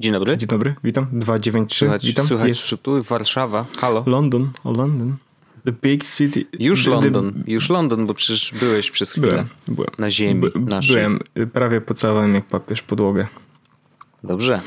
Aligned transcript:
Dzień 0.00 0.12
dobry. 0.12 0.36
Dzień 0.36 0.48
dobry, 0.48 0.74
witam. 0.84 1.06
293, 1.12 1.78
Słychać, 1.78 2.06
witam. 2.06 2.26
słychać 2.26 2.48
Jest 2.48 2.60
szczytu, 2.66 3.02
Warszawa. 3.02 3.64
Halo. 3.78 4.04
London, 4.06 4.50
o 4.64 4.72
London. 4.72 5.16
The 5.64 5.72
big 5.72 6.04
city. 6.04 6.44
Już 6.58 6.84
the, 6.84 6.90
London, 6.90 7.44
już 7.46 7.68
London, 7.70 8.06
bo 8.06 8.14
przecież 8.14 8.54
byłeś 8.60 8.90
przez 8.90 9.12
chwilę 9.12 9.26
Byłem, 9.28 9.48
byłem. 9.68 9.90
na 9.98 10.10
ziemi 10.10 10.40
By, 10.40 10.52
naszej. 10.60 10.96
byłem, 10.96 11.18
y, 11.38 11.46
prawie 11.46 11.80
pocałowałem 11.80 12.34
jak 12.34 12.44
papież 12.44 12.82
podłogę. 12.82 13.26
Dobrze. 14.24 14.60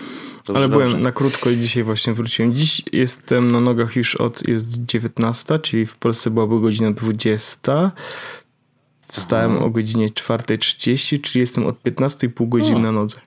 dobrze 0.45 0.59
Ale 0.59 0.69
dobrze. 0.69 0.85
byłem 0.87 1.01
na 1.01 1.11
krótko 1.11 1.49
i 1.49 1.59
dzisiaj 1.59 1.83
właśnie 1.83 2.13
wróciłem. 2.13 2.55
Dziś 2.55 2.81
jestem 2.91 3.51
na 3.51 3.59
nogach 3.59 3.95
już 3.95 4.15
od, 4.15 4.47
jest 4.47 4.85
19, 4.85 5.59
czyli 5.59 5.85
w 5.85 5.95
Polsce 5.95 6.29
byłaby 6.29 6.61
godzina 6.61 6.91
20. 6.91 7.91
Wstałem 9.07 9.57
o 9.57 9.69
godzinie 9.69 10.09
4.30, 10.09 11.21
czyli 11.21 11.39
jestem 11.39 11.65
od 11.65 11.83
15,5 11.83 12.49
godziny 12.49 12.75
O. 12.77 12.79
na 12.81 12.91
nodze. 12.91 13.21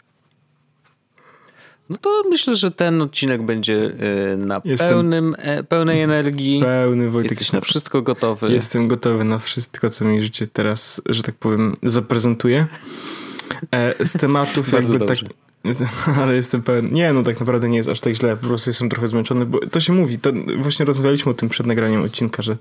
No 1.88 1.96
to 1.96 2.22
myślę, 2.30 2.56
że 2.56 2.70
ten 2.70 3.02
odcinek 3.02 3.42
będzie 3.42 3.92
e, 4.32 4.36
na 4.36 4.60
Jestem- 4.64 4.88
pełnym, 4.88 5.36
e, 5.38 5.64
pełnej 5.64 6.02
energii. 6.02 6.60
Pełny 6.60 7.10
Wojtek. 7.10 7.30
Jesteś 7.30 7.52
na 7.52 7.60
wszystko 7.60 8.02
gotowy. 8.02 8.52
Jestem 8.52 8.88
gotowy 8.88 9.24
na 9.24 9.38
wszystko, 9.38 9.90
co 9.90 10.04
mi 10.04 10.22
życie 10.22 10.46
teraz, 10.46 11.02
że 11.06 11.22
tak 11.22 11.34
powiem, 11.34 11.76
zaprezentuje. 11.82 12.66
E, 13.74 14.06
z 14.06 14.12
tematów 14.12 14.72
jakby 14.72 15.00
tak. 15.00 15.18
Ale 16.22 16.36
jestem 16.36 16.62
pełen. 16.62 16.92
Nie, 16.92 17.12
no 17.12 17.22
tak 17.22 17.40
naprawdę 17.40 17.68
nie 17.68 17.76
jest 17.76 17.88
aż 17.88 18.00
tak 18.00 18.14
źle. 18.14 18.36
Po 18.36 18.46
prostu 18.46 18.70
jestem 18.70 18.88
trochę 18.88 19.08
zmęczony, 19.08 19.46
bo 19.46 19.58
to 19.58 19.80
się 19.80 19.92
mówi. 19.92 20.18
To 20.18 20.32
właśnie 20.58 20.86
rozmawialiśmy 20.86 21.32
o 21.32 21.34
tym 21.34 21.48
przed 21.48 21.66
nagraniem 21.66 22.02
odcinka, 22.02 22.42
że 22.42 22.56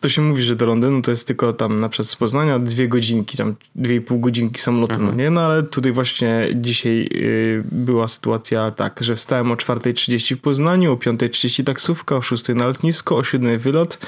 to 0.00 0.08
się 0.08 0.22
mówi, 0.22 0.42
że 0.42 0.56
do 0.56 0.66
Londynu 0.66 1.02
to 1.02 1.10
jest 1.10 1.26
tylko 1.26 1.52
tam 1.52 1.80
na 1.80 1.88
przykład 1.88 2.08
z 2.08 2.16
Poznania 2.16 2.58
dwie 2.58 2.88
godzinki, 2.88 3.36
tam 3.36 3.54
dwie 3.74 3.96
i 3.96 4.00
pół 4.00 4.20
godzinki 4.20 4.60
samolotem, 4.60 5.06
no 5.06 5.12
nie? 5.12 5.30
No 5.30 5.40
ale 5.40 5.62
tutaj 5.62 5.92
właśnie 5.92 6.48
dzisiaj 6.54 7.08
y, 7.12 7.62
była 7.72 8.08
sytuacja 8.08 8.70
tak, 8.70 9.00
że 9.02 9.16
wstałem 9.16 9.52
o 9.52 9.54
4.30 9.54 10.36
w 10.36 10.40
Poznaniu, 10.40 10.92
o 10.92 10.96
5.30 10.96 11.64
taksówka, 11.64 12.16
o 12.16 12.20
6.00 12.20 12.54
na 12.54 12.66
lotnisko, 12.66 13.16
o 13.16 13.20
7.00 13.20 13.58
wylot. 13.58 13.98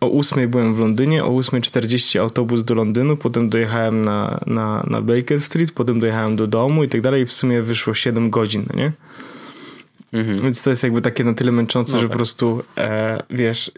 O 0.00 0.18
8 0.18 0.50
byłem 0.50 0.74
w 0.74 0.78
Londynie, 0.78 1.24
o 1.24 1.28
8.40 1.28 2.20
autobus 2.20 2.64
do 2.64 2.74
Londynu, 2.74 3.16
potem 3.16 3.48
dojechałem 3.48 4.04
na, 4.04 4.40
na, 4.46 4.84
na 4.86 5.00
Baker 5.00 5.40
Street, 5.40 5.72
potem 5.72 6.00
dojechałem 6.00 6.36
do 6.36 6.46
domu 6.46 6.84
i 6.84 6.88
tak 6.88 7.00
dalej. 7.00 7.26
W 7.26 7.32
sumie 7.32 7.62
wyszło 7.62 7.94
7 7.94 8.30
godzin, 8.30 8.64
no 8.70 8.76
nie? 8.76 8.92
Mhm. 10.12 10.42
Więc 10.42 10.62
to 10.62 10.70
jest 10.70 10.82
jakby 10.82 11.00
takie 11.02 11.24
na 11.24 11.34
tyle 11.34 11.52
męczące, 11.52 11.92
No 11.92 11.98
że 11.98 12.04
tak. 12.04 12.12
po 12.12 12.16
prostu 12.16 12.62
e, 12.76 13.22
wiesz, 13.30 13.70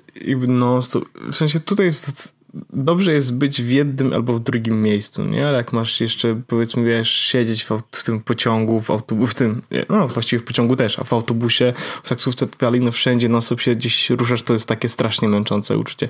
stop, 0.83 1.05
w 1.33 1.35
sensie 1.35 1.61
tutaj 1.61 1.87
jest 1.87 2.35
dobrze 2.73 3.13
jest 3.13 3.35
być 3.35 3.63
w 3.63 3.71
jednym 3.71 4.13
albo 4.13 4.35
w 4.35 4.41
drugim 4.41 4.83
miejscu, 4.83 5.25
nie? 5.25 5.49
Ale 5.49 5.57
jak 5.57 5.73
masz 5.73 6.01
jeszcze 6.01 6.43
powiedzmy 6.47 6.85
wiesz, 6.85 7.11
siedzieć 7.11 7.65
w, 7.65 7.83
w 7.93 8.05
tym 8.05 8.21
pociągu, 8.21 8.81
w 8.81 8.91
autobusie, 8.91 9.31
w 9.31 9.35
tym, 9.35 9.62
no 9.89 10.09
właściwie 10.09 10.41
w 10.41 10.45
pociągu 10.45 10.77
też, 10.77 10.99
a 10.99 11.05
w 11.05 11.12
autobusie, 11.12 11.73
w 12.03 12.09
taksówce, 12.09 12.47
tak 12.47 12.59
dalej, 12.59 12.81
no 12.81 12.93
wszędzie 12.93 13.29
non 13.29 13.43
stop 13.43 13.61
się 13.61 13.75
gdzieś 13.77 14.11
ruszasz, 14.11 14.43
to 14.43 14.53
jest 14.53 14.69
takie 14.69 14.89
strasznie 14.89 15.29
męczące 15.29 15.79
uczucie. 15.79 16.09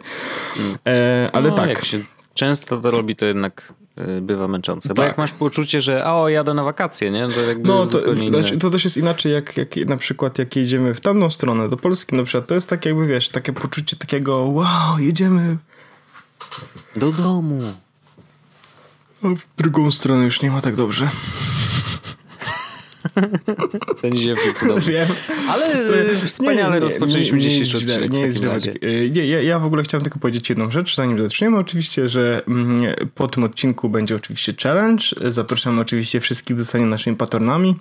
E, 0.87 1.31
ale 1.33 1.51
no, 1.51 1.57
tak. 1.57 1.69
Jak 1.69 1.85
się 1.85 2.01
często 2.35 2.81
to 2.81 2.91
robi, 2.91 3.17
to 3.17 3.25
jednak 3.27 3.73
e, 3.97 4.21
bywa 4.21 4.49
męczące. 4.49 4.89
Bo 4.89 4.95
Tak. 4.95 5.07
jak 5.07 5.19
masz 5.19 5.33
poczucie, 5.33 5.81
że 5.81 6.07
o, 6.07 6.29
jadę 6.29 6.55
na 6.55 6.63
wakacje, 6.63 7.11
nie? 7.11 7.29
To 7.29 7.41
jakby 7.41 7.69
No, 7.69 7.87
to, 7.87 8.13
inne. 8.13 8.29
znaczy, 8.41 8.59
to 8.59 8.71
też 8.71 8.85
jest 8.85 8.97
inaczej, 8.97 9.33
jak, 9.33 9.57
jak 9.57 9.77
na 9.77 9.97
przykład 9.97 10.39
jak 10.39 10.57
jedziemy 10.57 10.95
w 10.95 11.01
tamtą 11.01 11.31
stronę, 11.31 11.69
do 11.69 11.77
Polski 11.77 12.17
na 12.17 12.25
przykład, 12.25 12.47
to 12.47 12.55
jest 12.55 12.69
tak 12.69 12.87
jakby, 12.87 13.07
wiesz, 13.07 13.29
takie 13.29 13.53
poczucie 13.53 13.97
takiego 13.97 14.39
wow, 14.39 14.99
jedziemy 14.99 15.57
Do 16.97 17.13
domu. 17.13 17.59
A 19.25 19.29
w 19.29 19.57
drugą 19.57 19.91
stronę 19.91 20.25
już 20.25 20.43
nie 20.43 20.51
ma 20.51 20.61
tak 20.61 20.75
dobrze. 20.77 21.11
Ten 24.03 24.17
ziewnik 24.17 24.59
cudowny. 24.59 24.93
Wiem. 24.93 25.09
Ale 25.49 25.67
e, 25.67 26.17
wspaniale 26.17 26.81
rozpoczęliśmy 26.81 27.39
nie, 27.39 27.45
nie 27.45 27.51
dzisiejszy 27.51 27.77
jest 27.77 27.85
źle, 27.85 27.95
odcinek 27.95 28.13
Nie 28.13 28.21
w 28.21 28.25
jest 28.25 28.37
źle. 28.37 28.59
Y, 28.91 29.11
Nie, 29.15 29.27
ja, 29.27 29.43
ja 29.43 29.59
w 29.59 29.65
ogóle 29.65 29.83
chciałem 29.83 30.03
tylko 30.03 30.19
powiedzieć 30.19 30.49
jedną 30.49 30.71
rzecz, 30.71 30.97
zanim 30.97 31.19
zaczniemy. 31.19 31.59
Oczywiście, 31.59 32.09
że 32.09 32.43
mm, 32.49 32.95
po 33.15 33.29
tym 33.29 33.45
odcinku 33.45 33.89
będzie 33.89 34.17
oczywiście 34.17 34.55
challenge. 34.63 35.05
Zapraszamy 35.31 35.81
oczywiście 35.81 36.21
wszystkich 36.21 36.57
do 36.57 36.63
zostania 36.63 36.87
naszymi 36.87 37.17
patronami. 37.17 37.77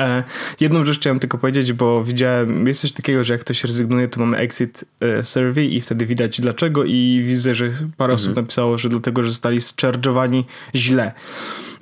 E, 0.00 0.24
jedną 0.60 0.84
rzecz 0.84 0.98
chciałem 0.98 1.18
tylko 1.18 1.38
powiedzieć, 1.38 1.72
bo 1.72 2.04
widziałem, 2.04 2.66
jest 2.66 2.80
coś 2.80 2.92
takiego, 2.92 3.24
że 3.24 3.34
jak 3.34 3.40
ktoś 3.40 3.64
rezygnuje, 3.64 4.08
to 4.08 4.20
mamy 4.20 4.36
exit 4.36 4.84
e, 5.00 5.24
survey 5.24 5.74
i 5.76 5.80
wtedy 5.80 6.06
widać 6.06 6.40
dlaczego 6.40 6.84
i 6.84 7.22
widzę, 7.26 7.54
że 7.54 7.70
parę 7.96 8.14
osób 8.14 8.36
napisało, 8.36 8.78
że 8.78 8.88
dlatego, 8.88 9.22
że 9.22 9.28
zostali 9.28 9.58
zcharge'owani 9.58 10.44
źle. 10.74 11.12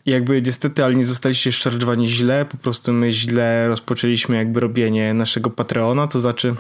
I 0.07 0.11
jakby 0.11 0.43
niestety, 0.43 0.85
ale 0.85 0.95
nie 0.95 1.07
zostaliście 1.07 1.51
zcharge'owani 1.51 2.05
źle, 2.07 2.45
po 2.45 2.57
prostu 2.57 2.93
my 2.93 3.13
źle 3.13 3.69
rozpoczęliśmy 3.69 4.37
jakby 4.37 4.61
robienie 4.61 5.15
naszego 5.15 5.51
Patreona, 5.51 6.07
to 6.07 6.21
znaczy 6.21 6.55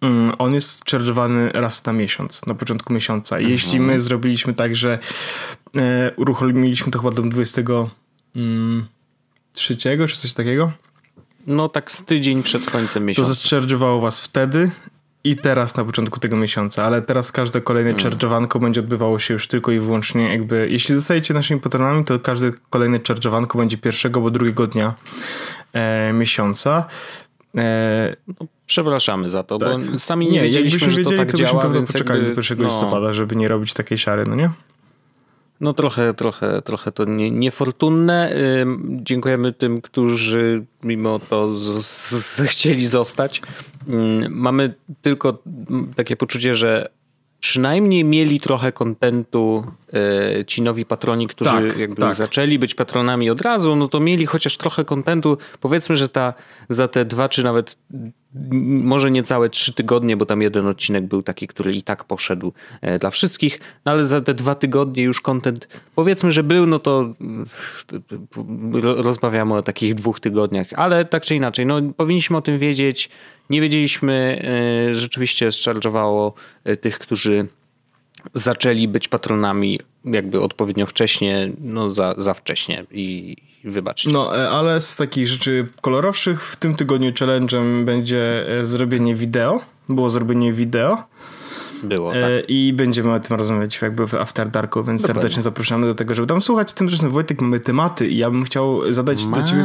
mm, 0.00 0.32
on 0.38 0.54
jest 0.54 0.84
charge'owany 0.84 1.50
raz 1.54 1.84
na 1.86 1.92
miesiąc, 1.92 2.46
na 2.46 2.54
początku 2.54 2.92
miesiąca. 2.92 3.40
I 3.40 3.50
jeśli 3.50 3.80
my 3.80 4.00
zrobiliśmy 4.00 4.54
tak, 4.54 4.76
że 4.76 4.98
e, 5.76 6.12
uruchomiliśmy 6.16 6.92
to 6.92 6.98
chyba 6.98 7.10
do 7.10 7.22
20 7.22 7.62
mm, 8.36 8.86
czy 9.54 9.76
coś 10.16 10.32
takiego, 10.32 10.72
No 11.46 11.68
tak 11.68 11.92
z 11.92 12.04
tydzień 12.04 12.42
przed 12.42 12.70
końcem 12.70 13.02
to 13.02 13.06
miesiąca. 13.06 13.32
zcharge'owało 13.32 14.00
was 14.00 14.20
wtedy 14.20 14.70
i 15.24 15.36
teraz 15.36 15.76
na 15.76 15.84
początku 15.84 16.20
tego 16.20 16.36
miesiąca, 16.36 16.84
ale 16.84 17.02
teraz 17.02 17.32
każde 17.32 17.60
kolejne 17.60 17.90
Mm. 17.90 18.48
będzie 18.60 18.80
odbywało 18.80 19.18
się 19.18 19.34
już 19.34 19.48
tylko 19.48 19.72
i 19.72 19.80
wyłącznie 19.80 20.28
jakby, 20.28 20.68
jeśli 20.70 20.94
zostajecie 20.94 21.34
naszymi 21.34 21.60
patronami, 21.60 22.04
to 22.04 22.18
każde 22.18 22.52
kolejne 22.70 22.98
charge'owanko 22.98 23.58
będzie 23.58 23.78
pierwszego 23.78 24.20
albo 24.20 24.30
drugiego 24.30 24.66
dnia 24.66 24.94
e, 25.72 26.12
miesiąca. 26.12 26.86
E, 27.56 28.16
No, 28.40 28.46
przepraszamy 28.66 29.30
za 29.30 29.42
to, 29.42 29.58
Tak. 29.58 29.84
bo 29.90 29.98
sami 29.98 30.26
nie, 30.26 30.32
nie, 30.32 30.42
wiedzieliśmy, 30.42 30.78
że 30.78 30.86
to 30.86 30.96
wiedzieli, 30.96 31.18
tak 31.18 31.30
to 31.30 31.32
byśmy 31.32 31.46
działa, 31.46 31.62
pewno 31.62 31.76
więc 31.76 31.92
poczekali 31.92 32.20
jakby, 32.20 32.34
do 32.34 32.40
1 32.42 32.58
no, 32.58 32.64
listopada, 32.64 33.12
żeby 33.12 33.36
nie 33.36 33.48
robić 33.48 33.74
takiej 33.74 33.98
szary, 33.98 34.24
no 34.28 34.34
nie? 34.34 34.50
No 35.60 35.72
trochę, 35.72 36.14
trochę, 36.14 36.62
trochę 36.62 36.92
to 36.92 37.04
nie, 37.04 37.30
niefortunne. 37.30 38.34
Dziękujemy 38.88 39.52
tym, 39.52 39.80
którzy 39.80 40.64
mimo 40.82 41.18
to 41.18 41.52
z, 41.58 41.86
z, 41.86 42.36
zechcieli 42.36 42.86
zostać. 42.86 43.42
Ym, 43.88 44.26
Mamy 44.30 44.74
tylko 45.02 45.38
mm, 45.70 45.94
takie 45.96 46.16
poczucie, 46.16 46.54
że 46.54 46.88
przynajmniej 47.40 48.04
mieli 48.04 48.40
trochę 48.40 48.72
kontentu 48.72 49.64
y, 50.40 50.44
ci 50.44 50.62
nowi 50.62 50.84
patroni, 50.84 51.26
którzy 51.26 51.50
Tak, 51.50 51.78
jakby 51.78 52.00
tak. 52.00 52.14
zaczęli 52.14 52.58
być 52.58 52.74
patronami 52.74 53.30
od 53.30 53.40
razu, 53.40 53.76
no 53.76 53.88
to 53.88 54.00
mieli 54.00 54.26
chociaż 54.26 54.56
trochę 54.56 54.84
kontentu. 54.84 55.38
Powiedzmy, 55.60 55.96
że 55.96 56.08
ta 56.08 56.34
za 56.68 56.88
te 56.88 57.04
dwa 57.04 57.28
czy 57.28 57.42
nawet 57.44 57.78
może 58.62 59.10
niecałe 59.10 59.50
trzy 59.50 59.74
tygodnie, 59.74 60.16
bo 60.16 60.26
tam 60.26 60.42
jeden 60.42 60.66
odcinek 60.66 61.06
był 61.06 61.22
taki, 61.22 61.46
który 61.46 61.72
i 61.72 61.82
tak 61.82 62.04
poszedł 62.04 62.52
e, 62.80 62.98
dla 62.98 63.10
wszystkich, 63.10 63.60
no 63.84 63.92
ale 63.92 64.04
za 64.04 64.20
te 64.20 64.34
dwa 64.34 64.54
tygodnie 64.54 65.02
już 65.02 65.20
kontent 65.20 65.68
powiedzmy, 65.94 66.30
że 66.32 66.42
był, 66.42 66.66
no 66.66 66.78
to 66.78 67.14
mm, 67.20 67.46
ro- 68.72 69.02
rozmawiamy 69.02 69.54
o 69.54 69.62
takich 69.62 69.94
dwóch 69.94 70.20
tygodniach, 70.20 70.66
ale 70.76 71.04
tak 71.04 71.22
czy 71.22 71.36
inaczej, 71.36 71.66
no 71.66 71.82
powinniśmy 71.96 72.36
o 72.36 72.42
tym 72.42 72.58
wiedzieć. 72.58 73.10
Nie 73.50 73.60
wiedzieliśmy, 73.60 74.42
e, 74.90 74.94
rzeczywiście 74.94 75.48
zcharge'owało 75.48 76.32
e, 76.64 76.76
tych, 76.76 76.98
którzy 76.98 77.48
zaczęli 78.34 78.88
być 78.88 79.08
patronami 79.08 79.80
jakby 80.04 80.40
odpowiednio 80.40 80.86
wcześnie, 80.86 81.52
no 81.60 81.90
za, 81.90 82.14
za 82.18 82.34
wcześnie 82.34 82.84
i, 82.90 83.36
wybaczcie. 83.64 84.10
No, 84.10 84.38
e, 84.38 84.50
ale 84.50 84.80
z 84.80 84.96
takich 84.96 85.26
rzeczy 85.26 85.68
kolorowszych 85.80 86.44
w 86.44 86.56
tym 86.56 86.74
tygodniu 86.74 87.10
challenge'em 87.10 87.84
będzie 87.84 88.48
e, 88.60 88.66
zrobienie 88.66 89.14
wideo. 89.14 89.60
Było 89.88 90.10
zrobienie 90.10 90.52
wideo. 90.52 91.02
Było, 91.82 92.12
tak. 92.12 92.22
E, 92.22 92.40
I 92.40 92.72
będziemy 92.72 93.12
o 93.12 93.20
tym 93.20 93.36
rozmawiać 93.36 93.82
jakby 93.82 94.06
w 94.06 94.14
After 94.14 94.48
Darku, 94.50 94.84
więc 94.84 95.02
Dokładnie. 95.02 95.20
serdecznie 95.22 95.42
zapraszamy 95.42 95.86
do 95.86 95.94
tego, 95.94 96.14
żeby 96.14 96.28
tam 96.28 96.40
słuchać. 96.40 96.72
Tymczasem 96.72 97.10
Wojtek, 97.10 97.40
mamy 97.40 97.60
tematy 97.60 98.08
i 98.08 98.16
ja 98.18 98.30
bym 98.30 98.44
chciał 98.44 98.92
zadać 98.92 99.26
do 99.26 99.42
ciebie 99.42 99.64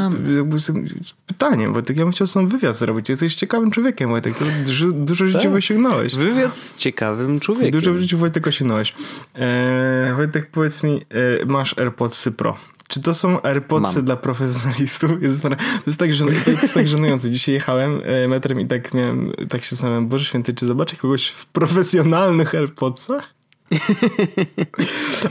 pytanie. 1.28 1.70
Wojtek, 1.70 1.98
ja 1.98 2.06
bym 2.06 2.12
chciał 2.12 2.28
sam 2.28 2.48
wywiad 2.48 2.78
zrobić. 2.78 3.10
Jesteś 3.10 3.36
ciekawym 3.36 3.72
człowiekiem, 3.72 4.10
Wojtek. 4.10 4.34
Dużo, 4.66 4.92
dużo 4.92 5.28
życiu 5.28 5.40
Tak. 5.40 5.54
osiągnąłeś. 5.54 6.16
Wywiad 6.16 6.58
z 6.58 6.76
ciekawym 6.76 7.40
człowiekiem. 7.40 7.72
Dużo 7.72 7.94
w 7.94 7.98
życiu 8.00 8.18
Wojtek 8.18 8.48
osiągnąłeś. 8.48 8.94
E, 9.36 10.14
Wojtek, 10.16 10.50
powiedz 10.52 10.84
mi, 10.84 11.02
e, 11.42 11.46
masz 11.46 11.78
AirPodsy 11.80 12.32
Pro, 12.32 12.58
Czy 12.88 13.02
to 13.02 13.14
są 13.14 13.42
AirPodsy 13.42 14.04
dla 14.04 14.16
profesjonalistów? 14.16 15.22
Jezus, 15.22 15.42
to, 15.42 15.50
jest 15.86 16.00
tak, 16.00 16.10
to 16.46 16.52
jest 16.52 16.74
tak 16.74 16.88
żenujące. 16.88 17.30
Dzisiaj 17.30 17.56
jechałem 17.56 18.02
e, 18.06 18.28
metrem 18.28 18.60
i 18.60 18.68
tak 18.68 18.94
miałem, 18.94 19.34
tak 19.50 19.64
się 19.64 19.70
zastanawiam, 19.70 20.08
Boże 20.08 20.26
Święty, 20.26 20.54
czy 20.54 20.66
zobaczę 20.66 20.96
kogoś 20.96 21.28
w 21.28 21.46
profesjonalnych 21.46 22.56
AirPodsach? 22.56 23.34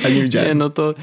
A 0.05 0.09
nie 0.09 0.23
widziałem. 0.23 0.49
Nie, 0.49 0.55
no 0.55 0.71
to 0.71 0.95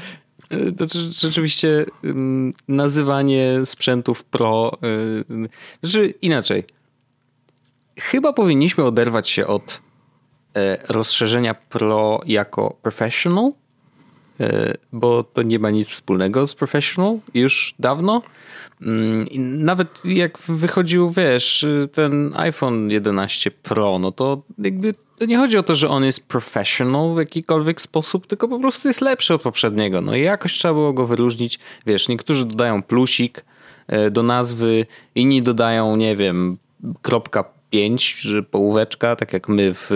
e, 0.50 0.72
to 0.72 0.84
rzeczywiście 1.10 1.84
mm, 2.04 2.52
nazywanie 2.68 3.60
sprzętów 3.64 4.24
pro. 4.24 4.78
E, 4.82 5.48
znaczy 5.82 6.14
inaczej. 6.22 6.64
Chyba 7.98 8.32
powinniśmy 8.32 8.84
oderwać 8.84 9.28
się 9.28 9.46
od 9.46 9.80
rozszerzenia 10.88 11.54
pro 11.54 12.20
jako 12.26 12.76
professional 12.82 13.52
bo 14.92 15.24
to 15.24 15.42
nie 15.42 15.58
ma 15.58 15.70
nic 15.70 15.88
wspólnego 15.88 16.46
z 16.46 16.54
Professional 16.54 17.18
już 17.34 17.74
dawno. 17.78 18.22
Mm, 18.82 19.26
nawet 19.64 19.88
jak 20.04 20.38
wychodził, 20.38 21.10
wiesz, 21.10 21.66
ten 21.92 22.32
iPhone 22.36 22.90
11 22.90 23.50
Pro, 23.50 23.98
no 23.98 24.12
to 24.12 24.42
jakby 24.58 24.92
to 25.18 25.24
nie 25.24 25.36
chodzi 25.36 25.58
o 25.58 25.62
to, 25.62 25.74
że 25.74 25.88
on 25.88 26.04
jest 26.04 26.28
professional 26.28 27.14
w 27.14 27.18
jakikolwiek 27.18 27.80
sposób, 27.80 28.26
tylko 28.26 28.48
po 28.48 28.60
prostu 28.60 28.88
jest 28.88 29.00
lepszy 29.00 29.34
od 29.34 29.42
poprzedniego. 29.42 30.00
No 30.00 30.16
i 30.16 30.22
jakoś 30.22 30.52
trzeba 30.52 30.74
było 30.74 30.92
go 30.92 31.06
wyróżnić. 31.06 31.58
Wiesz, 31.86 32.08
niektórzy 32.08 32.46
dodają 32.46 32.82
plusik 32.82 33.44
e, 33.86 34.10
do 34.10 34.22
nazwy, 34.22 34.86
inni 35.14 35.42
dodają, 35.42 35.96
nie 35.96 36.16
wiem, 36.16 36.58
kropka 37.02 37.44
5, 37.74 38.16
że 38.20 38.42
połóweczka, 38.42 39.16
tak 39.16 39.32
jak 39.32 39.48
my 39.48 39.74
w 39.74 39.90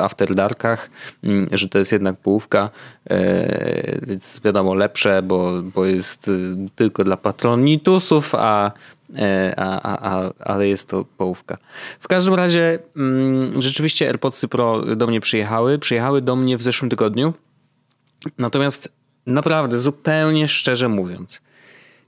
After 0.00 0.34
Darkach, 0.34 0.90
mm, 1.24 1.48
że 1.52 1.68
to 1.68 1.78
jest 1.78 1.92
jednak 1.92 2.16
połówka, 2.16 2.70
e, 3.10 3.98
więc 4.06 4.40
wiadomo 4.44 4.74
lepsze, 4.74 5.22
bo, 5.22 5.62
bo 5.74 5.86
jest 5.86 6.28
y, 6.28 6.56
tylko 6.76 7.04
dla 7.04 7.16
patronitusów, 7.16 8.34
a, 8.34 8.72
e, 9.18 9.54
a, 9.56 9.80
a, 9.82 10.12
a, 10.12 10.32
ale 10.40 10.68
jest 10.68 10.88
to 10.88 11.04
połówka. 11.16 11.58
W 12.00 12.08
każdym 12.08 12.34
razie 12.34 12.78
mm, 12.96 13.62
rzeczywiście 13.62 14.06
AirPodsy 14.06 14.48
Pro 14.48 14.96
do 14.96 15.06
mnie 15.06 15.20
przyjechały. 15.20 15.78
Przyjechały 15.78 16.22
do 16.22 16.36
mnie 16.36 16.56
w 16.58 16.62
zeszłym 16.62 16.90
tygodniu. 16.90 17.32
Natomiast 18.38 18.92
naprawdę, 19.26 19.78
zupełnie 19.78 20.48
szczerze 20.48 20.88
mówiąc, 20.88 21.40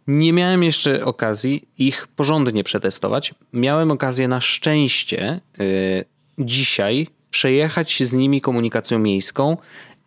nie 0.07 0.33
miałem 0.33 0.63
jeszcze 0.63 1.05
okazji 1.05 1.69
ich 1.79 2.07
porządnie 2.17 2.65
przetestować. 2.65 3.35
Miałem 3.53 3.91
okazję 3.91 4.29
na 4.29 4.41
szczęście 4.41 5.41
yy, 5.59 6.05
dzisiaj 6.39 7.07
przejechać 7.31 8.03
z 8.03 8.13
nimi 8.13 8.41
komunikacją 8.41 8.99
miejską, 8.99 9.57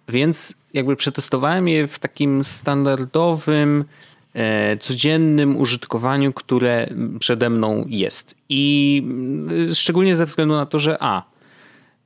więc 0.10 0.56
jakby 0.74 0.96
przetestowałem 0.96 1.68
je 1.68 1.88
w 1.88 2.00
takim 2.00 2.44
standardowym, 2.44 3.86
yy, 4.36 4.42
codziennym 4.80 5.58
użytkowaniu, 5.58 6.34
które 6.34 6.90
przede 7.20 7.50
mną 7.50 7.86
jest. 7.88 8.38
I 8.50 9.04
yy, 9.48 9.76
szczególnie 9.76 10.16
ze 10.16 10.26
względu 10.26 10.56
na 10.56 10.66
to, 10.66 10.80
że 10.80 10.98
a 11.00 11.37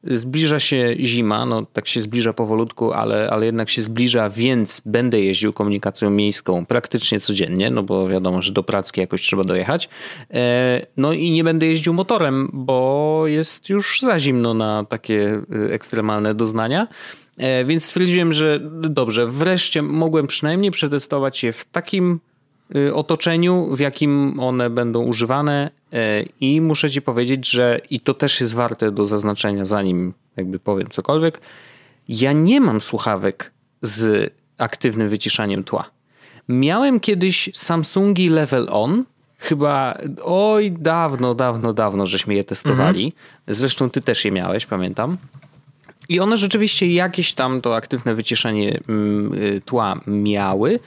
Zbliża 0.03 0.59
się 0.59 0.95
zima, 0.99 1.45
no 1.45 1.65
tak 1.73 1.87
się 1.87 2.01
zbliża 2.01 2.33
powolutku, 2.33 2.93
ale, 2.93 3.29
ale 3.29 3.45
jednak 3.45 3.69
się 3.69 3.81
zbliża, 3.81 4.29
więc 4.29 4.81
będę 4.85 5.21
jeździł 5.21 5.53
komunikacją 5.53 6.09
miejską 6.09 6.65
praktycznie 6.65 7.19
codziennie, 7.19 7.71
no 7.71 7.83
bo 7.83 8.07
wiadomo, 8.07 8.41
że 8.41 8.51
do 8.51 8.63
pracy 8.63 8.91
jakoś 8.97 9.21
trzeba 9.21 9.43
dojechać. 9.43 9.89
E, 10.33 10.85
no 10.97 11.13
i 11.13 11.31
nie 11.31 11.43
będę 11.43 11.65
jeździł 11.65 11.93
motorem, 11.93 12.49
bo 12.53 13.23
jest 13.25 13.69
już 13.69 14.01
za 14.01 14.19
zimno 14.19 14.53
na 14.53 14.85
takie 14.89 15.41
e, 15.69 15.73
ekstremalne 15.73 16.35
doznania. 16.35 16.87
E, 17.37 17.65
więc 17.65 17.85
stwierdziłem, 17.85 18.33
że 18.33 18.59
dobrze, 18.89 19.27
wreszcie 19.27 19.81
mogłem 19.81 20.27
przynajmniej 20.27 20.71
przetestować 20.71 21.43
je 21.43 21.53
w 21.53 21.65
takim 21.65 22.19
otoczeniu, 22.93 23.75
w 23.75 23.79
jakim 23.79 24.39
one 24.39 24.69
będą 24.69 25.03
używane 25.03 25.71
i 26.39 26.61
muszę 26.61 26.89
ci 26.89 27.01
powiedzieć, 27.01 27.49
że 27.49 27.79
i 27.89 27.99
to 27.99 28.13
też 28.13 28.41
jest 28.41 28.53
warte 28.53 28.91
do 28.91 29.07
zaznaczenia, 29.07 29.65
zanim 29.65 30.13
jakby 30.37 30.59
powiem 30.59 30.89
cokolwiek. 30.89 31.41
Ja 32.09 32.31
nie 32.31 32.61
mam 32.61 32.81
słuchawek 32.81 33.51
z 33.81 34.33
aktywnym 34.57 35.09
wyciszaniem 35.09 35.63
tła. 35.63 35.89
Miałem 36.49 36.99
kiedyś 36.99 37.49
Samsungi 37.53 38.29
Level 38.29 38.67
On, 38.71 39.03
chyba 39.37 39.97
oj 40.23 40.71
dawno, 40.71 41.35
dawno, 41.35 41.73
dawno 41.73 42.07
żeśmy 42.07 42.33
je 42.33 42.43
testowali. 42.43 43.05
Mhm. 43.05 43.23
Zresztą 43.47 43.89
ty 43.89 44.01
też 44.01 44.25
je 44.25 44.31
miałeś, 44.31 44.65
pamiętam. 44.65 45.17
I 46.09 46.19
one 46.19 46.37
rzeczywiście 46.37 46.87
jakieś 46.93 47.33
tam 47.33 47.61
to 47.61 47.75
aktywne 47.75 48.15
wyciszanie 48.15 48.79
mm, 48.89 49.33
y, 49.33 49.61
tła 49.65 49.99
miały, 50.07 50.79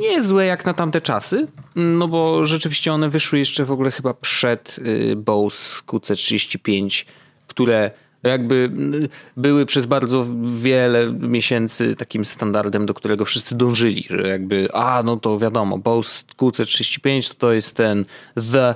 niezłe 0.00 0.46
jak 0.46 0.66
na 0.66 0.74
tamte 0.74 1.00
czasy, 1.00 1.46
no 1.76 2.08
bo 2.08 2.46
rzeczywiście 2.46 2.92
one 2.92 3.08
wyszły 3.08 3.38
jeszcze 3.38 3.64
w 3.64 3.70
ogóle 3.70 3.90
chyba 3.90 4.14
przed 4.14 4.76
y, 4.78 5.16
Bose 5.16 5.82
QC35, 5.86 7.04
które 7.46 7.90
jakby 8.22 8.70
y, 9.04 9.08
były 9.36 9.66
przez 9.66 9.86
bardzo 9.86 10.26
wiele 10.56 11.12
miesięcy 11.12 11.94
takim 11.94 12.24
standardem, 12.24 12.86
do 12.86 12.94
którego 12.94 13.24
wszyscy 13.24 13.54
dążyli, 13.54 14.06
że 14.10 14.28
jakby, 14.28 14.68
a 14.72 15.02
no 15.04 15.16
to 15.16 15.38
wiadomo, 15.38 15.78
Bose 15.78 16.24
QC35 16.36 17.28
to, 17.28 17.34
to 17.34 17.52
jest 17.52 17.76
ten 17.76 18.04
the 18.52 18.74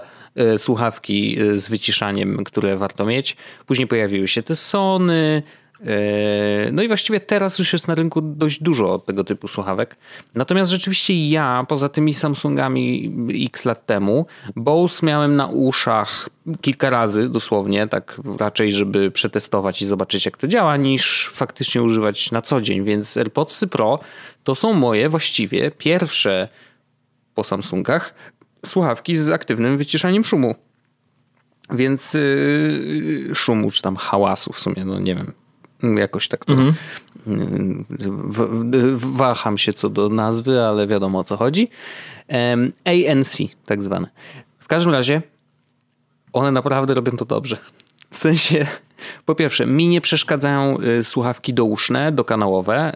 słuchawki 0.57 1.39
z 1.55 1.69
wyciszaniem, 1.69 2.45
które 2.45 2.77
warto 2.77 3.07
mieć. 3.07 3.37
Później 3.67 3.89
pojawiły 3.89 4.29
się 4.29 4.43
te 4.43 4.57
Sony, 4.57 5.43
no 6.73 6.83
i 6.83 6.89
właściwie 6.89 7.21
teraz 7.21 7.59
już 7.59 7.73
jest 7.73 7.89
na 7.89 7.95
rynku 7.95 8.21
dość 8.21 8.63
dużo 8.63 8.99
tego 8.99 9.25
typu 9.25 9.49
słuchawek. 9.49 9.97
Natomiast 10.35 10.71
rzeczywiście 10.71 11.29
ja, 11.29 11.67
poza 11.69 11.89
tymi 11.89 12.15
Samsungami 12.15 13.15
x 13.47 13.65
lat 13.65 13.87
temu, 13.87 14.27
Bose 14.57 15.07
miałem 15.07 15.37
na 15.37 15.47
uszach 15.47 16.29
kilka 16.61 16.91
razy 16.91 17.29
dosłownie, 17.29 17.89
tak 17.89 18.21
raczej, 18.39 18.73
żeby 18.73 19.11
przetestować 19.11 19.83
i 19.83 19.87
zobaczyć 19.87 20.25
jak 20.25 20.37
to 20.37 20.49
działa, 20.49 20.77
niż 20.77 21.31
faktycznie 21.33 21.83
używać 21.83 22.31
na 22.31 22.43
co 22.43 22.61
dzień. 22.61 22.85
Więc 22.85 23.17
AirPodsy 23.17 23.67
Pro 23.67 23.99
to 24.45 24.55
są 24.55 24.73
moje 24.73 25.09
właściwie 25.09 25.71
pierwsze 25.71 26.49
po 27.35 27.45
Samsungach 27.45 28.15
słuchawki 28.67 29.17
z 29.17 29.31
aktywnym 29.31 29.79
wyciszaniem 29.79 30.25
szumu. 30.25 30.55
Więc 31.71 32.15
yy, 32.15 33.31
szumu, 33.35 33.71
czy 33.71 33.83
tam 33.83 33.97
hałasu 33.97 34.53
w 34.53 34.61
sumie, 34.61 34.85
no 34.85 34.99
nie 34.99 35.15
wiem, 35.15 35.33
Jakoś 35.83 36.29
tak 36.29 36.45
to. 36.45 36.53
Mhm. 36.53 36.75
Waham 38.97 39.59
się 39.59 39.73
co 39.73 39.91
do 39.91 40.09
nazwy, 40.09 40.63
ale 40.63 40.87
wiadomo 40.87 41.19
o 41.19 41.25
co 41.25 41.37
chodzi. 41.37 41.69
ANC, 42.85 43.39
tak 43.67 43.83
zwane. 43.83 44.09
W 44.59 44.67
każdym 44.67 44.93
razie, 44.93 45.23
one 46.33 46.53
naprawdę 46.53 46.95
robią 46.95 47.13
to 47.13 47.25
dobrze. 47.25 47.57
W 48.11 48.19
sensie, 48.19 48.67
po 49.25 49.35
pierwsze, 49.35 49.67
mi 49.67 49.89
nie 49.89 50.01
przeszkadzają 50.01 50.79
y, 50.81 51.05
słuchawki 51.05 51.55
douszne, 51.55 52.13
dokanałowe, 52.13 52.93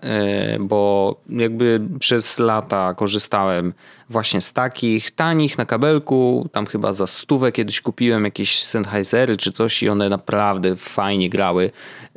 y, 0.57 0.59
bo 0.61 1.15
jakby 1.29 1.81
przez 2.01 2.39
lata 2.39 2.95
korzystałem 2.95 3.73
właśnie 4.11 4.41
z 4.41 4.53
takich 4.53 5.11
tanich 5.11 5.59
na 5.59 5.67
kabelku. 5.67 6.49
Tam 6.53 6.67
chyba 6.67 6.93
za 6.93 7.07
stówę 7.07 7.53
kiedyś 7.53 7.81
kupiłem 7.81 8.25
jakieś 8.25 8.63
Sennheisery 8.63 9.37
czy 9.37 9.53
coś 9.53 9.83
i 9.83 9.89
one 9.89 10.09
naprawdę 10.09 10.77
fajnie 10.77 11.31
grały. 11.31 11.71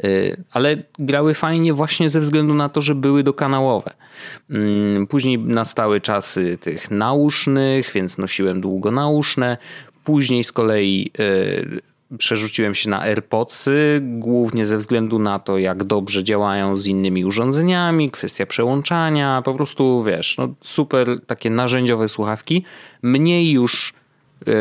Y, 0.04 0.44
ale 0.52 0.78
grały 1.00 1.34
fajnie 1.34 1.74
właśnie 1.74 2.10
ze 2.10 2.20
względu 2.20 2.54
na 2.54 2.70
to, 2.70 2.82
że 2.82 2.96
były 2.96 3.24
dokanałowe. 3.24 3.94
Mm, 4.50 5.08
później 5.08 5.40
nastały 5.40 6.02
czasy 6.02 6.58
tych 6.58 6.92
nausznych, 6.92 7.92
więc 7.94 8.18
nosiłem 8.18 8.62
długo 8.62 8.92
nauszne. 8.92 9.58
Później 10.04 10.44
z 10.44 10.52
kolei 10.52 11.12
przerzuciłem 12.18 12.76
się 12.76 12.90
na 12.90 13.02
AirPodsy, 13.02 14.02
głównie 14.04 14.66
ze 14.66 14.78
względu 14.78 15.20
na 15.20 15.40
to, 15.40 15.58
jak 15.58 15.84
dobrze 15.84 16.24
działają 16.24 16.78
z 16.78 16.86
innymi 16.86 17.26
urządzeniami, 17.26 18.12
kwestia 18.12 18.46
przełączania, 18.46 19.42
po 19.46 19.54
prostu 19.54 20.04
wiesz, 20.04 20.38
no 20.38 20.48
super 20.62 21.08
takie 21.28 21.50
narzędziowe 21.50 22.10
słuchawki, 22.10 22.64
mniej 23.02 23.52
już 23.52 23.94
yy, 24.46 24.54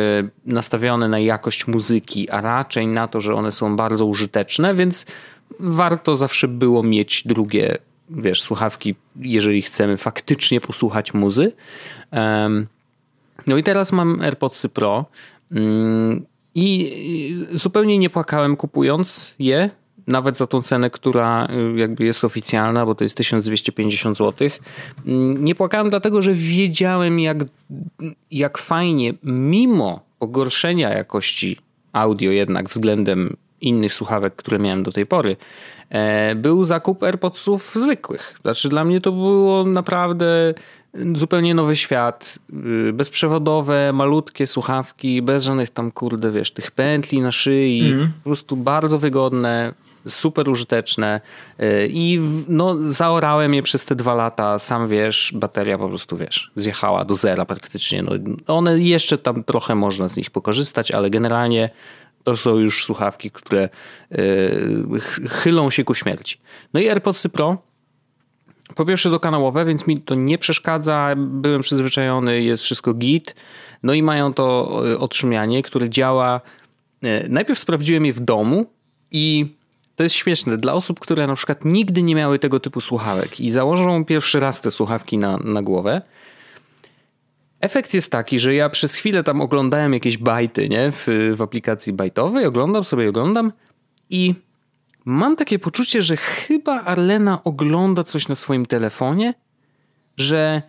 nastawione 0.46 1.08
na 1.08 1.18
jakość 1.18 1.66
muzyki, 1.66 2.30
a 2.30 2.40
raczej 2.40 2.86
na 2.86 3.08
to, 3.08 3.20
że 3.20 3.34
one 3.34 3.52
są 3.52 3.76
bardzo 3.76 4.06
użyteczne, 4.06 4.74
więc 4.74 5.06
warto 5.60 6.16
zawsze 6.16 6.48
było 6.48 6.82
mieć 6.82 7.22
drugie, 7.26 7.78
wiesz, 8.10 8.40
słuchawki, 8.40 8.94
jeżeli 9.16 9.62
chcemy 9.62 9.96
faktycznie 9.96 10.60
posłuchać 10.60 11.14
muzy. 11.14 11.52
no 13.46 13.56
i 13.56 13.62
teraz 13.62 13.92
mam 13.92 14.20
AirPodsy 14.20 14.68
Pro. 14.68 15.04
Mm, 15.52 16.26
i 16.54 17.46
zupełnie 17.52 17.98
nie 17.98 18.10
płakałem 18.10 18.56
kupując 18.56 19.34
je, 19.38 19.70
nawet 20.08 20.38
za 20.38 20.46
tą 20.46 20.62
cenę, 20.62 20.90
która 20.90 21.48
y, 21.74 21.78
jakby 21.78 22.04
jest 22.04 22.24
oficjalna, 22.24 22.86
bo 22.86 22.94
to 22.94 23.04
jest 23.04 23.16
1250 23.16 24.18
zł. 24.18 24.48
Mm, 25.06 25.44
nie 25.44 25.54
płakałem 25.54 25.90
dlatego, 25.90 26.22
że 26.22 26.34
wiedziałem 26.34 27.20
jak, 27.20 27.38
jak 28.30 28.58
fajnie, 28.58 29.14
mimo 29.22 30.00
pogorszenia 30.18 30.94
jakości 30.94 31.58
audio 31.92 32.30
jednak 32.30 32.68
względem 32.68 33.36
innych 33.60 33.94
słuchawek, 33.94 34.36
które 34.36 34.58
miałem 34.58 34.82
do 34.82 34.92
tej 34.92 35.06
pory, 35.06 35.36
e, 35.90 36.34
był 36.34 36.64
zakup 36.64 37.02
AirPodsów 37.02 37.72
zwykłych. 37.74 38.34
Znaczy 38.42 38.68
dla 38.68 38.84
mnie 38.84 39.00
to 39.00 39.12
było 39.12 39.64
naprawdę 39.64 40.54
zupełnie 41.14 41.54
nowy 41.54 41.76
świat, 41.76 42.38
y, 42.88 42.92
bezprzewodowe, 42.92 43.92
malutkie 43.92 44.46
słuchawki, 44.46 45.22
bez 45.22 45.44
żadnych 45.44 45.70
tam, 45.70 45.92
kurde, 45.92 46.32
wiesz, 46.32 46.50
tych 46.50 46.70
pętli 46.70 47.20
na 47.20 47.32
szyi, 47.32 47.92
mm. 47.92 48.12
po 48.24 48.30
prostu 48.30 48.56
bardzo 48.56 48.98
wygodne, 48.98 49.74
super 50.08 50.48
użyteczne 50.48 51.20
y, 51.60 51.88
i 51.90 52.20
no, 52.48 52.76
zaorałem 52.80 53.54
je 53.54 53.62
przez 53.62 53.84
te 53.84 53.94
dwa 53.94 54.14
lata, 54.14 54.58
sam 54.58 54.88
wiesz, 54.88 55.32
bateria 55.34 55.78
po 55.78 55.88
prostu, 55.88 56.16
wiesz, 56.16 56.50
zjechała 56.56 57.04
do 57.04 57.16
zera 57.16 57.44
praktycznie. 57.44 58.02
No, 58.02 58.12
one 58.46 58.80
jeszcze 58.80 59.18
tam 59.18 59.44
trochę 59.44 59.74
można 59.74 60.08
z 60.08 60.16
nich 60.16 60.30
pokorzystać, 60.30 60.90
ale 60.90 61.10
generalnie 61.10 61.70
to 62.24 62.36
są 62.36 62.56
już 62.56 62.84
słuchawki, 62.84 63.30
które 63.30 63.68
yy, 64.10 65.28
chylą 65.28 65.70
się 65.70 65.84
ku 65.84 65.94
śmierci. 65.94 66.40
No 66.74 66.80
i 66.80 66.88
AirPods 66.88 67.28
Pro 67.28 67.67
po 68.74 68.84
pierwsze 68.84 69.10
dokanałowe, 69.10 69.64
więc 69.64 69.86
mi 69.86 70.00
to 70.00 70.14
nie 70.14 70.38
przeszkadza, 70.38 71.14
byłem 71.16 71.60
przyzwyczajony, 71.60 72.42
jest 72.42 72.62
wszystko 72.62 72.94
git. 72.94 73.34
No 73.82 73.94
i 73.94 74.02
mają 74.02 74.34
to 74.34 74.80
e, 74.92 74.98
otrzymianie, 74.98 75.62
które 75.62 75.90
działa. 75.90 76.40
E, 77.02 77.28
najpierw 77.28 77.58
sprawdziłem 77.58 78.06
je 78.06 78.12
w 78.12 78.20
domu 78.20 78.66
i 79.10 79.54
to 79.96 80.02
jest 80.02 80.14
śmieszne. 80.14 80.56
Dla 80.56 80.72
osób, 80.72 81.00
które 81.00 81.26
na 81.26 81.34
przykład 81.34 81.64
nigdy 81.64 82.02
nie 82.02 82.14
miały 82.14 82.38
tego 82.38 82.60
typu 82.60 82.80
słuchawek 82.80 83.40
i 83.40 83.50
założą 83.50 84.04
pierwszy 84.04 84.40
raz 84.40 84.60
te 84.60 84.70
słuchawki 84.70 85.18
na, 85.18 85.36
na 85.36 85.62
głowę, 85.62 86.02
efekt 87.60 87.94
jest 87.94 88.12
taki, 88.12 88.38
że 88.38 88.54
ja 88.54 88.68
przez 88.68 88.94
chwilę 88.94 89.24
tam 89.24 89.40
oglądałem 89.40 89.92
jakieś 89.92 90.18
bajty 90.18 90.68
nie? 90.68 90.92
W, 90.92 91.06
w 91.36 91.42
aplikacji 91.42 91.92
bajtowej, 91.92 92.46
oglądam 92.46 92.84
sobie, 92.84 93.08
oglądam 93.08 93.52
i 94.10 94.34
mam 95.08 95.36
takie 95.36 95.58
poczucie, 95.58 96.02
że 96.02 96.16
chyba 96.16 96.80
Arlena 96.80 97.44
ogląda 97.44 98.04
coś 98.04 98.28
na 98.28 98.34
swoim 98.34 98.66
telefonie, 98.66 99.34
że 100.16 100.62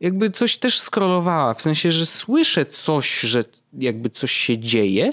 jakby 0.00 0.30
coś 0.30 0.56
też 0.56 0.80
scrollowała, 0.80 1.54
w 1.54 1.62
sensie, 1.62 1.90
że 1.90 2.06
słyszę 2.06 2.66
coś, 2.66 3.20
że 3.20 3.44
jakby 3.72 4.10
coś 4.10 4.32
się 4.32 4.58
dzieje, 4.58 5.12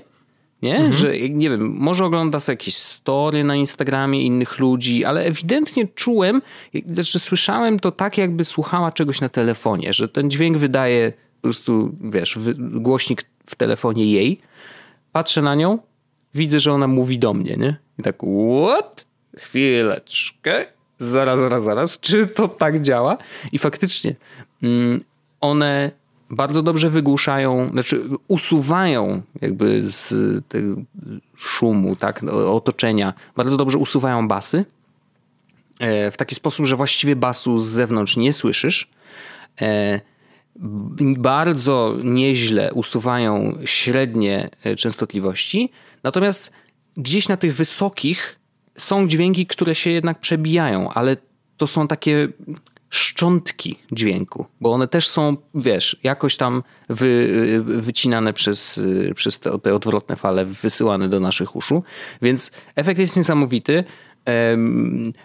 nie? 0.61 0.75
Mhm. 0.75 0.93
Że 0.93 1.29
nie 1.29 1.49
wiem, 1.49 1.75
może 1.77 2.05
ogląda 2.05 2.39
sobie 2.39 2.53
jakieś 2.53 2.77
story 2.77 3.43
na 3.43 3.55
Instagramie 3.55 4.21
innych 4.21 4.59
ludzi, 4.59 5.05
ale 5.05 5.23
ewidentnie 5.23 5.87
czułem, 5.87 6.41
znaczy 6.85 7.19
słyszałem 7.19 7.79
to 7.79 7.91
tak, 7.91 8.17
jakby 8.17 8.45
słuchała 8.45 8.91
czegoś 8.91 9.21
na 9.21 9.29
telefonie, 9.29 9.93
że 9.93 10.09
ten 10.09 10.31
dźwięk 10.31 10.57
wydaje 10.57 11.11
po 11.11 11.41
prostu, 11.41 11.95
wiesz, 12.01 12.39
głośnik 12.57 13.25
w 13.45 13.55
telefonie 13.55 14.05
jej. 14.05 14.41
Patrzę 15.11 15.41
na 15.41 15.55
nią, 15.55 15.79
widzę, 16.33 16.59
że 16.59 16.73
ona 16.73 16.87
mówi 16.87 17.19
do 17.19 17.33
mnie, 17.33 17.57
nie? 17.57 17.84
I 17.99 18.03
tak, 18.03 18.15
what? 18.61 19.05
Chwileczkę. 19.37 20.65
Zaraz, 20.99 21.39
zaraz, 21.39 21.63
zaraz. 21.63 21.99
Czy 21.99 22.27
to 22.27 22.47
tak 22.47 22.81
działa? 22.81 23.17
I 23.51 23.59
faktycznie 23.59 24.15
mm, 24.63 25.03
one 25.41 25.91
bardzo 26.29 26.61
dobrze 26.61 26.89
wygłuszają, 26.89 27.69
znaczy 27.71 28.01
usuwają 28.27 29.21
jakby 29.41 29.89
z 29.89 30.13
tego 30.47 30.75
szumu, 31.35 31.95
tak, 31.95 32.23
otoczenia, 32.47 33.13
bardzo 33.35 33.57
dobrze 33.57 33.77
usuwają 33.77 34.27
basy 34.27 34.65
e, 35.79 36.11
w 36.11 36.17
taki 36.17 36.35
sposób, 36.35 36.65
że 36.65 36.75
właściwie 36.75 37.15
basu 37.15 37.59
z 37.59 37.65
zewnątrz 37.65 38.17
nie 38.17 38.33
słyszysz. 38.33 38.89
E, 39.61 39.99
bardzo 41.17 41.95
nieźle 42.03 42.73
usuwają 42.73 43.57
średnie 43.65 44.49
e, 44.63 44.75
częstotliwości, 44.75 45.71
natomiast 46.03 46.51
gdzieś 46.97 47.27
na 47.27 47.37
tych 47.37 47.55
wysokich 47.55 48.39
są 48.77 49.07
dźwięki, 49.07 49.45
które 49.45 49.75
się 49.75 49.89
jednak 49.89 50.19
przebijają, 50.19 50.89
ale 50.89 51.17
to 51.57 51.67
są 51.67 51.87
takie 51.87 52.27
szczątki 52.89 53.79
dźwięku, 53.91 54.45
bo 54.61 54.71
one 54.71 54.87
też 54.87 55.07
są, 55.07 55.37
wiesz, 55.55 55.99
jakoś 56.03 56.37
tam 56.37 56.63
wy, 56.89 57.63
wycinane 57.65 58.33
przez, 58.33 58.81
przez 59.15 59.39
te, 59.39 59.59
te 59.59 59.75
odwrotne 59.75 60.15
fale, 60.15 60.45
wysyłane 60.45 61.09
do 61.09 61.19
naszych 61.19 61.55
uszu, 61.55 61.83
więc 62.21 62.51
efekt 62.75 62.99
jest 62.99 63.17
niesamowity. 63.17 63.83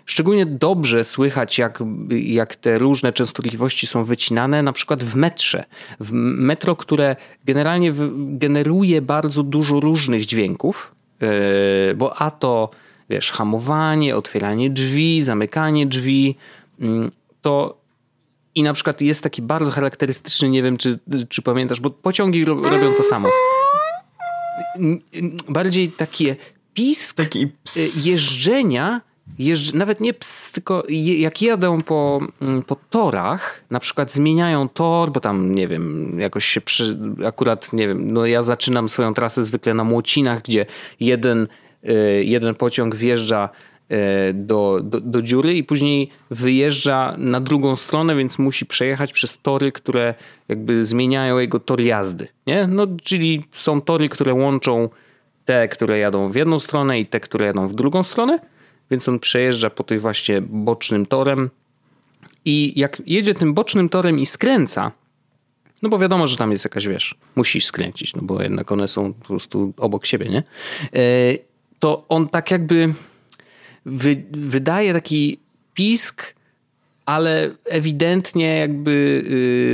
Szczególnie 0.06 0.46
dobrze 0.46 1.04
słychać, 1.04 1.58
jak, 1.58 1.82
jak 2.10 2.56
te 2.56 2.78
różne 2.78 3.12
częstotliwości 3.12 3.86
są 3.86 4.04
wycinane, 4.04 4.62
na 4.62 4.72
przykład 4.72 5.04
w 5.04 5.16
metrze. 5.16 5.64
W 6.00 6.12
metro, 6.12 6.76
które 6.76 7.16
generalnie 7.44 7.92
generuje 8.16 9.02
bardzo 9.02 9.42
dużo 9.42 9.80
różnych 9.80 10.26
dźwięków, 10.26 10.94
bo 11.96 12.22
a 12.22 12.30
to 12.30 12.70
wiesz, 13.10 13.30
hamowanie, 13.30 14.16
otwieranie 14.16 14.70
drzwi, 14.70 15.22
zamykanie 15.22 15.86
drzwi, 15.86 16.36
mm, 16.80 17.10
to 17.42 17.80
i 18.54 18.62
na 18.62 18.72
przykład 18.72 19.00
jest 19.00 19.22
taki 19.22 19.42
bardzo 19.42 19.70
charakterystyczny, 19.70 20.48
nie 20.48 20.62
wiem 20.62 20.76
czy, 20.76 20.98
czy 21.28 21.42
pamiętasz, 21.42 21.80
bo 21.80 21.90
pociągi 21.90 22.44
robią 22.44 22.94
to 22.96 23.02
samo. 23.02 23.28
Bardziej 25.48 25.88
takie 25.88 26.36
pisk 26.74 27.16
Taki 27.16 27.46
ps. 27.46 28.06
jeżdżenia, 28.06 29.00
jeżdż, 29.38 29.72
nawet 29.72 30.00
nie 30.00 30.14
ps, 30.14 30.52
tylko 30.52 30.82
jak 31.18 31.42
jadą 31.42 31.82
po, 31.82 32.20
mm, 32.40 32.62
po 32.62 32.76
torach, 32.90 33.64
na 33.70 33.80
przykład 33.80 34.12
zmieniają 34.12 34.68
tor, 34.68 35.12
bo 35.12 35.20
tam, 35.20 35.54
nie 35.54 35.68
wiem, 35.68 36.16
jakoś 36.20 36.44
się 36.44 36.60
przy, 36.60 36.98
akurat, 37.26 37.72
nie 37.72 37.88
wiem, 37.88 38.12
no 38.12 38.26
ja 38.26 38.42
zaczynam 38.42 38.88
swoją 38.88 39.14
trasę 39.14 39.44
zwykle 39.44 39.74
na 39.74 39.84
Młocinach, 39.84 40.42
gdzie 40.42 40.66
jeden, 41.00 41.48
y, 41.88 42.24
jeden 42.24 42.54
pociąg 42.54 42.96
wjeżdża 42.96 43.48
y, 43.90 43.96
do, 44.34 44.80
do, 44.82 45.00
do 45.00 45.22
dziury 45.22 45.54
i 45.54 45.64
później 45.64 46.10
wyjeżdża 46.30 47.14
na 47.18 47.40
drugą 47.40 47.76
stronę, 47.76 48.16
więc 48.16 48.38
musi 48.38 48.66
przejechać 48.66 49.12
przez 49.12 49.38
tory, 49.42 49.72
które 49.72 50.14
jakby 50.48 50.84
zmieniają 50.84 51.38
jego 51.38 51.60
tor 51.60 51.80
jazdy. 51.80 52.28
Nie? 52.46 52.66
No, 52.66 52.86
czyli 53.02 53.44
są 53.52 53.80
tory, 53.80 54.08
które 54.08 54.34
łączą 54.34 54.88
te, 55.44 55.68
które 55.68 55.98
jadą 55.98 56.28
w 56.28 56.34
jedną 56.34 56.58
stronę 56.58 57.00
i 57.00 57.06
te, 57.06 57.20
które 57.20 57.46
jadą 57.46 57.68
w 57.68 57.74
drugą 57.74 58.02
stronę, 58.02 58.38
więc 58.90 59.08
on 59.08 59.18
przejeżdża 59.18 59.70
po 59.70 59.84
tych 59.84 60.00
właśnie 60.00 60.40
bocznym 60.40 61.06
torem 61.06 61.50
i 62.44 62.72
jak 62.80 63.02
jedzie 63.06 63.34
tym 63.34 63.54
bocznym 63.54 63.88
torem 63.88 64.18
i 64.18 64.26
skręca, 64.26 64.92
no 65.82 65.88
bo 65.88 65.98
wiadomo, 65.98 66.26
że 66.26 66.36
tam 66.36 66.52
jest 66.52 66.64
jakaś, 66.64 66.86
wiesz, 66.86 67.14
musi 67.36 67.60
skręcić, 67.60 68.16
no 68.16 68.22
bo 68.22 68.42
jednak 68.42 68.72
one 68.72 68.88
są 68.88 69.12
po 69.12 69.26
prostu 69.26 69.72
obok 69.76 70.06
siebie, 70.06 70.28
nie? 70.28 70.38
E, 70.38 70.42
to 71.78 72.04
on 72.08 72.28
tak 72.28 72.50
jakby 72.50 72.94
wy, 73.86 74.24
wydaje 74.30 74.92
taki 74.92 75.38
pisk, 75.74 76.34
ale 77.06 77.50
ewidentnie 77.64 78.56
jakby 78.56 79.22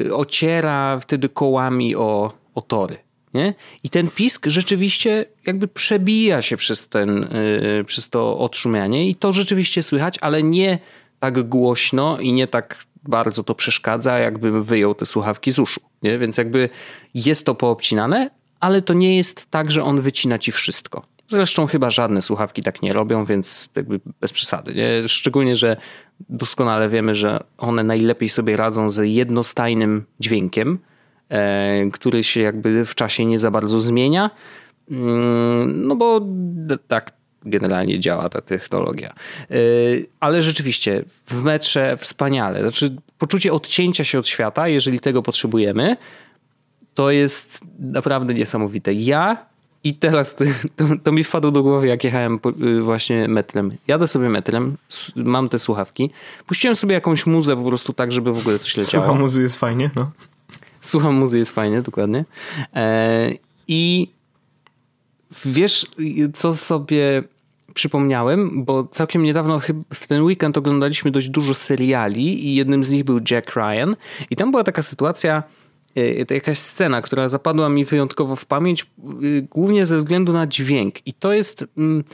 y, 0.06 0.14
ociera 0.14 1.00
wtedy 1.00 1.28
kołami 1.28 1.96
o, 1.96 2.32
o 2.54 2.62
tory. 2.62 3.05
Nie? 3.37 3.55
I 3.83 3.90
ten 3.90 4.09
pisk 4.09 4.47
rzeczywiście 4.47 5.25
jakby 5.47 5.69
przebija 5.69 6.43
się 6.43 6.57
przez, 6.57 6.88
ten, 6.88 7.28
yy, 7.76 7.85
przez 7.85 8.09
to 8.09 8.38
odszumianie 8.38 9.09
i 9.09 9.14
to 9.14 9.33
rzeczywiście 9.33 9.83
słychać, 9.83 10.19
ale 10.21 10.43
nie 10.43 10.78
tak 11.21 11.49
głośno 11.49 12.19
i 12.19 12.33
nie 12.33 12.47
tak 12.47 12.85
bardzo 13.02 13.45
to 13.45 13.55
przeszkadza, 13.55 14.19
jakbym 14.19 14.62
wyjął 14.62 14.95
te 14.95 15.07
słuchawki 15.07 15.52
z 15.52 15.59
uszu. 15.59 15.81
Nie? 16.02 16.19
Więc 16.19 16.38
jakby 16.38 16.69
jest 17.14 17.47
to 17.47 17.55
poobcinane, 17.55 18.31
ale 18.61 18.83
to 18.83 18.95
nie 18.95 19.16
jest 19.16 19.50
tak, 19.50 19.71
że 19.71 19.85
on 19.85 20.00
wycina 20.00 20.38
ci 20.38 20.52
wszystko. 20.52 21.02
Zresztą 21.28 21.66
chyba 21.66 21.90
żadne 21.90 22.23
słuchawki 22.23 22.62
tak 22.62 22.83
nie 22.83 22.93
robią, 22.93 23.25
więc 23.25 23.69
jakby 23.76 24.00
bez 24.21 24.33
przesady. 24.33 24.75
Nie? 24.75 25.09
Szczególnie, 25.09 25.57
że 25.57 25.76
doskonale 26.28 26.88
wiemy, 26.88 27.14
że 27.14 27.45
one 27.59 27.85
najlepiej 27.85 28.28
sobie 28.28 28.57
radzą 28.57 28.90
z 28.90 29.09
jednostajnym 29.09 30.05
dźwiękiem, 30.21 30.78
który 31.92 32.23
się 32.23 32.40
jakby 32.40 32.87
w 32.87 32.95
czasie 32.95 33.25
nie 33.25 33.38
za 33.38 33.50
bardzo 33.50 33.80
zmienia. 33.80 34.30
Mm, 34.90 35.87
no 35.87 35.97
bo 35.97 36.21
tak 36.88 37.12
generalnie 37.47 38.00
działa 38.00 38.28
ta 38.28 38.40
technologia. 38.40 39.09
E, 39.11 39.54
ale 40.21 40.42
rzeczywiście 40.42 41.04
w 41.26 41.45
metrze 41.45 41.97
wspaniale. 41.97 42.61
Znaczy 42.61 42.97
poczucie 43.18 43.52
odcięcia 43.52 44.04
się 44.04 44.18
od 44.18 44.28
świata, 44.28 44.68
jeżeli 44.68 45.00
tego 45.00 45.23
potrzebujemy, 45.23 45.97
to 46.95 47.11
jest 47.11 47.61
naprawdę 47.78 48.35
niesamowite. 48.35 48.92
Ja 48.92 49.47
i 49.85 49.95
teraz 49.95 50.35
to, 50.35 50.45
to, 51.02 51.12
mi 51.12 51.25
wpadło 51.25 51.50
do 51.50 51.62
głowy, 51.62 51.87
jak 51.87 52.04
jechałem 52.04 52.40
y, 52.62 52.80
właśnie 52.80 53.28
metrem. 53.28 53.73
Jadę 53.87 54.09
sobie 54.09 54.28
metrem, 54.28 54.76
mam 55.16 55.49
te 55.49 55.59
słuchawki. 55.59 56.11
Puściłem 56.47 56.76
sobie 56.76 56.95
jakąś 56.95 57.26
muzę 57.26 57.56
po 57.56 57.62
prostu 57.62 57.92
tak, 57.92 58.12
żeby 58.12 58.33
w 58.33 58.38
ogóle 58.38 58.59
coś 58.59 58.76
leciało. 58.76 59.04
Słucham 59.04 59.21
muzy 59.21 59.42
jest 59.42 59.59
fajnie, 59.59 59.90
no. 59.97 60.11
Słucham 60.87 61.14
muzy, 61.14 61.38
jest 61.38 61.50
fajnie, 61.50 61.83
dokładnie. 61.83 62.25
E, 62.75 63.33
I 63.69 64.09
wiesz, 65.45 65.87
co 66.35 66.57
sobie 66.57 67.23
przypomniałem, 67.75 68.64
bo 68.64 68.85
całkiem 68.85 69.23
niedawno 69.23 69.61
w 69.95 70.07
ten 70.07 70.23
weekend 70.23 70.59
oglądaliśmy 70.59 71.11
dość 71.11 71.28
dużo 71.28 71.55
seriali 71.55 72.49
i 72.49 72.55
jednym 72.55 72.85
z 72.85 72.90
nich 72.90 73.05
był 73.05 73.21
Jack 73.31 73.57
Ryan 73.57 73.97
i 74.31 74.37
tam 74.37 74.50
była 74.50 74.64
taka 74.64 74.83
sytuacja, 74.83 75.43
e, 75.97 76.35
jakaś 76.35 76.59
scena, 76.59 77.02
która 77.02 77.28
zapadła 77.28 77.69
mi 77.69 77.85
wyjątkowo 77.85 78.37
w 78.37 78.47
pamięć, 78.47 78.83
e, 78.83 78.87
głównie 79.43 79.87
ze 79.87 79.99
względu 79.99 80.33
na 80.33 80.47
dźwięk. 80.47 81.07
I 81.07 81.12
to 81.12 81.33
jest 81.33 81.64
mm, 81.78 82.05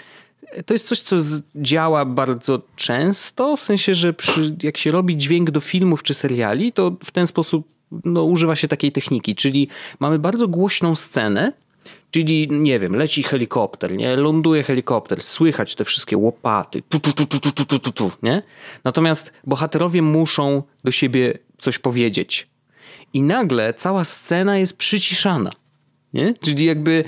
to 0.67 0.75
jest 0.75 0.87
coś, 0.87 1.01
co 1.01 1.17
działa 1.57 2.05
bardzo 2.05 2.63
często, 2.77 3.57
w 3.57 3.61
sensie, 3.61 3.95
że 3.95 4.13
przy, 4.13 4.57
jak 4.63 4.77
się 4.77 4.93
robi 4.93 5.17
dźwięk 5.17 5.51
do 5.51 5.61
filmów 5.61 6.03
czy 6.03 6.15
seriali, 6.15 6.73
to 6.73 6.97
w 7.05 7.11
ten 7.11 7.27
sposób 7.27 7.72
no, 8.05 8.25
używa 8.25 8.57
się 8.57 8.69
takiej 8.69 8.93
techniki, 8.93 9.35
czyli 9.35 9.69
mamy 10.01 10.19
bardzo 10.19 10.49
głośną 10.49 10.95
scenę, 10.95 11.53
Czyli, 12.11 12.49
nie 12.51 12.79
wiem, 12.79 12.97
leci 12.97 13.23
helikopter, 13.23 13.97
nie? 13.97 14.17
Ląduje 14.17 14.63
helikopter, 14.63 15.23
słychać 15.23 15.75
te 15.75 15.85
wszystkie 15.85 16.17
łopaty, 16.17 16.83
tu, 16.89 17.01
tu, 17.01 17.13
tu, 17.13 17.27
tu, 17.27 17.41
tu, 17.41 17.65
tu, 17.65 17.79
tu, 17.79 17.93
tu, 17.93 18.11
nie? 18.23 18.43
Natomiast 18.85 19.33
bohaterowie 19.45 20.03
muszą 20.03 20.63
do 20.85 20.91
siebie 20.91 21.39
coś 21.59 21.79
powiedzieć. 21.79 22.49
I 23.13 23.23
nagle 23.23 23.75
cała 23.75 24.05
scena 24.05 24.59
jest 24.59 24.79
przyciszana, 24.79 25.51
nie? 26.15 26.35
Czyli 26.41 26.65
jakby, 26.65 27.05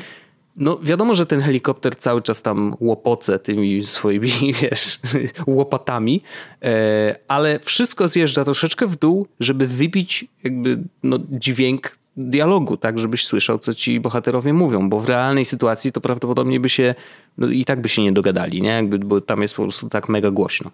no 0.57 0.79
wiadomo, 0.83 1.15
że 1.15 1.27
ten 1.27 1.41
helikopter 1.41 1.97
cały 1.97 2.23
czas 2.23 2.43
tam 2.43 2.75
łopoce 2.81 3.39
tymi 3.39 3.87
swoimi, 3.87 4.31
wiesz, 4.63 5.01
łopatami, 5.47 6.23
e, 6.63 7.17
ale 7.29 7.59
wszystko 7.59 8.09
zjeżdża 8.09 8.45
troszeczkę 8.45 8.87
w 8.87 8.97
dół, 8.97 9.27
żeby 9.41 9.67
wybić 9.67 10.25
jakby 10.45 10.79
no, 11.03 11.19
dźwięk 11.31 11.99
dialogu, 12.17 12.77
tak, 12.77 12.99
żebyś 12.99 13.25
słyszał, 13.25 13.59
co 13.59 13.75
ci 13.75 14.01
bohaterowie 14.01 14.53
mówią, 14.53 14.89
bo 14.89 15.01
w 15.01 15.09
realnej 15.09 15.45
sytuacji 15.45 15.93
to 15.93 16.01
prawdopodobnie 16.01 16.61
by 16.61 16.69
się, 16.69 16.95
no 17.39 17.47
i 17.47 17.65
tak 17.65 17.81
by 17.81 17.89
się 17.89 18.03
nie 18.03 18.13
dogadali, 18.13 18.63
nie? 18.63 18.69
Jakby, 18.69 18.99
bo 18.99 19.21
tam 19.21 19.43
jest 19.43 19.55
po 19.55 19.63
prostu 19.63 19.89
tak 19.89 20.09
mega 20.09 20.31
głośno. 20.31 20.71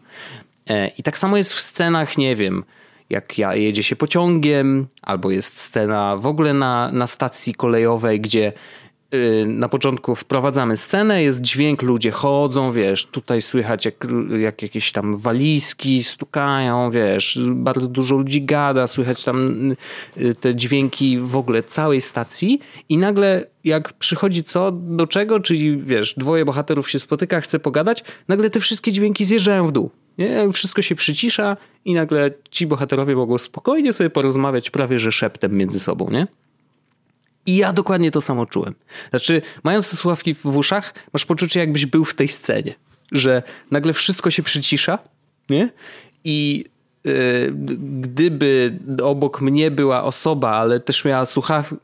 E, 0.68 0.88
I 0.88 1.02
tak 1.02 1.18
samo 1.18 1.36
jest 1.36 1.52
w 1.52 1.60
scenach, 1.60 2.18
nie 2.18 2.36
wiem, 2.36 2.64
jak 3.10 3.38
ja 3.38 3.54
jedzie 3.54 3.82
się 3.82 3.96
pociągiem, 3.96 4.86
albo 5.02 5.30
jest 5.30 5.60
scena 5.60 6.16
w 6.16 6.26
ogóle 6.26 6.54
na, 6.54 6.90
na 6.92 7.06
stacji 7.06 7.54
kolejowej, 7.54 8.20
gdzie 8.20 8.52
na 9.46 9.68
początku 9.68 10.14
wprowadzamy 10.14 10.76
scenę, 10.76 11.22
jest 11.22 11.40
dźwięk, 11.40 11.82
ludzie 11.82 12.10
chodzą, 12.10 12.72
wiesz, 12.72 13.06
tutaj 13.06 13.42
słychać 13.42 13.84
jak, 13.84 14.06
jak 14.38 14.62
jakieś 14.62 14.92
tam 14.92 15.16
walizki 15.16 16.04
stukają, 16.04 16.90
wiesz, 16.90 17.38
bardzo 17.50 17.86
dużo 17.86 18.16
ludzi 18.16 18.42
gada, 18.42 18.86
słychać 18.86 19.24
tam 19.24 19.70
y, 20.16 20.34
te 20.34 20.54
dźwięki 20.54 21.18
w 21.18 21.36
ogóle 21.36 21.62
całej 21.62 22.00
stacji 22.00 22.60
i 22.88 22.98
nagle 22.98 23.46
jak 23.64 23.92
przychodzi 23.92 24.44
co 24.44 24.72
do 24.72 25.06
czego, 25.06 25.40
czyli 25.40 25.78
wiesz, 25.78 26.14
dwoje 26.16 26.44
bohaterów 26.44 26.90
się 26.90 26.98
spotyka, 26.98 27.40
chce 27.40 27.58
pogadać, 27.58 28.04
nagle 28.28 28.50
te 28.50 28.60
wszystkie 28.60 28.92
dźwięki 28.92 29.24
zjeżdżają 29.24 29.66
w 29.66 29.72
dół. 29.72 29.90
Nie? 30.18 30.52
Wszystko 30.52 30.82
się 30.82 30.94
przycisza 30.94 31.56
i 31.84 31.94
nagle 31.94 32.30
ci 32.50 32.66
bohaterowie 32.66 33.16
mogą 33.16 33.38
spokojnie 33.38 33.92
sobie 33.92 34.10
porozmawiać 34.10 34.70
prawie 34.70 34.98
że 34.98 35.12
szeptem 35.12 35.56
między 35.56 35.80
sobą, 35.80 36.10
nie? 36.10 36.26
I 37.46 37.56
ja 37.56 37.72
dokładnie 37.72 38.10
to 38.10 38.20
samo 38.20 38.46
czułem. 38.46 38.74
Znaczy, 39.10 39.42
mając 39.62 39.90
te 39.90 39.96
słuchawki 39.96 40.34
w 40.34 40.46
uszach, 40.46 40.94
masz 41.12 41.26
poczucie, 41.26 41.60
jakbyś 41.60 41.86
był 41.86 42.04
w 42.04 42.14
tej 42.14 42.28
scenie, 42.28 42.74
że 43.12 43.42
nagle 43.70 43.92
wszystko 43.92 44.30
się 44.30 44.42
przycisza, 44.42 44.98
nie? 45.50 45.70
I 46.24 46.64
yy, 47.04 47.52
gdyby 48.00 48.78
obok 49.02 49.40
mnie 49.40 49.70
była 49.70 50.02
osoba, 50.02 50.50
ale 50.50 50.80
też 50.80 51.04
miała 51.04 51.26
słuchawki 51.26 51.76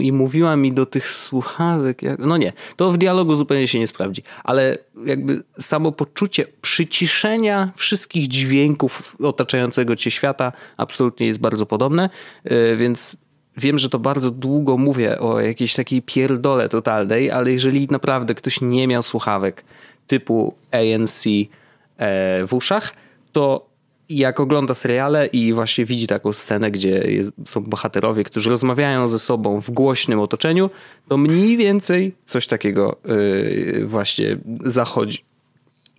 i, 0.00 0.12
mówiła 0.12 0.56
mi 0.56 0.72
do 0.72 0.86
tych 0.86 1.08
słuchawek, 1.08 2.02
jak, 2.02 2.18
no 2.18 2.36
nie, 2.36 2.52
to 2.76 2.92
w 2.92 2.98
dialogu 2.98 3.34
zupełnie 3.34 3.68
się 3.68 3.78
nie 3.78 3.86
sprawdzi, 3.86 4.22
ale 4.44 4.78
jakby 5.06 5.42
samo 5.60 5.92
poczucie 5.92 6.46
przyciszenia 6.60 7.72
wszystkich 7.76 8.28
dźwięków 8.28 9.16
otaczającego 9.22 9.96
cię 9.96 10.10
świata 10.10 10.52
absolutnie 10.76 11.26
jest 11.26 11.40
bardzo 11.40 11.66
podobne, 11.66 12.10
yy, 12.44 12.76
więc 12.76 13.21
Wiem, 13.56 13.78
że 13.78 13.90
to 13.90 13.98
bardzo 13.98 14.30
długo 14.30 14.78
mówię 14.78 15.18
o 15.18 15.40
jakiejś 15.40 15.74
takiej 15.74 16.02
pierdole 16.02 16.68
totalnej, 16.68 17.30
ale 17.30 17.52
jeżeli 17.52 17.88
naprawdę 17.90 18.34
ktoś 18.34 18.60
nie 18.60 18.88
miał 18.88 19.02
słuchawek 19.02 19.64
typu 20.06 20.54
ANC 20.70 21.24
e, 21.26 22.46
w 22.46 22.54
uszach, 22.54 22.94
to 23.32 23.72
jak 24.08 24.40
ogląda 24.40 24.74
seriale 24.74 25.26
i 25.26 25.52
właśnie 25.52 25.84
widzi 25.84 26.06
taką 26.06 26.32
scenę, 26.32 26.70
gdzie 26.70 26.88
jest, 26.88 27.32
są 27.44 27.62
bohaterowie, 27.62 28.24
którzy 28.24 28.50
rozmawiają 28.50 29.08
ze 29.08 29.18
sobą 29.18 29.60
w 29.60 29.70
głośnym 29.70 30.20
otoczeniu, 30.20 30.70
to 31.08 31.16
mniej 31.16 31.56
więcej 31.56 32.14
coś 32.26 32.46
takiego 32.46 32.96
yy, 33.04 33.86
właśnie 33.86 34.36
zachodzi. 34.64 35.24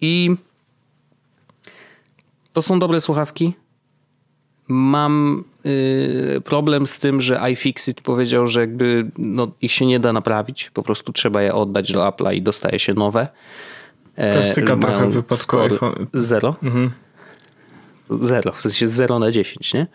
I 0.02 0.36
to 2.54 2.62
są 2.62 2.80
dobre 2.80 3.02
słuchawki. 3.02 3.54
Mam 4.68 5.44
y, 5.66 6.42
problem 6.46 6.88
z 6.88 7.00
tym, 7.00 7.22
że 7.22 7.52
iFixit 7.52 8.02
powiedział, 8.02 8.48
że 8.48 8.60
jakby 8.60 9.12
no, 9.18 9.52
ich 9.62 9.72
się 9.72 9.86
nie 9.86 10.00
da 10.00 10.14
naprawić, 10.14 10.70
po 10.74 10.84
prostu 10.84 11.14
trzeba 11.14 11.42
je 11.42 11.54
oddać 11.54 11.92
do 11.92 12.00
Apple'a 12.00 12.34
i 12.36 12.42
dostaje 12.42 12.80
się 12.80 12.94
nowe. 12.94 13.28
E, 14.16 14.34
Klasyka 14.34 14.78
trochę 14.78 15.08
w 15.08 15.14
wypadku 15.14 15.60
iPhone. 15.60 16.08
Zero. 16.14 16.56
Mhm. 16.64 16.92
Zero, 18.22 18.52
w 18.52 18.62
sensie 18.62 18.88
0 18.88 19.20
na 19.20 19.32
10, 19.32 19.74
nie? 19.74 19.88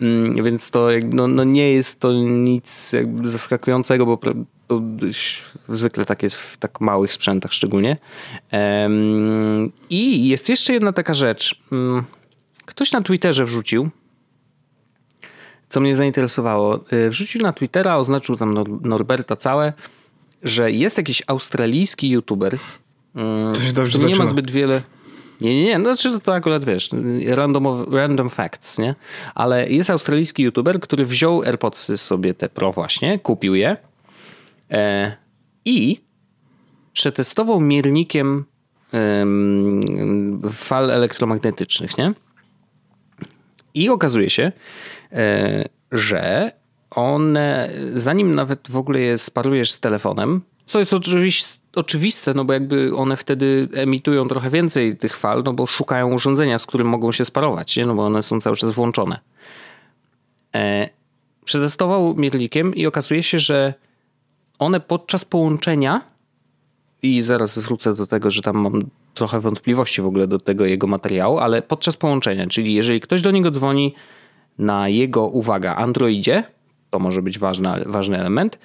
Mm, 0.00 0.44
więc 0.44 0.70
to 0.70 0.88
no, 1.04 1.28
no 1.28 1.44
nie 1.44 1.72
jest 1.72 2.00
to 2.00 2.12
nic 2.12 2.92
zaskakującego, 3.24 4.06
bo 4.06 4.18
to 4.66 4.82
zwykle 5.68 6.04
tak 6.06 6.22
jest 6.22 6.36
w 6.36 6.56
tak 6.56 6.80
małych 6.80 7.12
sprzętach 7.12 7.52
szczególnie. 7.52 7.96
I 9.90 10.28
jest 10.28 10.48
jeszcze 10.48 10.72
jedna 10.72 10.92
taka 10.92 11.14
rzecz. 11.14 11.60
Mm, 11.72 12.04
ktoś 12.64 12.92
na 12.92 13.02
Twitterze 13.02 13.44
wrzucił, 13.44 13.90
co 15.70 15.80
mnie 15.80 15.96
zainteresowało. 15.96 16.80
Y, 16.92 17.10
wrzucił 17.10 17.42
na 17.42 17.52
Twittera, 17.52 17.96
oznaczył 17.96 18.36
tam 18.36 18.54
Norberta 18.82 19.36
całe, 19.36 19.72
że 20.42 20.72
jest 20.72 20.98
jakiś 20.98 21.22
australijski 21.26 22.10
youtuber, 22.10 22.58
mm, 23.14 23.54
to 23.54 23.60
się 23.60 23.72
dobrze 23.72 23.98
nie 23.98 24.02
zaczyna. 24.02 24.24
ma 24.24 24.30
zbyt 24.30 24.50
wiele... 24.50 24.82
Nie, 25.40 25.54
nie, 25.54 25.64
nie, 25.64 25.78
no, 25.78 25.94
znaczy 25.94 26.10
to, 26.10 26.20
to 26.20 26.34
akurat 26.34 26.64
wiesz, 26.64 26.90
random, 27.26 27.92
random 27.92 28.30
facts, 28.30 28.78
nie? 28.78 28.94
Ale 29.34 29.70
jest 29.70 29.90
australijski 29.90 30.42
youtuber, 30.42 30.80
który 30.80 31.06
wziął 31.06 31.42
AirPodsy 31.42 31.96
sobie 31.96 32.34
te 32.34 32.48
Pro 32.48 32.72
właśnie, 32.72 33.18
kupił 33.18 33.54
je 33.54 33.76
e, 34.70 35.16
i 35.64 36.00
przetestował 36.92 37.60
miernikiem 37.60 38.44
fal 40.52 40.90
elektromagnetycznych, 40.90 41.98
nie? 41.98 42.12
I 43.74 43.88
okazuje 43.88 44.30
się, 44.30 44.52
że 45.92 46.52
one, 46.90 47.70
zanim 47.94 48.34
nawet 48.34 48.70
w 48.70 48.76
ogóle 48.76 49.00
je 49.00 49.18
sparujesz 49.18 49.72
z 49.72 49.80
telefonem, 49.80 50.40
co 50.66 50.78
jest 50.78 50.94
oczywiste, 51.74 52.34
no 52.34 52.44
bo 52.44 52.52
jakby 52.52 52.96
one 52.96 53.16
wtedy 53.16 53.68
emitują 53.74 54.28
trochę 54.28 54.50
więcej 54.50 54.96
tych 54.96 55.16
fal, 55.16 55.42
no 55.44 55.52
bo 55.52 55.66
szukają 55.66 56.14
urządzenia, 56.14 56.58
z 56.58 56.66
którym 56.66 56.88
mogą 56.88 57.12
się 57.12 57.24
sparować, 57.24 57.76
nie? 57.76 57.86
no 57.86 57.94
bo 57.94 58.06
one 58.06 58.22
są 58.22 58.40
cały 58.40 58.56
czas 58.56 58.70
włączone. 58.70 59.18
E, 60.54 60.88
przetestował 61.44 62.14
mierlikiem 62.16 62.74
i 62.74 62.86
okazuje 62.86 63.22
się, 63.22 63.38
że 63.38 63.74
one 64.58 64.80
podczas 64.80 65.24
połączenia 65.24 66.00
i 67.02 67.22
zaraz 67.22 67.58
wrócę 67.58 67.94
do 67.94 68.06
tego, 68.06 68.30
że 68.30 68.42
tam 68.42 68.58
mam 68.58 68.90
trochę 69.14 69.40
wątpliwości 69.40 70.02
w 70.02 70.06
ogóle 70.06 70.26
do 70.26 70.38
tego 70.38 70.66
jego 70.66 70.86
materiału, 70.86 71.38
ale 71.38 71.62
podczas 71.62 71.96
połączenia, 71.96 72.46
czyli 72.46 72.74
jeżeli 72.74 73.00
ktoś 73.00 73.22
do 73.22 73.30
niego 73.30 73.50
dzwoni, 73.50 73.94
na 74.60 74.88
jego, 74.88 75.26
uwaga, 75.26 75.74
Androidzie, 75.74 76.44
to 76.90 76.98
może 76.98 77.22
być 77.22 77.38
ważny, 77.38 77.68
ważny 77.86 78.18
element, 78.18 78.58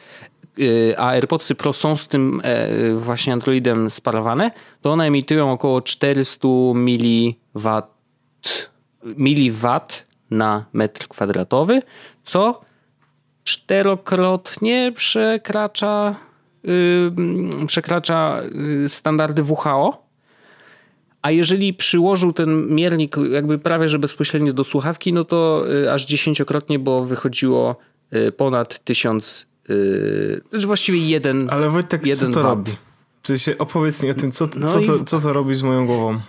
y, 0.59 0.93
a 0.97 1.07
AirPodsy 1.07 1.55
Pro 1.55 1.73
są 1.73 1.97
z 1.97 2.07
tym 2.07 2.41
e, 2.43 2.95
właśnie 2.95 3.33
Androidem 3.33 3.89
sparowane, 3.89 4.51
to 4.81 4.91
one 4.91 5.05
emitują 5.05 5.51
około 5.51 5.81
400 5.81 6.47
mW, 6.73 7.81
mW 9.17 9.79
na 10.31 10.65
metr 10.73 11.07
kwadratowy, 11.07 11.81
co 12.23 12.61
czterokrotnie 13.43 14.91
przekracza, 14.95 16.15
yy, 16.63 17.11
przekracza 17.67 18.41
y, 18.85 18.89
standardy 18.89 19.43
WHO 19.43 20.04
a 21.25 21.31
jeżeli 21.31 21.73
przyłożył 21.73 22.33
ten 22.33 22.67
miernik 22.75 23.15
jakby 23.31 23.59
prawie 23.59 23.89
że 23.89 23.99
bezpośrednio 23.99 24.53
do 24.53 24.63
słuchawki, 24.63 25.13
no 25.13 25.23
to 25.25 25.65
y, 25.83 25.91
aż 25.91 26.05
dziesięciokrotnie, 26.05 26.79
bo 26.79 27.05
wychodziło 27.05 27.75
y, 28.13 28.31
ponad 28.31 28.83
tysiąc, 28.83 29.47
yy, 29.69 30.41
znaczy 30.49 30.67
właściwie 30.67 30.99
jeden 30.99 31.49
Ale 31.49 31.69
Wojtek, 31.69 32.05
jeden 32.05 32.33
co 32.33 32.39
to 32.39 32.47
robi? 32.49 32.71
Czy 33.21 33.39
się 33.39 33.57
opowiedz 33.57 34.03
mi 34.03 34.09
o 34.09 34.13
tym, 34.13 34.31
co, 34.31 34.49
no 34.59 34.67
co, 34.67 34.79
i... 34.79 34.85
co, 34.85 35.03
co 35.03 35.19
to 35.19 35.33
robi 35.33 35.55
z 35.55 35.63
moją 35.63 35.85
głową? 35.85 36.19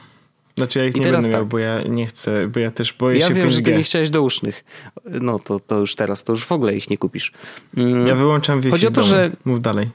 Znaczy 0.56 0.78
ja 0.78 0.84
ich 0.84 0.96
I 0.96 1.00
nie 1.00 1.12
będę 1.12 1.28
miał, 1.28 1.40
tak. 1.40 1.48
bo 1.48 1.58
ja 1.58 1.82
nie 1.82 2.06
chcę, 2.06 2.48
bo 2.48 2.60
ja 2.60 2.70
też 2.70 2.92
boję 2.92 3.18
ja 3.18 3.28
się 3.28 3.34
Ja 3.34 3.40
wiem, 3.40 3.48
5G. 3.48 3.52
że 3.52 3.62
ty 3.62 3.74
nie 3.74 3.82
chciałeś 3.82 4.10
dousznych. 4.10 4.64
No 5.04 5.38
to, 5.38 5.60
to 5.60 5.78
już 5.78 5.94
teraz, 5.94 6.24
to 6.24 6.32
już 6.32 6.44
w 6.44 6.52
ogóle 6.52 6.76
ich 6.76 6.90
nie 6.90 6.98
kupisz. 6.98 7.32
Mm. 7.76 8.06
Ja 8.06 8.14
wyłączam 8.14 8.60
wiesi 8.60 8.70
Chodzi 8.70 8.86
o 8.86 8.90
to, 8.90 9.02
że... 9.02 9.32
Mów 9.44 9.60
dalej. 9.60 9.90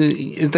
Y, 0.00 0.50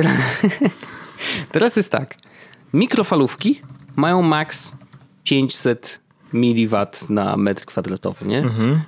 teraz 1.53 1.77
jest 1.77 1.93
tak. 1.93 2.28
Mikrofalówki 2.75 3.61
mają 3.97 4.23
max 4.23 4.77
500 5.25 6.01
miliwat 6.33 7.11
na 7.11 7.37
metr 7.37 7.65
kwadratowy, 7.65 8.27
nie? 8.27 8.39
Mhm. 8.39 8.81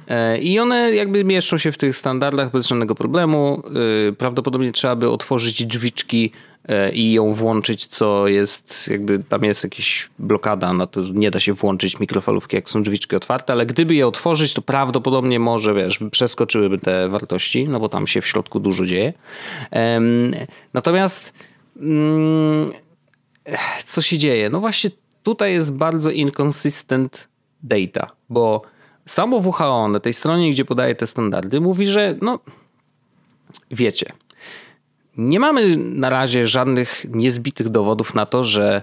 I 0.42 0.58
one 0.58 0.94
jakby 0.94 1.24
mieszczą 1.24 1.58
się 1.58 1.72
w 1.72 1.78
tych 1.78 1.96
standardach 1.96 2.50
bez 2.50 2.66
żadnego 2.66 2.94
problemu. 2.94 3.62
Prawdopodobnie 4.18 4.72
trzeba 4.72 4.96
by 4.96 5.10
otworzyć 5.10 5.66
drzwiczki 5.66 6.32
E, 6.68 6.92
i 6.92 7.12
ją 7.12 7.32
włączyć, 7.32 7.86
co 7.86 8.28
jest, 8.28 8.88
jakby 8.88 9.18
tam 9.18 9.44
jest 9.44 9.64
jakaś 9.64 10.08
blokada 10.18 10.72
na 10.72 10.86
to, 10.86 11.02
że 11.02 11.12
nie 11.12 11.30
da 11.30 11.40
się 11.40 11.52
włączyć 11.52 12.00
mikrofalówki, 12.00 12.56
jak 12.56 12.70
są 12.70 12.82
drzwiczki 12.82 13.16
otwarte, 13.16 13.52
ale 13.52 13.66
gdyby 13.66 13.94
je 13.94 14.06
otworzyć, 14.06 14.54
to 14.54 14.62
prawdopodobnie 14.62 15.38
może, 15.38 15.74
wiesz, 15.74 15.98
przeskoczyłyby 16.10 16.78
te 16.78 17.08
wartości, 17.08 17.68
no 17.68 17.80
bo 17.80 17.88
tam 17.88 18.06
się 18.06 18.20
w 18.20 18.26
środku 18.26 18.60
dużo 18.60 18.86
dzieje. 18.86 19.12
Natomiast 20.74 21.34
mm, 21.76 22.72
co 23.86 24.02
się 24.02 24.18
dzieje? 24.18 24.50
No 24.50 24.60
właśnie 24.60 24.90
tutaj 25.22 25.52
jest 25.52 25.74
bardzo 25.74 26.10
inconsistent 26.10 27.28
data, 27.62 28.10
bo 28.28 28.62
samo 29.06 29.36
WHO 29.36 29.88
na 29.88 30.00
tej 30.00 30.14
stronie, 30.14 30.50
gdzie 30.50 30.64
podaje 30.64 30.94
te 30.94 31.06
standardy, 31.06 31.60
mówi, 31.60 31.86
że 31.86 32.16
no 32.22 32.38
wiecie, 33.70 34.12
nie 35.16 35.40
mamy 35.40 35.76
na 35.76 36.10
razie 36.10 36.46
żadnych 36.46 37.04
niezbitych 37.08 37.68
dowodów 37.68 38.14
na 38.14 38.26
to, 38.26 38.44
że, 38.44 38.82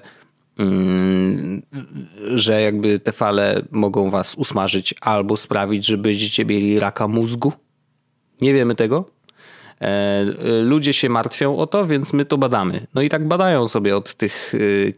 mm, 0.57 1.61
że 2.35 2.61
jakby 2.61 2.99
te 2.99 3.11
fale 3.11 3.61
mogą 3.71 4.09
was 4.09 4.35
usmażyć 4.35 4.95
albo 5.01 5.37
sprawić, 5.37 5.85
że 5.85 5.97
będziecie 5.97 6.45
mieli 6.45 6.79
raka 6.79 7.07
mózgu. 7.07 7.53
Nie 8.41 8.53
wiemy 8.53 8.75
tego. 8.75 9.16
E, 9.81 10.25
ludzie 10.63 10.93
się 10.93 11.09
martwią 11.09 11.57
o 11.57 11.67
to, 11.67 11.87
więc 11.87 12.13
my 12.13 12.25
to 12.25 12.37
badamy. 12.37 12.87
No 12.93 13.01
i 13.01 13.09
tak 13.09 13.27
badają 13.27 13.67
sobie 13.67 13.97
od 13.97 14.15
tych 14.15 14.53
y, 14.53 14.93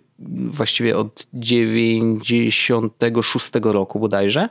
właściwie 0.52 0.98
od 0.98 1.28
96 1.34 3.52
roku 3.63 4.00
bodajże. 4.00 4.50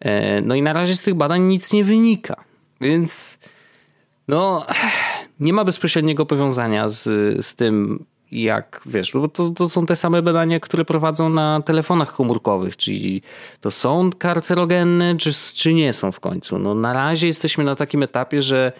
E, 0.00 0.40
no 0.40 0.54
i 0.54 0.62
na 0.62 0.72
razie 0.72 0.96
z 0.96 1.02
tych 1.02 1.14
badań 1.14 1.42
nic 1.42 1.72
nie 1.72 1.84
wynika. 1.84 2.44
Więc 2.80 3.38
no 4.28 4.66
nie 5.40 5.52
ma 5.52 5.64
bezpośredniego 5.64 6.26
powiązania 6.26 6.88
z, 6.88 7.04
z 7.46 7.56
tym, 7.56 8.04
jak 8.32 8.80
wiesz, 8.86 9.12
bo 9.12 9.28
to, 9.28 9.50
to 9.50 9.68
są 9.68 9.86
te 9.86 9.96
same 9.96 10.22
badania, 10.22 10.60
które 10.60 10.84
prowadzą 10.84 11.28
na 11.28 11.62
telefonach 11.62 12.12
komórkowych, 12.12 12.76
czyli 12.76 13.22
to 13.60 13.70
są 13.70 14.10
karcerogenne, 14.18 15.16
czy, 15.16 15.30
czy 15.54 15.74
nie 15.74 15.92
są 15.92 16.12
w 16.12 16.20
końcu. 16.20 16.58
No 16.58 16.74
na 16.74 16.92
razie 16.92 17.26
jesteśmy 17.26 17.64
na 17.64 17.76
takim 17.76 18.02
etapie, 18.02 18.42
że 18.42 18.72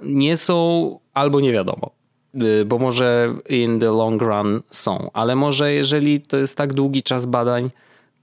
nie 0.00 0.36
są 0.36 0.98
albo 1.14 1.40
nie 1.40 1.52
wiadomo. 1.52 1.90
Y, 2.34 2.64
bo 2.64 2.78
może 2.78 3.34
in 3.48 3.80
the 3.80 3.90
long 3.90 4.22
run 4.22 4.62
są, 4.70 5.10
ale 5.12 5.36
może 5.36 5.72
jeżeli 5.72 6.20
to 6.20 6.36
jest 6.36 6.56
tak 6.56 6.72
długi 6.72 7.02
czas 7.02 7.26
badań, 7.26 7.70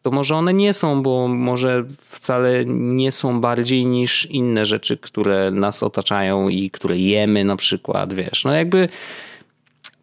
to 0.01 0.11
może 0.11 0.35
one 0.35 0.53
nie 0.53 0.73
są, 0.73 1.03
bo 1.03 1.27
może 1.27 1.85
wcale 1.99 2.65
nie 2.65 3.11
są 3.11 3.41
bardziej 3.41 3.85
niż 3.85 4.25
inne 4.25 4.65
rzeczy, 4.65 4.97
które 4.97 5.51
nas 5.51 5.83
otaczają 5.83 6.49
i 6.49 6.71
które 6.71 6.97
jemy 6.97 7.43
na 7.45 7.55
przykład, 7.55 8.13
wiesz. 8.13 8.45
No 8.45 8.53
jakby 8.53 8.89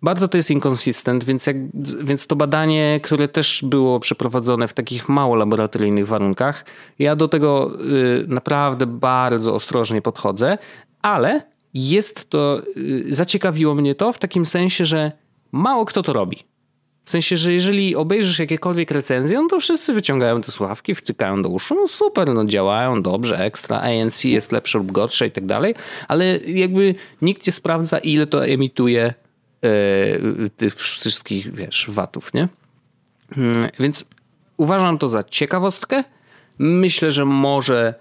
bardzo 0.03 0.29
to 0.29 0.37
jest 0.37 0.51
inconsistent, 0.51 1.25
więc, 1.25 1.47
jak, 1.47 1.57
więc 2.05 2.27
to 2.27 2.37
badanie, 2.37 3.01
które 3.03 3.29
też 3.29 3.65
było 3.65 4.01
przeprowadzone 4.01 4.69
w 4.69 4.73
takich 4.75 5.09
mało 5.09 5.35
laboratoryjnych 5.35 6.07
warunkach, 6.07 6.65
ja 6.99 7.17
do 7.17 7.29
tego 7.29 7.71
y, 7.81 8.25
naprawdę 8.29 8.87
bardzo 8.87 9.55
ostrożnie 9.55 10.03
podchodzę, 10.03 10.59
ale 11.03 11.52
jest 11.75 12.31
to, 12.31 12.63
y, 12.77 13.05
zaciekawiło 13.09 13.75
mnie 13.75 13.95
to 13.95 14.13
w 14.13 14.19
takim 14.19 14.47
sensie, 14.47 14.87
że 14.87 15.13
mało 15.53 15.85
kto 15.85 16.03
to 16.03 16.13
robi. 16.13 16.45
W 17.05 17.11
sensie, 17.11 17.37
że 17.37 17.53
jeżeli 17.53 17.97
obejrzysz 17.97 18.39
jakiekolwiek 18.39 18.91
recenzje, 18.91 19.39
no 19.41 19.49
to 19.49 19.61
wszyscy 19.61 19.93
wyciągają 19.93 20.41
te 20.41 20.53
słuchawki, 20.53 20.95
wtykają 20.95 21.43
do 21.43 21.49
uszu, 21.49 21.75
no 21.75 21.89
super, 21.89 22.35
no 22.35 22.45
działają 22.45 23.03
dobrze, 23.03 23.39
ekstra, 23.39 23.81
ANC 23.81 24.25
jest 24.25 24.53
lepsze 24.53 24.79
lub 24.79 24.93
gorsze 24.93 25.27
i 25.27 25.31
tak 25.31 25.47
dalej, 25.47 25.75
ale 26.09 26.39
jakby 26.39 26.95
nikt 27.23 27.47
nie 27.47 27.53
sprawdza, 27.53 27.99
ile 27.99 28.27
to 28.27 28.47
emituje 28.47 29.15
yy, 29.63 30.51
tych 30.57 30.75
wszystkich, 30.75 31.55
wiesz, 31.55 31.87
watów, 31.89 32.35
nie? 32.35 32.49
Yy, 33.37 33.71
więc 33.81 34.05
uważam 34.57 34.99
to 34.99 35.09
za 35.09 35.25
ciekawostkę. 35.25 36.05
Myślę, 36.59 37.11
że 37.11 37.25
może. 37.25 37.95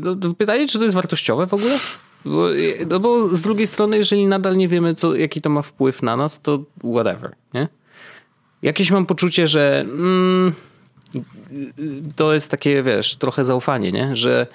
No, 0.00 0.34
pytanie, 0.34 0.68
czy 0.68 0.78
to 0.78 0.84
jest 0.84 0.94
wartościowe 0.94 1.46
w 1.46 1.54
ogóle? 1.54 1.78
Bo, 2.24 2.48
no 2.90 3.00
bo 3.00 3.28
z 3.28 3.42
drugiej 3.42 3.66
strony, 3.66 3.96
jeżeli 3.96 4.26
nadal 4.26 4.56
nie 4.56 4.68
wiemy, 4.68 4.94
co, 4.94 5.14
jaki 5.14 5.40
to 5.40 5.50
ma 5.50 5.62
wpływ 5.62 6.02
na 6.02 6.16
nas, 6.16 6.40
to 6.40 6.64
whatever, 6.94 7.36
nie? 7.54 7.68
Jakieś 8.62 8.90
mam 8.90 9.06
poczucie, 9.06 9.46
że 9.46 9.80
mm, 9.80 10.52
to 12.16 12.34
jest 12.34 12.50
takie, 12.50 12.82
wiesz, 12.82 13.16
trochę 13.16 13.44
zaufanie, 13.44 13.92
nie? 13.92 14.16
Że 14.16 14.46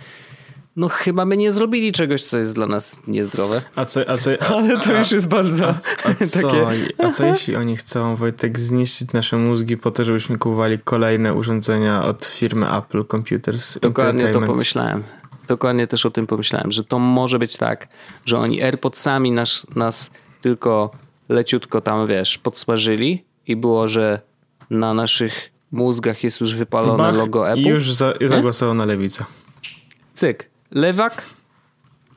no 0.75 0.89
chyba 0.89 1.25
my 1.25 1.37
nie 1.37 1.51
zrobili 1.51 1.91
czegoś, 1.91 2.23
co 2.23 2.37
jest 2.37 2.55
dla 2.55 2.67
nas 2.67 2.99
niezdrowe. 3.07 3.61
A 3.75 3.85
co, 3.85 4.09
a 4.09 4.17
co, 4.17 4.31
a, 4.41 4.45
Ale 4.55 4.79
to 4.79 4.89
a, 4.89 4.97
już 4.99 5.11
jest 5.11 5.27
bardzo 5.27 5.65
a, 5.65 5.73
a 6.03 6.13
co, 6.25 6.51
takie... 6.51 6.65
A 6.97 7.09
co 7.09 7.25
jeśli 7.25 7.55
oni 7.55 7.77
chcą, 7.77 8.15
Wojtek, 8.15 8.59
zniszczyć 8.59 9.13
nasze 9.13 9.37
mózgi 9.37 9.77
po 9.77 9.91
to, 9.91 10.03
żebyśmy 10.03 10.37
kupowali 10.37 10.79
kolejne 10.79 11.33
urządzenia 11.33 12.03
od 12.05 12.25
firmy 12.25 12.77
Apple 12.77 13.05
Computers? 13.05 13.79
Dokładnie 13.79 14.27
to 14.27 14.41
pomyślałem 14.41 15.03
dokładnie 15.47 15.87
też 15.87 16.05
o 16.05 16.11
tym 16.11 16.27
pomyślałem, 16.27 16.71
że 16.71 16.83
to 16.83 16.99
może 16.99 17.39
być 17.39 17.57
tak, 17.57 17.87
że 18.25 18.39
oni 18.39 18.63
AirPodsami 18.63 19.31
nas, 19.31 19.67
nas 19.75 20.11
tylko 20.41 20.91
leciutko 21.29 21.81
tam, 21.81 22.07
wiesz, 22.07 22.37
podsmażyli 22.37 23.23
i 23.47 23.55
było, 23.55 23.87
że 23.87 24.21
na 24.69 24.93
naszych 24.93 25.51
mózgach 25.71 26.23
jest 26.23 26.41
już 26.41 26.55
wypalone 26.55 26.97
Bach, 26.97 27.15
logo 27.15 27.49
Apple. 27.49 27.61
I 27.61 27.67
już 27.67 27.93
za, 27.93 28.13
zagłosował 28.25 28.75
na 28.75 28.85
lewicę. 28.85 29.25
Cyk. 30.13 30.49
Lewak 30.71 31.23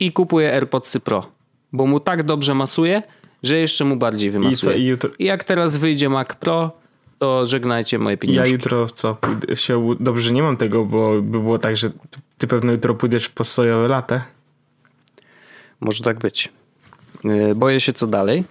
i 0.00 0.12
kupuje 0.12 0.52
AirPodsy 0.52 1.00
Pro, 1.00 1.26
bo 1.72 1.86
mu 1.86 2.00
tak 2.00 2.22
dobrze 2.22 2.54
masuje, 2.54 3.02
że 3.42 3.58
jeszcze 3.58 3.84
mu 3.84 3.96
bardziej 3.96 4.30
wymasuje. 4.30 4.54
I, 4.54 4.58
co, 4.58 4.72
i, 4.72 4.84
jutro... 4.84 5.10
I 5.18 5.24
jak 5.24 5.44
teraz 5.44 5.76
wyjdzie 5.76 6.08
Mac 6.08 6.28
Pro, 6.28 6.72
to 7.18 7.46
żegnajcie 7.46 7.98
moje 7.98 8.16
pieniądze. 8.16 8.42
Ja 8.42 8.52
jutro 8.52 8.86
co? 8.86 9.14
Pójdę 9.14 9.56
się, 9.56 9.94
dobrze, 10.00 10.32
nie 10.32 10.42
mam 10.42 10.56
tego, 10.56 10.84
bo 10.84 11.22
by 11.22 11.40
było 11.40 11.58
tak, 11.58 11.76
że 11.76 11.90
ty 12.38 12.46
pewno 12.46 12.72
jutro 12.72 12.94
pójdziesz 12.94 13.28
po 13.28 13.44
sojowe 13.44 13.88
latę. 13.88 14.22
Może 15.80 16.04
tak 16.04 16.18
być. 16.18 16.52
E, 17.24 17.54
boję 17.54 17.80
się 17.80 17.92
co 17.92 18.06
dalej. 18.06 18.44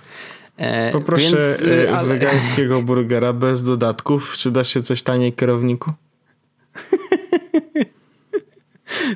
E, 0.57 0.91
Poproszę 0.91 1.23
Więc, 1.23 1.61
e, 1.61 1.97
ale... 1.97 2.07
wegańskiego 2.07 2.81
burgera 2.87 3.33
bez 3.33 3.63
dodatków. 3.63 4.37
Czy 4.37 4.51
da 4.51 4.63
się 4.63 4.81
coś 4.81 5.03
taniej 5.03 5.33
kierowniku? 5.33 5.91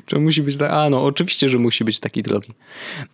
Czy 0.06 0.18
musi 0.18 0.42
być 0.42 0.56
tak? 0.56 0.70
A 0.70 0.90
no, 0.90 1.04
oczywiście, 1.04 1.48
że 1.48 1.58
musi 1.58 1.84
być 1.84 2.00
taki 2.00 2.22
drogi. 2.22 2.54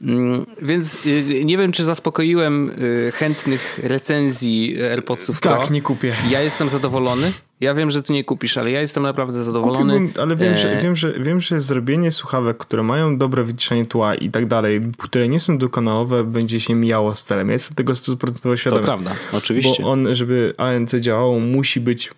Mm, 0.03 0.47
więc 0.63 0.99
nie 1.45 1.59
wiem, 1.59 1.73
czy 1.73 1.85
zaspokoiłem 1.85 2.71
chętnych 3.15 3.81
recenzji 3.83 4.83
AirPodsów 4.83 5.41
Pro. 5.41 5.57
Tak, 5.57 5.71
nie 5.71 5.83
kupię. 5.83 6.15
Ja 6.31 6.41
jestem 6.41 6.69
zadowolony. 6.69 7.33
Ja 7.65 7.75
wiem, 7.75 7.91
że 7.91 8.03
ty 8.03 8.13
nie 8.13 8.25
kupisz, 8.25 8.57
ale 8.59 8.71
ja 8.71 8.81
jestem 8.81 9.03
naprawdę 9.03 9.45
zadowolony. 9.45 9.93
Kupiłbym, 9.93 10.23
ale 10.23 10.37
wiem, 10.37 10.53
e... 10.53 10.57
że, 10.57 10.77
wiem, 10.77 10.97
że, 10.97 11.13
wiem, 11.13 11.41
że 11.41 11.61
zrobienie 11.61 12.13
słuchawek, 12.13 12.57
które 12.57 12.83
mają 12.83 13.19
dobre 13.19 13.43
wyciszenie 13.43 13.87
tła 13.87 14.15
i 14.15 14.31
tak 14.31 14.47
dalej, 14.47 14.81
które 14.99 15.29
nie 15.29 15.41
są 15.41 15.59
dokonałowe, 15.59 16.25
będzie 16.25 16.61
się 16.61 16.75
mijało 16.75 17.15
z 17.15 17.25
celem. 17.25 17.49
Ja 17.49 17.53
jestem 17.53 17.77
tego 17.77 17.93
100% 17.93 18.57
świadomy. 18.57 18.83
To 18.83 18.87
prawda, 18.87 19.11
oczywiście. 19.33 19.83
Bo 19.83 19.91
on, 19.91 20.15
żeby 20.15 20.55
ANC 20.57 20.95
działało, 20.95 21.41
musi 21.41 21.81
być 21.81 22.11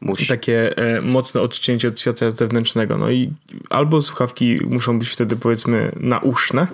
Musi. 0.00 0.26
Takie 0.26 0.76
e, 0.76 1.00
mocne 1.00 1.40
odcięcie 1.40 1.88
od 1.88 2.00
świata 2.00 2.30
zewnętrznego. 2.30 2.98
No 2.98 3.10
i 3.10 3.32
albo 3.70 4.02
słuchawki 4.02 4.58
muszą 4.66 4.98
być 4.98 5.08
wtedy 5.08 5.36
powiedzmy 5.36 5.92
nauszne, 6.00 6.66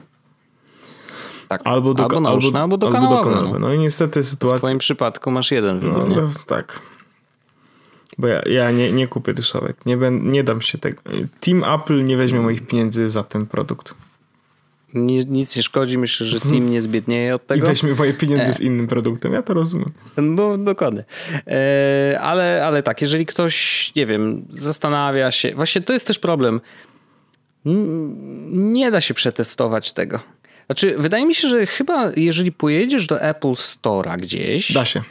tak. 1.49 1.61
Albo, 1.65 1.95
do, 1.95 2.03
albo, 2.03 2.21
nauszne, 2.21 2.61
albo, 2.61 2.87
albo. 2.87 2.99
Albo 2.99 3.53
no. 3.53 3.59
no 3.59 3.73
i 3.73 3.79
niestety 3.79 4.25
sytuacja... 4.25 4.59
W 4.59 4.61
twoim 4.61 4.79
przypadku 4.79 5.31
masz 5.31 5.51
jeden 5.51 5.79
wybór, 5.79 6.09
no, 6.09 6.17
no, 6.17 6.31
tak. 6.47 6.81
Bo 8.19 8.27
ja, 8.27 8.43
ja 8.47 8.71
nie, 8.71 8.93
nie 8.93 9.07
kupię 9.07 9.35
słuchawek. 9.35 9.77
Nie, 9.87 9.97
ben, 9.97 10.31
nie 10.31 10.45
dam 10.45 10.61
się 10.61 10.79
tego. 10.79 11.03
Team 11.41 11.65
Apple 11.65 12.05
nie 12.05 12.17
weźmie 12.17 12.41
moich 12.41 12.67
pieniędzy 12.67 13.11
za 13.11 13.23
ten 13.23 13.47
produkt. 13.47 13.95
nic 14.95 15.57
nie 15.57 15.63
szkodzi, 15.63 15.99
myślę, 15.99 16.27
że 16.27 16.41
Steam 16.41 16.71
nie 16.71 16.83
zbiednieje 16.83 17.35
od 17.35 17.47
tego. 17.47 17.67
I 17.67 17.69
weźmie 17.69 17.95
moje 17.95 18.15
pieniądze 18.15 18.51
e. 18.51 18.55
z 18.55 18.61
innym 18.61 18.87
produktem, 18.87 19.33
ja 19.33 19.43
to 19.43 19.55
rozumiem. 19.55 19.93
No, 20.17 20.59
dokładnie. 20.59 21.05
E, 21.47 22.21
ale, 22.21 22.67
ale 22.67 22.83
tak, 22.83 23.03
jeżeli 23.03 23.27
ktoś, 23.27 23.93
nie 23.97 24.07
wiem, 24.07 24.45
zastanawia 24.51 25.31
się, 25.31 25.55
właśnie 25.55 25.81
to 25.81 25.93
jest 25.93 26.07
też 26.07 26.19
problem. 26.19 26.61
Nie 28.51 28.91
da 28.91 29.01
się 29.01 29.15
przetestować 29.15 29.93
tego. 29.93 30.21
Znaczy, 30.67 30.95
wydaje 30.99 31.27
mi 31.27 31.35
się, 31.35 31.49
że 31.49 31.67
chyba 31.67 32.13
jeżeli 32.17 32.53
pojedziesz 32.53 33.07
do 33.07 33.21
Apple 33.21 33.49
Store'a 33.49 34.19
gdzieś. 34.19 34.73
Da 34.73 34.85
się. 34.85 35.03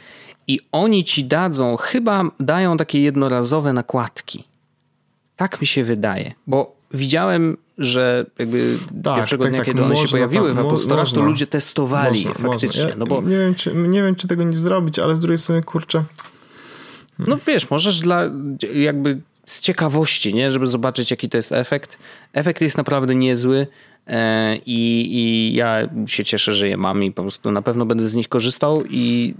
I 0.48 0.60
oni 0.72 1.04
ci 1.04 1.24
dadzą, 1.24 1.76
chyba 1.76 2.24
dają 2.40 2.76
takie 2.76 3.00
jednorazowe 3.00 3.72
nakładki. 3.72 4.44
Tak 5.36 5.60
mi 5.60 5.66
się 5.66 5.84
wydaje, 5.84 6.32
bo 6.46 6.76
widziałem, 6.94 7.56
że 7.78 8.26
jakby 8.38 8.78
tak, 9.02 9.16
pierwszego 9.16 9.42
tak, 9.42 9.50
dnia, 9.50 9.58
tak, 9.58 9.66
kiedy 9.66 9.84
one 9.84 9.96
się 9.96 10.08
pojawiły 10.08 10.54
tak, 10.54 10.64
w 10.64 10.66
Apple 10.66 10.78
Store, 10.78 11.04
to 11.14 11.22
ludzie 11.22 11.46
testowali 11.46 12.24
można, 12.26 12.48
faktycznie. 12.48 12.82
Można. 12.82 12.88
Ja, 12.88 12.96
no 12.96 13.06
bo... 13.06 13.22
nie, 13.22 13.38
wiem, 13.38 13.54
czy, 13.54 13.74
nie 13.74 14.02
wiem, 14.02 14.14
czy 14.14 14.28
tego 14.28 14.44
nie 14.44 14.56
zrobić, 14.56 14.98
ale 14.98 15.16
z 15.16 15.20
drugiej 15.20 15.38
strony, 15.38 15.62
kurczę, 15.62 16.04
No 17.18 17.38
wiesz, 17.46 17.70
możesz 17.70 18.00
dla 18.00 18.22
jakby 18.74 19.20
z 19.44 19.60
ciekawości, 19.60 20.34
nie? 20.34 20.50
Żeby 20.50 20.66
zobaczyć 20.66 21.10
jaki 21.10 21.28
to 21.28 21.36
jest 21.36 21.52
efekt. 21.52 21.98
Efekt 22.32 22.60
jest 22.60 22.76
naprawdę 22.76 23.14
niezły. 23.14 23.66
E, 24.06 24.56
I, 24.56 25.14
I 25.16 25.54
ja 25.54 25.88
się 26.06 26.24
cieszę, 26.24 26.54
że 26.54 26.68
je 26.68 26.76
mam 26.76 27.04
i 27.04 27.12
po 27.12 27.22
prostu 27.22 27.50
na 27.50 27.62
pewno 27.62 27.86
będę 27.86 28.08
z 28.08 28.14
nich 28.14 28.28
korzystał 28.28 28.84
i 28.84 29.34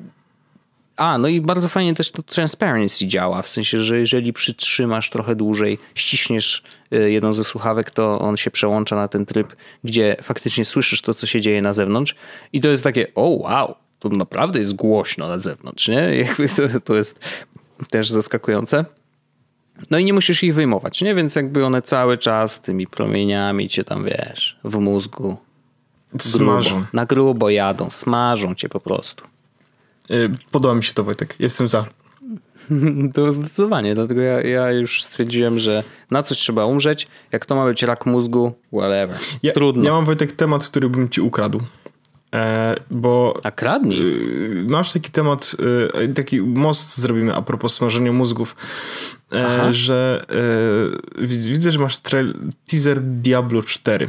a, 0.97 1.19
no 1.19 1.29
i 1.29 1.41
bardzo 1.41 1.69
fajnie 1.69 1.95
też 1.95 2.11
to 2.11 2.23
transparency 2.23 3.07
działa, 3.07 3.43
w 3.43 3.49
sensie, 3.49 3.81
że 3.81 3.99
jeżeli 3.99 4.33
przytrzymasz 4.33 5.11
trochę 5.11 5.37
dłużej, 5.37 5.79
ściśniesz 5.95 6.63
e, 6.93 7.11
jedną 7.11 7.33
ze 7.33 7.45
słuchawek, 7.45 7.91
to 7.91 8.19
on 8.19 8.37
się 8.37 8.51
przełącza 8.51 8.97
na 8.97 9.09
ten 9.09 9.27
tryb, 9.27 9.57
gdzie 9.85 10.17
faktycznie 10.23 10.65
słyszysz 10.65 11.03
to, 11.03 11.15
co 11.15 11.27
się 11.27 11.41
dzieje 11.41 11.63
na 11.63 11.73
zewnątrz 11.73 12.15
i 12.53 12.61
to 12.61 12.69
jest 12.69 12.85
takie, 12.85 13.15
o 13.15 13.29
wow, 13.29 13.75
to 13.99 14.09
naprawdę 14.09 14.59
jest 14.59 14.75
głośno 14.75 15.29
na 15.29 15.39
zewnątrz, 15.39 15.89
nie? 15.89 16.17
Jakby 16.27 16.49
to, 16.49 16.81
to 16.85 16.95
jest 16.95 17.21
też 17.91 18.09
zaskakujące. 18.09 18.85
No 19.91 19.99
i 19.99 20.05
nie 20.05 20.13
musisz 20.13 20.43
ich 20.43 20.55
wyjmować, 20.55 21.03
nie? 21.03 21.15
Więc 21.15 21.35
jakby 21.35 21.65
one 21.65 21.83
cały 21.83 22.19
czas 22.19 22.61
tymi 22.61 22.87
promieniami 22.87 23.69
cię 23.69 23.85
tam, 23.85 24.05
wiesz, 24.05 24.59
w 24.65 24.79
mózgu 24.79 25.37
Smażą. 26.19 26.71
Grubo, 26.71 26.87
na 26.93 27.07
grubo 27.07 27.51
jadą, 27.51 27.91
smażą 27.91 28.55
cię 28.55 28.69
po 28.69 28.81
prostu. 28.81 29.25
Y, 30.11 30.31
podoba 30.51 30.75
mi 30.75 30.85
się 30.85 30.95
to, 30.95 31.05
Wojtek. 31.05 31.35
Jestem 31.39 31.69
za. 31.69 31.87
To 33.15 33.33
zdecydowanie, 33.33 33.95
dlatego 33.95 34.21
ja, 34.21 34.41
ja 34.41 34.73
już 34.73 35.03
stwierdziłem, 35.03 35.59
że 35.59 35.83
na 36.11 36.23
coś 36.23 36.39
trzeba 36.39 36.67
umrzeć. 36.67 37.09
Jak 37.33 37.47
to 37.47 37.57
ma 37.57 37.65
być 37.65 37.83
rak 37.83 38.07
mózgu, 38.07 38.53
whatever. 38.73 39.17
Ja, 39.43 39.53
Trudno. 39.53 39.85
Ja 39.85 39.93
mam, 39.93 40.05
Wojtek, 40.05 40.33
temat, 40.33 40.69
który 40.69 40.89
bym 40.89 41.09
ci 41.09 41.21
ukradł. 41.21 41.61
E, 42.35 42.75
bo 42.91 43.41
A 43.43 43.51
kradnij. 43.51 44.01
y, 44.01 44.65
masz 44.69 44.93
taki 44.93 45.11
temat, 45.11 45.57
y, 46.05 46.15
taki 46.15 46.41
most 46.43 46.99
zrobimy 46.99 47.35
a 47.35 47.43
propos 47.43 47.75
smażenia 47.75 48.13
mózgów, 48.13 48.57
e, 49.33 49.73
że 49.73 50.25
e, 51.21 51.27
widzę, 51.27 51.71
że 51.71 51.79
masz 51.79 51.99
trail, 51.99 52.35
teaser 52.67 53.01
Diablo 53.01 53.63
4. 53.63 54.09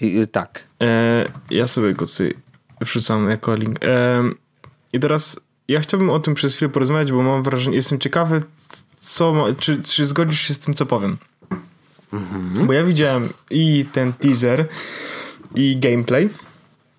I, 0.00 0.18
i, 0.18 0.28
tak. 0.28 0.64
E, 0.82 1.24
ja 1.50 1.66
sobie 1.66 1.94
go 1.94 2.06
tutaj 2.06 2.32
wrzucam 2.80 3.30
jako 3.30 3.54
link. 3.54 3.78
I 4.92 5.00
teraz 5.00 5.40
ja 5.68 5.80
chciałbym 5.80 6.10
o 6.10 6.20
tym 6.20 6.34
przez 6.34 6.56
chwilę 6.56 6.68
porozmawiać, 6.68 7.12
bo 7.12 7.22
mam 7.22 7.42
wrażenie, 7.42 7.76
jestem 7.76 7.98
ciekawy, 7.98 8.42
co, 8.98 9.46
czy, 9.58 9.82
czy 9.82 10.06
zgodzisz 10.06 10.40
się 10.40 10.54
z 10.54 10.58
tym, 10.58 10.74
co 10.74 10.86
powiem. 10.86 11.16
Bo 12.66 12.72
ja 12.72 12.84
widziałem 12.84 13.28
i 13.50 13.84
ten 13.92 14.12
teaser, 14.12 14.68
i 15.54 15.76
gameplay. 15.80 16.30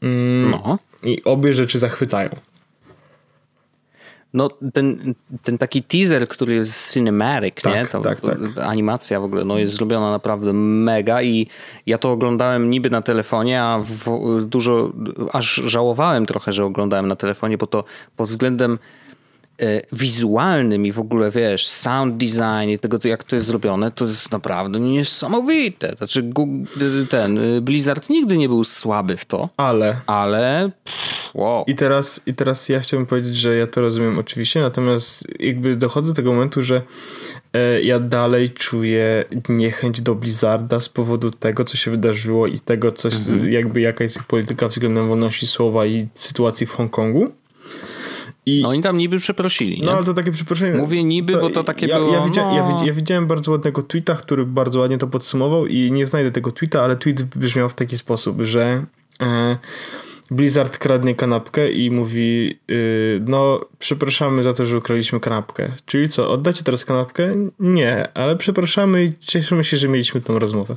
Mm, 0.01 0.51
No. 0.51 0.79
I 1.03 1.23
obie 1.23 1.53
rzeczy 1.53 1.79
zachwycają. 1.79 2.29
No, 4.37 4.49
ten, 4.73 5.13
ten 5.43 5.57
taki 5.57 5.83
teaser, 5.83 6.27
który 6.27 6.53
jest 6.55 6.93
cinematic, 6.93 7.61
Tak, 7.61 7.73
nie? 7.73 7.85
To, 7.85 8.01
tak, 8.01 8.21
tak. 8.21 8.37
Animacja 8.61 9.19
w 9.19 9.23
ogóle 9.23 9.45
no, 9.45 9.57
jest 9.57 9.73
zrobiona 9.73 10.11
naprawdę 10.11 10.53
mega 10.53 11.21
i 11.21 11.47
ja 11.85 11.97
to 11.97 12.11
oglądałem 12.11 12.69
niby 12.69 12.89
na 12.89 13.01
telefonie, 13.01 13.63
a 13.63 13.79
w, 13.79 14.45
dużo, 14.45 14.91
aż 15.33 15.55
żałowałem 15.55 16.25
trochę, 16.25 16.53
że 16.53 16.65
oglądałem 16.65 17.07
na 17.07 17.15
telefonie, 17.15 17.57
bo 17.57 17.67
to 17.67 17.83
pod 18.15 18.29
względem 18.29 18.79
wizualnym 19.91 20.85
i 20.85 20.91
w 20.91 20.99
ogóle, 20.99 21.31
wiesz, 21.31 21.67
sound 21.67 22.17
design 22.17 22.69
i 22.69 22.79
tego, 22.79 22.97
jak 23.03 23.23
to 23.23 23.35
jest 23.35 23.47
zrobione, 23.47 23.91
to 23.91 24.05
jest 24.05 24.31
naprawdę 24.31 24.79
niesamowite. 24.79 25.95
Znaczy, 25.97 26.23
Gu- 26.23 26.65
ten 27.09 27.37
e, 27.37 27.61
Blizzard 27.61 28.09
nigdy 28.09 28.37
nie 28.37 28.49
był 28.49 28.63
słaby 28.63 29.17
w 29.17 29.25
to, 29.25 29.49
Ale 29.57 29.95
ale 30.07 30.71
pff, 30.83 31.31
wow. 31.33 31.63
I 31.67 31.75
teraz, 31.75 32.21
I 32.25 32.33
teraz 32.33 32.69
ja 32.69 32.79
chciałbym 32.79 33.07
powiedzieć, 33.07 33.35
że 33.35 33.55
ja 33.55 33.67
to 33.67 33.81
rozumiem 33.81 34.19
oczywiście, 34.19 34.59
natomiast 34.59 35.27
jakby 35.39 35.75
dochodzę 35.75 36.11
do 36.11 36.15
tego 36.15 36.33
momentu, 36.33 36.61
że 36.63 36.81
e, 37.53 37.81
ja 37.81 37.99
dalej 37.99 38.49
czuję 38.49 39.25
niechęć 39.49 40.01
do 40.01 40.15
Blizzarda 40.15 40.81
z 40.81 40.89
powodu 40.89 41.31
tego, 41.31 41.63
co 41.63 41.77
się 41.77 41.91
wydarzyło 41.91 42.47
i 42.47 42.59
tego, 42.59 42.91
co, 42.91 43.09
jakby 43.47 43.81
jaka 43.81 44.03
jest 44.03 44.15
ich 44.17 44.23
polityka 44.23 44.67
względem 44.67 45.07
wolności 45.07 45.47
słowa 45.47 45.85
i 45.85 46.07
sytuacji 46.15 46.67
w 46.67 46.71
Hongkongu. 46.71 47.31
I, 48.47 48.61
No 48.61 48.69
oni 48.69 48.81
tam 48.83 48.97
niby 48.97 49.17
przeprosili, 49.17 49.79
nie? 49.79 49.85
no 49.85 49.91
ale 49.91 50.03
to 50.05 50.13
takie 50.13 50.31
przeproszenie. 50.31 50.77
Mówię 50.77 51.03
niby, 51.03 51.33
bo 51.33 51.49
to 51.49 51.63
takie 51.63 51.87
ja, 51.87 51.99
było, 51.99 52.13
Ja, 52.13 52.21
widzia, 52.25 52.41
ja, 52.53 52.63
no. 52.63 52.73
widzi- 52.73 52.85
ja 52.87 52.93
widziałem 52.93 53.27
bardzo 53.27 53.51
ładnego 53.51 53.81
tweeta, 53.81 54.15
który 54.15 54.45
bardzo 54.45 54.79
ładnie 54.79 54.97
to 54.97 55.07
podsumował 55.07 55.67
i 55.67 55.91
nie 55.91 56.05
znajdę 56.05 56.31
tego 56.31 56.51
tweeta, 56.51 56.81
ale 56.83 56.95
tweet 56.95 57.23
brzmiał 57.23 57.69
w 57.69 57.73
taki 57.73 57.97
sposób, 57.97 58.41
że 58.41 58.85
e, 59.21 59.57
Blizzard 60.31 60.77
kradnie 60.77 61.15
kanapkę 61.15 61.71
i 61.71 61.91
mówi 61.91 62.59
y, 62.71 63.21
no 63.27 63.59
przepraszamy 63.79 64.43
za 64.43 64.53
to, 64.53 64.65
że 64.65 64.77
ukradliśmy 64.77 65.19
kanapkę. 65.19 65.71
Czyli 65.85 66.09
co, 66.09 66.31
oddacie 66.31 66.63
teraz 66.63 66.85
kanapkę? 66.85 67.35
Nie, 67.59 68.07
ale 68.13 68.35
przepraszamy 68.35 69.03
i 69.05 69.13
cieszymy 69.13 69.63
się, 69.63 69.77
że 69.77 69.87
mieliśmy 69.87 70.21
tą 70.21 70.39
rozmowę. 70.39 70.75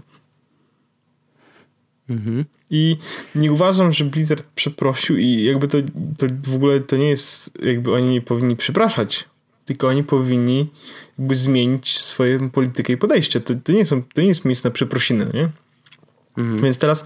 Mhm. 2.11 2.45
I 2.71 2.97
nie 3.35 3.53
uważam, 3.53 3.93
że 3.93 4.05
Blizzard 4.05 4.47
przeprosił 4.55 5.17
i 5.17 5.45
jakby 5.45 5.69
to, 5.69 5.79
to 6.19 6.27
w 6.43 6.55
ogóle 6.55 6.81
to 6.81 6.97
nie 6.97 7.09
jest, 7.09 7.59
jakby 7.63 7.95
oni 7.95 8.11
nie 8.11 8.21
powinni 8.21 8.57
przepraszać, 8.57 9.25
tylko 9.65 9.89
oni 9.89 10.05
powinni 10.05 10.71
jakby 11.19 11.35
zmienić 11.35 11.99
swoją 11.99 12.51
politykę 12.51 12.93
i 12.93 12.97
podejście. 12.97 13.41
To, 13.41 13.55
to, 13.65 13.73
nie, 13.73 13.85
są, 13.85 14.03
to 14.03 14.21
nie 14.21 14.29
jest 14.29 14.45
miejsce 14.45 14.69
na 14.69 14.73
przeprosiny, 14.73 15.31
nie? 15.35 15.49
Więc 16.63 16.79
teraz 16.79 17.05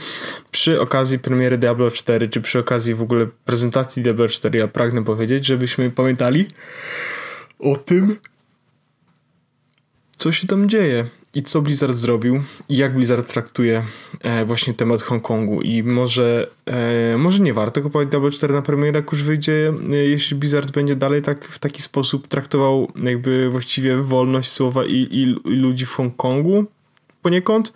przy 0.50 0.80
okazji 0.80 1.18
premiery 1.18 1.58
Diablo 1.58 1.90
4, 1.90 2.28
czy 2.28 2.40
przy 2.40 2.58
okazji 2.58 2.94
w 2.94 3.02
ogóle 3.02 3.26
prezentacji 3.44 4.02
Diablo 4.02 4.28
4, 4.28 4.58
ja 4.58 4.68
pragnę 4.68 5.04
powiedzieć, 5.04 5.46
żebyśmy 5.46 5.90
pamiętali 5.90 6.46
o 7.58 7.76
tym, 7.76 8.16
co 10.16 10.32
się 10.32 10.46
tam 10.46 10.68
dzieje 10.68 11.06
i 11.34 11.42
co 11.42 11.62
Blizzard 11.62 11.94
zrobił 11.94 12.42
i 12.68 12.76
jak 12.76 12.94
Blizzard 12.94 13.32
traktuje 13.32 13.84
e, 14.20 14.44
właśnie 14.44 14.74
temat 14.74 15.02
Hongkongu 15.02 15.62
i 15.62 15.82
może 15.82 16.50
e, 16.66 17.18
może 17.18 17.42
nie 17.42 17.54
warto 17.54 17.82
kupować 17.82 18.08
Diablo 18.08 18.30
4 18.30 18.54
na 18.54 18.62
premierę, 18.62 18.98
jak 18.98 19.12
już 19.12 19.22
wyjdzie, 19.22 19.74
e, 19.92 19.96
jeśli 19.96 20.36
Blizzard 20.36 20.70
będzie 20.70 20.96
dalej 20.96 21.22
tak 21.22 21.44
w 21.44 21.58
taki 21.58 21.82
sposób 21.82 22.28
traktował 22.28 22.92
jakby 23.02 23.50
właściwie 23.50 23.96
wolność 23.96 24.50
słowa 24.50 24.84
i, 24.84 24.92
i, 24.92 25.22
i 25.48 25.56
ludzi 25.56 25.86
w 25.86 25.92
Hongkongu 25.92 26.64
poniekąd. 27.22 27.72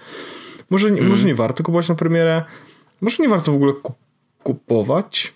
Może, 0.70 0.90
nie 0.90 1.02
może 1.02 1.26
nie 1.26 1.34
warto 1.34 1.62
kupować 1.62 1.88
na 1.88 1.94
premierę, 1.94 2.42
może 3.00 3.22
nie 3.22 3.28
warto 3.28 3.52
w 3.52 3.54
ogóle 3.54 3.72
kup- 3.72 3.96
kupować. 4.42 5.32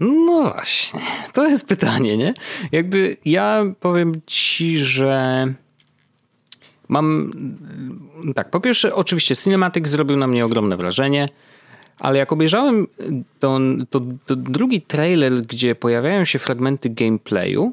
No 0.00 0.42
właśnie, 0.42 1.00
to 1.32 1.48
jest 1.48 1.68
pytanie, 1.68 2.16
nie? 2.16 2.34
Jakby 2.72 3.16
ja 3.24 3.64
powiem 3.80 4.20
ci, 4.26 4.78
że 4.78 5.46
mam. 6.88 7.32
Tak, 8.34 8.50
po 8.50 8.60
pierwsze, 8.60 8.94
oczywiście 8.94 9.36
Cinematic 9.36 9.88
zrobił 9.88 10.16
na 10.16 10.26
mnie 10.26 10.44
ogromne 10.44 10.76
wrażenie, 10.76 11.28
ale 11.98 12.18
jak 12.18 12.32
obejrzałem 12.32 12.86
to, 13.40 13.58
to, 13.90 14.00
to 14.26 14.36
drugi 14.36 14.82
trailer, 14.82 15.42
gdzie 15.42 15.74
pojawiają 15.74 16.24
się 16.24 16.38
fragmenty 16.38 16.90
gameplayu, 16.90 17.72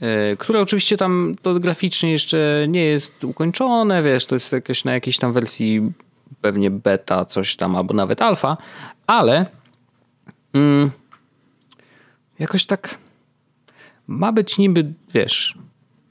e, 0.00 0.36
które 0.36 0.60
oczywiście 0.60 0.96
tam 0.96 1.34
to 1.42 1.54
graficznie 1.54 2.12
jeszcze 2.12 2.66
nie 2.68 2.84
jest 2.84 3.24
ukończone, 3.24 4.02
wiesz, 4.02 4.26
to 4.26 4.34
jest 4.34 4.52
jakieś 4.52 4.84
na 4.84 4.92
jakiejś 4.92 5.18
tam 5.18 5.32
wersji 5.32 5.92
pewnie 6.40 6.70
beta, 6.70 7.24
coś 7.24 7.56
tam, 7.56 7.76
albo 7.76 7.94
nawet 7.94 8.22
alfa, 8.22 8.56
ale 9.06 9.46
mm, 10.52 10.90
jakoś 12.38 12.66
tak 12.66 12.98
ma 14.06 14.32
być 14.32 14.58
niby, 14.58 14.92
wiesz, 15.14 15.58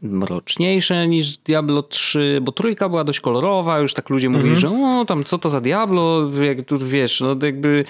mroczniejsze 0.03 1.07
niż 1.07 1.37
Diablo 1.37 1.83
3, 1.83 2.39
bo 2.41 2.51
trójka 2.51 2.89
była 2.89 3.03
dość 3.03 3.19
kolorowa, 3.19 3.79
już 3.79 3.93
tak 3.93 4.09
ludzie 4.09 4.29
mówili, 4.29 4.55
że 4.55 4.69
o, 4.69 5.05
tam 5.07 5.23
co 5.23 5.37
to 5.37 5.49
za 5.49 5.61
Diablo, 5.61 6.31
jak 6.41 6.65
tu 6.65 6.77
wiesz, 6.77 7.21
no 7.21 7.35
to 7.35 7.45
jakby 7.45 7.85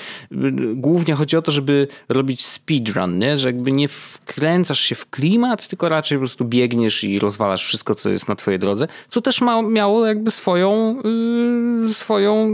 głównie 0.76 1.14
chodzi 1.14 1.38
o 1.38 1.42
to, 1.42 1.52
żeby 1.52 1.88
robić 2.10 2.46
speedrun, 2.46 3.20
nie? 3.20 3.38
że 3.38 3.48
jakby 3.48 3.72
nie 3.72 3.88
wkręcasz 3.88 4.80
się 4.80 4.96
w 4.96 5.10
klimat, 5.10 5.68
tylko 5.68 5.90
raczej 5.90 6.18
po 6.18 6.20
prostu 6.20 6.46
biegniesz 6.46 7.04
i 7.04 7.20
rozwalasz 7.20 7.66
wszystko, 7.66 7.96
co 7.96 8.10
jest 8.10 8.28
na 8.28 8.36
twojej 8.36 8.60
drodze, 8.60 8.88
co 9.10 9.22
też 9.22 9.42
ma, 9.42 9.62
miało 9.62 10.06
jakby 10.06 10.32
swoją 10.32 10.96
yy, 11.84 11.94
swoją 11.94 12.48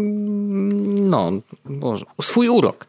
no, 1.01 1.31
Boże, 1.65 2.05
swój 2.21 2.49
urok. 2.49 2.87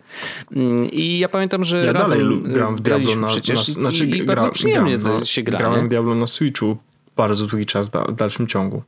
Mm, 0.52 0.90
I 0.90 1.18
ja 1.18 1.28
pamiętam, 1.28 1.64
że 1.64 1.84
Ja 1.84 1.92
razem 1.92 2.18
dalej 2.18 2.52
gram 2.52 2.76
w 2.76 2.80
Diablo 2.80 3.16
na, 3.16 3.26
przecież 3.26 3.68
na 3.68 3.74
znaczy, 3.74 4.06
i, 4.06 4.10
i 4.10 4.22
gra- 4.22 4.26
bardzo 4.26 4.50
przyjemnie 4.50 4.98
no, 4.98 5.24
się 5.24 5.42
gra. 5.42 5.58
Grałem 5.58 5.88
Diablo 5.88 6.14
na 6.14 6.26
Switchu 6.60 6.76
bardzo 7.16 7.46
długi 7.46 7.66
czas 7.66 7.90
w 8.08 8.14
dalszym 8.14 8.46
ciągu. 8.46 8.82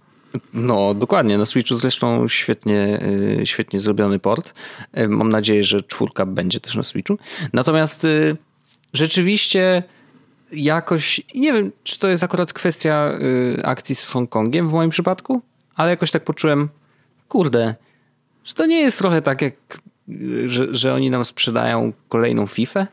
No, 0.54 0.94
dokładnie. 0.94 1.38
Na 1.38 1.46
Switchu 1.46 1.74
zresztą 1.74 2.28
świetnie, 2.28 3.00
y, 3.40 3.46
świetnie 3.46 3.80
zrobiony 3.80 4.18
port. 4.18 4.54
Y, 4.98 5.08
Mam 5.08 5.28
nadzieję, 5.28 5.64
że 5.64 5.82
czwórka 5.82 6.26
będzie 6.26 6.60
też 6.60 6.74
na 6.74 6.82
Switchu. 6.82 7.18
Natomiast 7.52 8.04
y, 8.04 8.36
rzeczywiście 8.92 9.82
jakoś, 10.52 11.20
nie 11.34 11.52
wiem, 11.52 11.72
czy 11.84 11.98
to 11.98 12.08
jest 12.08 12.22
akurat 12.22 12.52
kwestia 12.52 13.18
akcji 13.64 13.94
z 13.94 14.08
Hongkongiem 14.08 14.68
w 14.68 14.72
moim 14.72 14.90
przypadku, 14.90 15.42
ale 15.74 15.90
jakoś 15.90 16.10
tak 16.10 16.24
poczułem, 16.24 16.68
kurde, 17.28 17.74
że 18.44 18.54
to 18.54 18.66
nie 18.66 18.80
jest 18.80 18.98
trochę 18.98 19.22
tak 19.22 19.42
jak, 19.42 19.54
że, 20.46 20.74
że 20.74 20.94
oni 20.94 21.10
nam 21.10 21.24
sprzedają 21.24 21.92
kolejną 22.08 22.46
FIFA. 22.46 22.86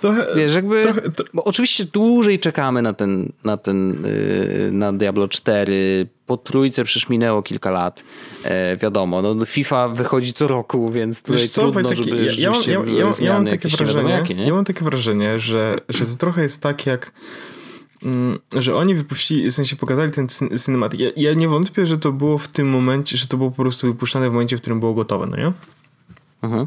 Trochę, 0.00 0.26
wiesz, 0.36 0.54
jakby, 0.54 0.82
trochę, 0.82 1.00
to... 1.00 1.24
bo 1.34 1.44
oczywiście 1.44 1.84
dłużej 1.84 2.38
czekamy 2.38 2.82
na 2.82 2.92
ten, 2.92 3.32
na 3.44 3.56
ten, 3.56 4.04
yy, 4.62 4.72
na 4.72 4.92
Diablo 4.92 5.28
4, 5.28 6.06
po 6.26 6.36
trójce 6.36 6.84
przecież 6.84 7.08
minęło 7.08 7.42
kilka 7.42 7.70
lat, 7.70 8.02
e, 8.44 8.76
wiadomo, 8.76 9.22
no 9.22 9.44
FIFA 9.44 9.88
wychodzi 9.88 10.32
co 10.32 10.48
roku, 10.48 10.90
więc 10.90 11.22
tutaj 11.22 11.42
Wiesz 11.42 11.50
co, 11.50 11.62
trudno, 11.62 11.80
Wojtek, 11.82 11.98
żeby 11.98 12.24
ja, 12.24 12.32
ja, 12.32 12.52
ja, 12.66 12.80
ja, 12.98 13.10
ja 13.20 13.32
mam 13.32 13.46
takie 13.46 13.68
wrażenie, 13.68 14.10
jakie, 14.10 14.34
ja 14.34 14.54
mam 14.54 14.64
takie 14.64 14.84
wrażenie, 14.84 15.38
że, 15.38 15.78
że 15.88 16.06
to 16.06 16.16
trochę 16.16 16.42
jest 16.42 16.62
tak 16.62 16.86
jak 16.86 17.12
mm, 18.02 18.38
że 18.56 18.76
oni 18.76 18.94
wypuścili, 18.94 19.50
w 19.50 19.54
sensie 19.54 19.76
pokazali 19.76 20.10
ten 20.10 20.26
cinematic. 20.64 21.00
Ja, 21.00 21.10
ja, 21.16 21.34
nie 21.34 21.48
wątpię, 21.48 21.86
że 21.86 21.98
to 21.98 22.12
było 22.12 22.38
w 22.38 22.48
tym 22.48 22.68
momencie, 22.68 23.16
że 23.16 23.26
to 23.26 23.36
było 23.36 23.50
po 23.50 23.62
prostu 23.62 23.86
wypuszczane 23.86 24.30
w 24.30 24.32
momencie, 24.32 24.56
w 24.56 24.60
którym 24.60 24.80
było 24.80 24.94
gotowe, 24.94 25.26
no 25.26 25.36
nie? 25.36 25.52
Mhm. 26.42 26.66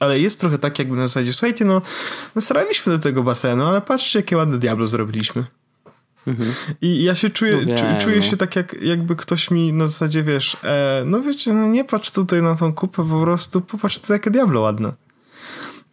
Ale 0.00 0.18
jest 0.18 0.40
trochę 0.40 0.58
tak 0.58 0.78
jakby 0.78 0.96
na 0.96 1.06
zasadzie, 1.06 1.32
słuchajcie, 1.32 1.64
no, 1.64 1.82
no 2.34 2.40
staraliśmy 2.40 2.92
do 2.92 2.98
tego 2.98 3.22
basenu, 3.22 3.64
ale 3.64 3.80
patrzcie, 3.80 4.18
jakie 4.18 4.36
ładne 4.36 4.58
Diablo 4.58 4.86
zrobiliśmy. 4.86 5.44
Mhm. 6.26 6.52
I 6.80 7.02
ja 7.02 7.14
się 7.14 7.30
czuję, 7.30 7.52
no 7.52 7.60
wiem, 7.60 8.00
czuję 8.00 8.16
no. 8.16 8.22
się 8.22 8.36
tak, 8.36 8.56
jak, 8.56 8.82
jakby 8.82 9.16
ktoś 9.16 9.50
mi 9.50 9.72
na 9.72 9.86
zasadzie, 9.86 10.22
wiesz, 10.22 10.56
e, 10.64 11.02
no 11.06 11.20
wiecie, 11.20 11.52
no 11.52 11.66
nie 11.66 11.84
patrz 11.84 12.10
tutaj 12.10 12.42
na 12.42 12.56
tą 12.56 12.72
kupę, 12.72 13.08
po 13.08 13.22
prostu 13.22 13.60
popatrz 13.60 13.98
to 13.98 14.12
jakie 14.12 14.30
Diablo 14.30 14.60
ładne. 14.60 14.92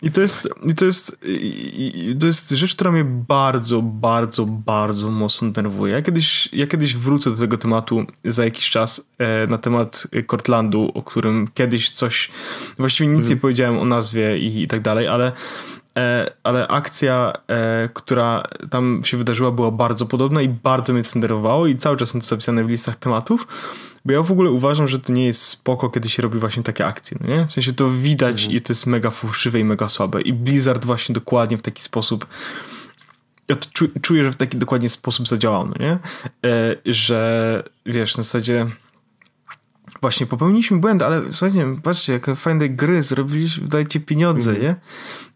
I 0.02 0.12
to 0.12 0.22
jest, 0.22 0.50
i 0.64 0.76
to 0.76 0.86
jest, 0.86 1.18
i, 1.26 2.16
to 2.20 2.28
jest 2.28 2.50
rzecz, 2.50 2.76
która 2.76 2.92
mnie 2.92 3.04
bardzo, 3.28 3.82
bardzo, 3.82 4.46
bardzo 4.46 5.12
mocno 5.12 5.52
denerwuje. 5.52 5.94
Ja 5.94 6.02
kiedyś, 6.02 6.50
ja 6.54 6.68
kiedyś 6.68 6.96
wrócę 6.96 7.32
do 7.32 7.38
tego 7.38 7.58
tematu 7.58 8.06
za 8.26 8.46
jakiś 8.46 8.70
czas 8.70 9.06
e, 9.18 9.48
na 9.48 9.58
temat 9.58 10.08
Cortlandu, 10.28 10.92
o 10.94 11.04
którym 11.04 11.48
kiedyś 11.54 11.92
coś, 11.92 12.30
właściwie 12.78 13.10
nic 13.10 13.20
mhm. 13.20 13.38
nie 13.38 13.42
powiedziałem 13.42 13.78
o 13.78 13.86
nazwie 13.86 14.40
i, 14.40 14.64
i 14.64 14.68
tak 14.68 14.82
dalej, 14.82 15.08
ale 15.08 15.32
ale 16.44 16.68
akcja, 16.68 17.34
e, 17.48 17.90
która 17.94 18.44
tam 18.70 19.02
się 19.04 19.18
wydarzyła, 19.18 19.52
była 19.52 19.72
bardzo 19.72 20.06
podobna 20.06 20.42
i 20.42 20.50
bardzo 20.50 20.94
mnie 20.94 21.04
zdenerwowało 21.04 21.68
i 21.68 21.76
cały 21.76 21.98
czas 21.98 22.10
są 22.10 22.20
to 22.20 22.26
zapisane 22.26 22.64
w 22.64 22.70
listach 22.70 22.96
tematów, 22.96 23.48
bo 24.06 24.14
ja 24.14 24.22
w 24.22 24.32
ogóle 24.32 24.52
uważam, 24.52 24.88
że 24.88 25.00
to 25.00 25.14
nie 25.14 25.26
jest 25.26 25.42
spoko, 25.42 25.90
kiedy 25.90 26.10
się 26.10 26.22
robi 26.22 26.40
właśnie 26.40 26.64
takie 26.64 26.86
akcje, 26.86 27.18
no 27.22 27.28
nie? 27.28 27.46
W 27.46 27.52
sensie 27.52 27.74
to 27.74 27.90
widać 27.90 28.42
mhm. 28.42 28.58
i 28.58 28.62
to 28.62 28.74
jest 28.74 28.86
mega 28.86 29.12
fałszywe 29.12 29.60
i 29.60 29.64
mega 29.64 29.90
słabe 29.90 30.22
i 30.22 30.34
Blizzard 30.34 30.86
właśnie 30.86 31.14
dokładnie 31.14 31.58
w 31.58 31.62
taki 31.62 31.82
sposób 31.82 32.26
ja 33.48 33.56
czuję, 34.02 34.24
że 34.24 34.32
w 34.32 34.36
taki 34.36 34.58
dokładnie 34.58 34.90
sposób 34.90 35.28
zadziałał, 35.28 35.68
no 35.68 35.74
nie? 35.80 35.92
E, 36.50 36.76
że 36.86 37.64
wiesz, 37.86 38.18
na 38.18 38.24
zasadzie 38.24 38.68
właśnie 40.02 40.26
popełniliśmy 40.26 40.78
błęd, 40.78 41.04
ale 41.04 41.22
słuchajcie, 41.32 41.76
patrzcie, 41.84 42.14
jakie 42.14 42.36
fajne 42.36 42.70
gry 42.70 43.04
zrobiliśmy, 43.04 43.68
dajcie 43.68 44.00
pieniądze, 44.00 44.50
mm. 44.50 44.62
nie? 44.62 44.76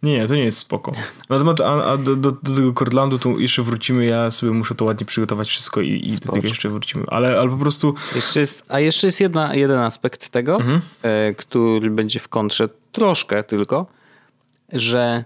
Nie, 0.04 0.28
to 0.28 0.36
nie 0.36 0.44
jest 0.44 0.58
spoko. 0.58 0.92
Natomiast 1.30 1.62
a, 1.62 1.86
a 1.86 1.98
do, 1.98 2.16
do, 2.16 2.32
do, 2.32 2.56
tego 2.56 2.74
Cordlandu 2.74 3.20
tu 3.20 3.40
jeszcze 3.40 3.64
wrócimy, 3.64 4.06
ja 4.06 4.32
sobie 4.32 4.52
muszę 4.52 4.76
to 4.76 4.86
ładnie 4.86 5.06
przygotować 5.06 5.48
wszystko 5.48 5.82
i, 5.82 6.08
i 6.08 6.12
do 6.12 6.32
tego 6.32 6.48
jeszcze 6.48 6.70
wrócimy. 6.70 7.06
Ale, 7.08 7.40
ale 7.40 7.50
po 7.50 7.58
prostu... 7.58 7.96
Jeszcze 8.16 8.40
jest, 8.40 8.64
a 8.68 8.80
jeszcze 8.80 9.08
jest 9.08 9.20
jedna, 9.20 9.56
jeden 9.56 9.80
aspekt 9.80 10.30
tego, 10.30 10.56
mhm. 10.56 10.82
e, 11.02 11.34
który 11.34 11.90
będzie 11.90 12.20
w 12.20 12.28
kontrze 12.28 12.70
troszkę 12.92 13.44
tylko, 13.44 13.88
że 14.74 15.26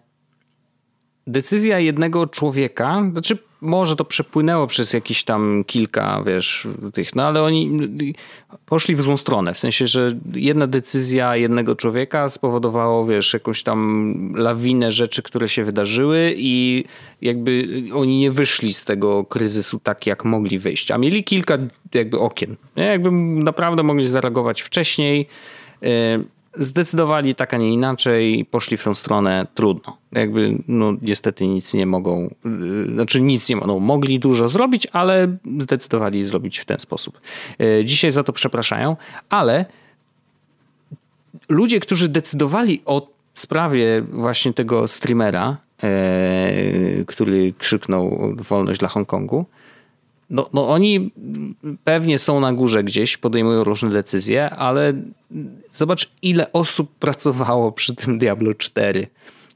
decyzja 1.27 1.79
jednego 1.79 2.27
człowieka, 2.27 3.01
znaczy 3.11 3.37
może 3.61 3.95
to 3.95 4.05
przepłynęło 4.05 4.67
przez 4.67 4.93
jakieś 4.93 5.23
tam 5.23 5.63
kilka, 5.67 6.23
wiesz, 6.25 6.67
tych, 6.93 7.15
no 7.15 7.23
ale 7.23 7.43
oni 7.43 7.79
poszli 8.65 8.95
w 8.95 9.01
złą 9.01 9.17
stronę, 9.17 9.53
w 9.53 9.59
sensie, 9.59 9.87
że 9.87 10.11
jedna 10.33 10.67
decyzja 10.67 11.35
jednego 11.35 11.75
człowieka 11.75 12.29
spowodowało, 12.29 13.05
wiesz, 13.05 13.33
jakąś 13.33 13.63
tam 13.63 14.33
lawinę 14.35 14.91
rzeczy, 14.91 15.23
które 15.23 15.49
się 15.49 15.63
wydarzyły 15.63 16.33
i 16.37 16.83
jakby 17.21 17.83
oni 17.93 18.19
nie 18.19 18.31
wyszli 18.31 18.73
z 18.73 18.85
tego 18.85 19.25
kryzysu 19.25 19.79
tak, 19.79 20.07
jak 20.07 20.25
mogli 20.25 20.59
wyjść, 20.59 20.91
a 20.91 20.97
mieli 20.97 21.23
kilka 21.23 21.57
jakby 21.93 22.19
okien, 22.19 22.55
nie? 22.77 22.83
jakby 22.83 23.11
naprawdę 23.43 23.83
mogli 23.83 24.07
zareagować 24.07 24.61
wcześniej, 24.61 25.27
y, 25.83 25.87
zdecydowali 26.53 27.35
tak, 27.35 27.53
a 27.53 27.57
nie 27.57 27.73
inaczej, 27.73 28.45
poszli 28.45 28.77
w 28.77 28.83
tą 28.83 28.93
stronę, 28.93 29.47
trudno. 29.55 29.97
Jakby, 30.11 30.63
no 30.67 30.93
niestety 31.01 31.47
nic 31.47 31.73
nie 31.73 31.85
mogą, 31.85 32.35
yy, 32.45 32.93
znaczy 32.93 33.21
nic 33.21 33.49
nie 33.49 33.55
mogą, 33.55 33.79
mogli 33.79 34.19
dużo 34.19 34.47
zrobić, 34.47 34.87
ale 34.91 35.37
zdecydowali 35.59 36.23
zrobić 36.23 36.59
w 36.59 36.65
ten 36.65 36.79
sposób. 36.79 37.21
Yy, 37.59 37.85
dzisiaj 37.85 38.11
za 38.11 38.23
to 38.23 38.33
przepraszają, 38.33 38.97
ale 39.29 39.65
ludzie, 41.49 41.79
którzy 41.79 42.09
decydowali 42.09 42.81
o 42.85 43.07
sprawie 43.33 44.01
właśnie 44.01 44.53
tego 44.53 44.87
streamera, 44.87 45.57
yy, 45.83 47.05
który 47.05 47.53
krzyknął 47.57 48.33
wolność 48.35 48.79
dla 48.79 48.89
Hongkongu, 48.89 49.45
no, 50.29 50.49
no 50.53 50.69
oni 50.69 51.11
pewnie 51.83 52.19
są 52.19 52.39
na 52.39 52.53
górze 52.53 52.83
gdzieś, 52.83 53.17
podejmują 53.17 53.63
różne 53.63 53.89
decyzje, 53.89 54.49
ale 54.49 54.93
zobacz 55.71 56.11
ile 56.21 56.53
osób 56.53 56.95
pracowało 56.95 57.71
przy 57.71 57.95
tym 57.95 58.17
Diablo 58.17 58.53
4. 58.53 59.07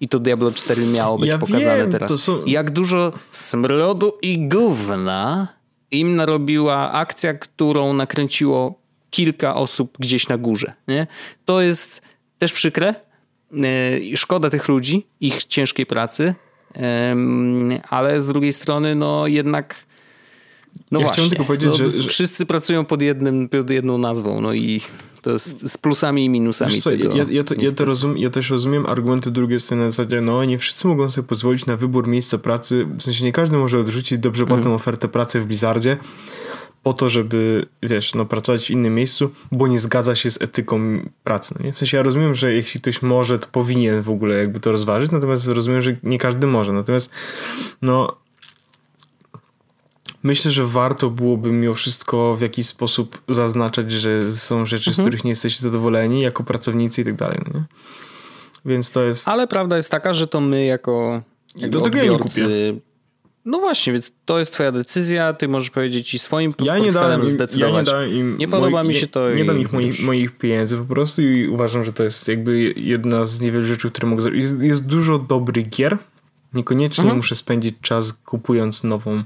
I 0.02 0.08
to 0.08 0.20
Diablo 0.20 0.52
4 0.52 0.86
miało 0.86 1.18
być 1.18 1.30
ja 1.30 1.38
pokazane 1.38 1.78
wiem, 1.78 1.92
teraz. 1.92 2.22
Są... 2.22 2.46
Jak 2.46 2.72
dużo 2.72 3.14
smrodu 3.32 4.14
i 4.22 4.48
gówna 4.48 5.48
im 5.92 6.16
narobiła 6.16 6.92
akcja, 6.92 7.34
którą 7.34 7.94
nakręciło 7.94 8.80
kilka 9.10 9.56
osób 9.56 9.98
gdzieś 10.00 10.28
na 10.28 10.38
górze. 10.38 10.74
Nie? 10.88 11.08
To 11.46 11.62
jest 11.62 12.02
też 12.40 12.54
przykre. 12.54 12.96
E, 13.54 14.18
szkoda 14.18 14.50
tych 14.50 14.68
ludzi, 14.68 15.08
ich 15.20 15.44
ciężkiej 15.44 15.86
pracy, 15.86 16.36
ale 17.90 18.22
z 18.22 18.28
drugiej 18.28 18.54
strony, 18.54 18.96
no 18.96 19.28
jednak 19.28 19.76
no 20.92 21.00
ja 21.00 21.06
właśnie. 21.06 21.14
chciałem 21.14 21.30
tylko 21.30 21.44
powiedzieć, 21.46 21.70
no, 21.70 21.76
że, 21.76 21.92
że, 21.92 22.10
Wszyscy 22.10 22.46
pracują 22.46 22.86
pod, 22.86 23.02
jednym, 23.02 23.50
pod 23.50 23.70
jedną 23.70 23.98
nazwą, 23.98 24.42
no 24.42 24.54
i 24.54 24.82
to 25.22 25.32
jest 25.32 25.72
z 25.72 25.78
plusami 25.78 26.26
i 26.26 26.30
minusami 26.30 26.82
co, 26.82 26.90
tego. 26.90 27.16
Ja, 27.16 27.26
ja, 27.30 27.44
to, 27.44 27.56
ja, 27.58 27.72
to 27.72 27.86
rozum, 27.86 28.18
ja 28.18 28.30
też 28.30 28.50
rozumiem 28.50 28.86
argumenty 28.86 29.32
drugiej 29.32 29.60
strony 29.60 29.84
na 29.84 29.90
zasadzie, 29.90 30.22
no 30.22 30.46
nie 30.46 30.58
wszyscy 30.58 30.88
mogą 30.88 31.10
sobie 31.10 31.28
pozwolić 31.28 31.66
na 31.66 31.78
wybór 31.78 32.08
miejsca 32.08 32.38
pracy, 32.38 32.88
w 32.98 33.04
sensie 33.04 33.26
nie 33.26 33.32
każdy 33.32 33.58
może 33.58 33.80
odrzucić 33.80 34.20
dobrze 34.20 34.46
płatną 34.46 34.66
mm. 34.66 34.76
ofertę 34.76 35.08
pracy 35.08 35.40
w 35.40 35.46
Blizzardzie 35.46 35.98
po 36.84 36.94
to, 36.94 37.10
żeby, 37.10 37.66
wiesz, 37.84 38.16
no 38.16 38.26
pracować 38.26 38.66
w 38.66 38.70
innym 38.70 38.96
miejscu, 38.96 39.30
bo 39.52 39.68
nie 39.68 39.80
zgadza 39.80 40.16
się 40.16 40.32
z 40.32 40.42
etyką 40.42 41.00
pracy. 41.24 41.56
No 41.60 41.66
nie? 41.66 41.74
W 41.74 41.78
sensie 41.78 41.98
ja 41.98 42.04
rozumiem, 42.04 42.36
że 42.36 42.54
jeśli 42.54 42.82
ktoś 42.82 43.02
może, 43.02 43.40
to 43.40 43.48
powinien 43.52 44.02
w 44.02 44.10
ogóle 44.10 44.36
jakby 44.36 44.60
to 44.60 44.72
rozważyć, 44.72 45.12
natomiast 45.12 45.48
rozumiem, 45.48 45.82
że 45.82 45.96
nie 46.04 46.18
każdy 46.18 46.48
może. 46.48 46.74
Natomiast 46.74 47.10
no 47.82 48.23
myślę, 50.24 50.52
że 50.52 50.66
warto 50.66 51.10
byłoby 51.10 51.52
mimo 51.52 51.74
wszystko 51.74 52.36
w 52.36 52.42
jakiś 52.42 52.66
sposób 52.68 53.22
zaznaczać, 53.28 53.92
że 53.92 54.32
są 54.32 54.66
rzeczy, 54.66 54.90
mhm. 54.90 54.94
z 54.94 55.08
których 55.08 55.24
nie 55.24 55.32
jesteście 55.32 55.62
zadowoleni 55.62 56.22
jako 56.22 56.44
pracownicy 56.44 57.02
i 57.02 57.06
tak 57.06 57.16
dalej. 57.16 57.40
No 57.46 57.60
nie? 57.60 57.66
Więc 58.66 58.92
to 58.92 59.04
jest. 59.04 59.28
Ale 59.28 59.48
prawda 59.48 59.78
jest 59.78 59.92
taka, 59.92 60.14
że 60.14 60.28
to 60.28 60.42
my 60.42 60.66
jako. 60.66 61.22
jako 61.56 61.72
Do 61.72 61.82
tego 61.82 61.98
ja 61.98 62.06
nie 62.06 62.18
kupię. 62.18 62.48
No 63.46 63.60
właśnie, 63.60 63.94
więc 63.94 64.12
to 64.26 64.40
jest 64.40 64.54
twoja 64.54 64.72
decyzja, 64.72 65.34
ty 65.34 65.48
możesz 65.48 65.70
powiedzieć 65.70 66.14
i 66.14 66.20
swoim 66.20 66.54
ja 66.60 66.78
nie 66.78 66.92
dałem 66.92 67.22
im, 67.22 67.30
zdecydować. 67.30 67.88
Ja 67.88 68.06
nie, 68.06 68.14
im 68.14 68.38
nie 68.38 68.48
podoba 68.48 68.84
moi, 68.84 68.88
mi 68.88 68.96
się 68.96 69.08
to. 69.08 69.30
Nie, 69.30 69.36
nie 69.36 69.46
dam 69.46 69.60
ich 69.60 69.74
moich, 69.74 70.04
moich 70.04 70.38
pieniędzy 70.38 70.78
po 70.78 70.86
prostu 70.86 71.22
i 71.22 71.48
uważam, 71.48 71.84
że 71.84 71.94
to 71.94 72.04
jest 72.04 72.28
jakby 72.28 72.74
jedna 72.78 73.26
z 73.26 73.42
niewielu 73.42 73.66
rzeczy, 73.66 73.90
które 73.92 74.08
mogę 74.08 74.22
zrobić. 74.22 74.42
Jest, 74.42 74.64
jest 74.64 74.86
dużo 74.86 75.20
dobrych 75.20 75.70
gier. 75.70 75.98
Niekoniecznie 76.54 77.02
mhm. 77.02 77.18
muszę 77.18 77.36
spędzić 77.36 77.76
czas 77.82 78.14
kupując 78.14 78.84
nową 78.84 79.24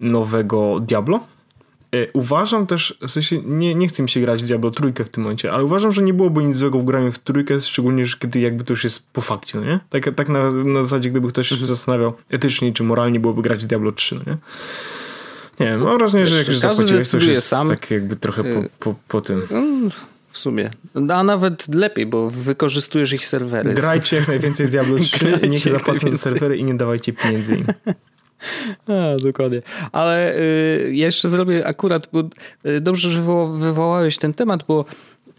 nowego 0.00 0.80
Diablo. 0.80 1.20
E, 1.94 2.06
uważam 2.12 2.66
też, 2.66 2.98
w 3.00 3.10
sensie 3.10 3.42
nie, 3.44 3.74
nie 3.74 3.88
chcę 3.88 4.02
mi 4.02 4.08
się 4.08 4.20
grać 4.20 4.42
w 4.42 4.46
Diablo 4.46 4.70
trójkę 4.70 5.04
w 5.04 5.08
tym 5.08 5.22
momencie, 5.22 5.52
ale 5.52 5.64
uważam, 5.64 5.92
że 5.92 6.02
nie 6.02 6.14
byłoby 6.14 6.44
nic 6.44 6.56
złego 6.56 6.78
w 6.78 6.84
graniu 6.84 7.12
w 7.12 7.18
trójkę, 7.18 7.60
szczególnie, 7.60 8.06
że 8.06 8.16
kiedy 8.18 8.40
jakby 8.40 8.64
to 8.64 8.72
już 8.72 8.84
jest 8.84 9.06
po 9.12 9.20
fakcie, 9.20 9.58
no 9.58 9.64
nie? 9.64 9.80
Tak, 9.90 10.14
tak 10.14 10.28
na, 10.28 10.50
na 10.50 10.84
zasadzie, 10.84 11.10
gdyby 11.10 11.28
ktoś 11.28 11.48
się 11.48 11.66
zastanawiał 11.66 12.12
etycznie 12.30 12.72
czy 12.72 12.82
moralnie 12.82 13.20
byłoby 13.20 13.42
grać 13.42 13.64
w 13.64 13.66
Diablo 13.66 13.92
3, 13.92 14.14
no 14.14 14.22
nie? 14.26 14.36
Nie 15.60 15.66
wiem, 15.66 15.82
mam 15.82 15.98
wrażenie, 15.98 16.26
że 16.26 16.38
jak 16.38 16.46
już 16.46 16.58
zapłaciłeś, 16.58 17.08
to 17.08 17.16
już 17.16 17.26
jest 17.26 17.48
sam. 17.48 17.68
tak 17.68 17.90
jakby 17.90 18.16
trochę 18.16 18.42
po, 18.42 18.60
y, 18.60 18.68
po, 18.78 18.94
po 19.08 19.20
tym. 19.20 19.42
Mm, 19.50 19.90
w 20.30 20.38
sumie. 20.38 20.70
A 21.14 21.24
nawet 21.24 21.74
lepiej, 21.74 22.06
bo 22.06 22.30
wykorzystujesz 22.30 23.12
ich 23.12 23.26
serwery. 23.26 23.74
Grajcie 23.74 24.16
jak 24.16 24.28
najwięcej 24.28 24.68
Diablo 24.68 24.98
3, 24.98 25.38
niech 25.50 25.68
zapłacą 25.68 26.10
za 26.10 26.16
serwery 26.16 26.56
i 26.56 26.64
nie 26.64 26.74
dawajcie 26.74 27.12
pieniędzy 27.12 27.56
im. 27.56 27.66
A, 28.88 29.16
dokładnie. 29.22 29.62
Ale 29.92 30.38
y, 30.38 30.90
jeszcze 30.92 31.28
zrobię 31.28 31.66
akurat, 31.66 32.08
bo 32.12 32.22
y, 32.66 32.80
dobrze, 32.80 33.12
że 33.12 33.18
wywoła, 33.18 33.56
wywołałeś 33.56 34.18
ten 34.18 34.34
temat, 34.34 34.62
bo 34.68 34.84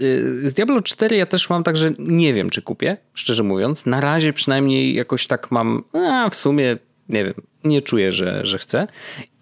y, 0.02 0.50
z 0.50 0.54
Diablo 0.54 0.82
4 0.82 1.18
ja 1.18 1.26
też 1.26 1.50
mam 1.50 1.64
tak, 1.64 1.78
że 1.78 1.92
nie 2.00 2.34
wiem, 2.34 2.50
czy 2.50 2.62
kupię, 2.62 2.98
szczerze 3.14 3.44
mówiąc. 3.44 3.86
Na 3.86 4.02
razie 4.02 4.34
przynajmniej 4.34 4.94
jakoś 4.94 5.28
tak 5.28 5.52
mam, 5.52 5.84
a 5.94 6.30
w 6.30 6.36
sumie 6.36 6.78
nie 7.10 7.26
wiem, 7.26 7.34
nie 7.64 7.82
czuję, 7.82 8.12
że, 8.12 8.46
że 8.46 8.58
chcę. 8.58 8.88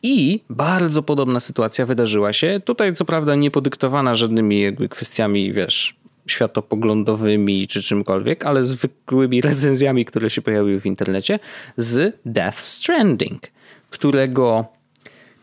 I 0.04 0.40
bardzo 0.50 1.04
podobna 1.04 1.40
sytuacja 1.40 1.86
wydarzyła 1.86 2.34
się. 2.34 2.62
Tutaj, 2.66 2.94
co 2.94 3.06
prawda, 3.06 3.36
nie 3.36 3.52
podyktowana 3.52 4.16
żadnymi 4.16 4.62
jakby 4.62 4.90
kwestiami, 4.90 5.54
wiesz, 5.54 5.96
światopoglądowymi 6.28 7.68
czy 7.68 7.84
czymkolwiek, 7.84 8.46
ale 8.46 8.66
zwykłymi 8.66 9.42
recenzjami, 9.50 10.06
które 10.06 10.30
się 10.30 10.42
pojawiły 10.42 10.80
w 10.80 10.86
internecie 10.86 11.40
z 11.78 12.18
Death 12.26 12.60
Stranding, 12.60 13.42
którego 13.96 14.66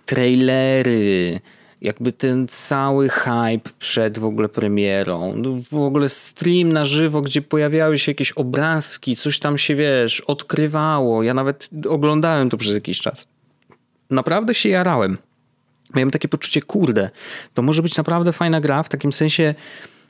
trailery, 0.06 1.40
jakby 1.80 2.12
ten 2.12 2.48
cały 2.48 3.08
hype 3.08 3.70
przed 3.78 4.18
w 4.18 4.24
ogóle 4.24 4.48
premierą, 4.48 5.34
no 5.36 5.48
w 5.70 5.82
ogóle 5.82 6.08
stream 6.08 6.72
na 6.72 6.84
żywo, 6.84 7.22
gdzie 7.22 7.42
pojawiały 7.42 7.98
się 7.98 8.10
jakieś 8.10 8.32
obrazki, 8.32 9.16
coś 9.16 9.38
tam 9.38 9.58
się, 9.58 9.74
wiesz, 9.74 10.20
odkrywało. 10.20 11.22
Ja 11.22 11.34
nawet 11.34 11.68
oglądałem 11.88 12.50
to 12.50 12.56
przez 12.56 12.74
jakiś 12.74 13.00
czas. 13.00 13.28
Naprawdę 14.10 14.54
się 14.54 14.68
jarałem. 14.68 15.18
Miałem 15.94 16.10
takie 16.10 16.28
poczucie, 16.28 16.62
kurde, 16.62 17.10
to 17.54 17.62
może 17.62 17.82
być 17.82 17.96
naprawdę 17.96 18.32
fajna 18.32 18.60
gra 18.60 18.82
w 18.82 18.88
takim 18.88 19.12
sensie, 19.12 19.54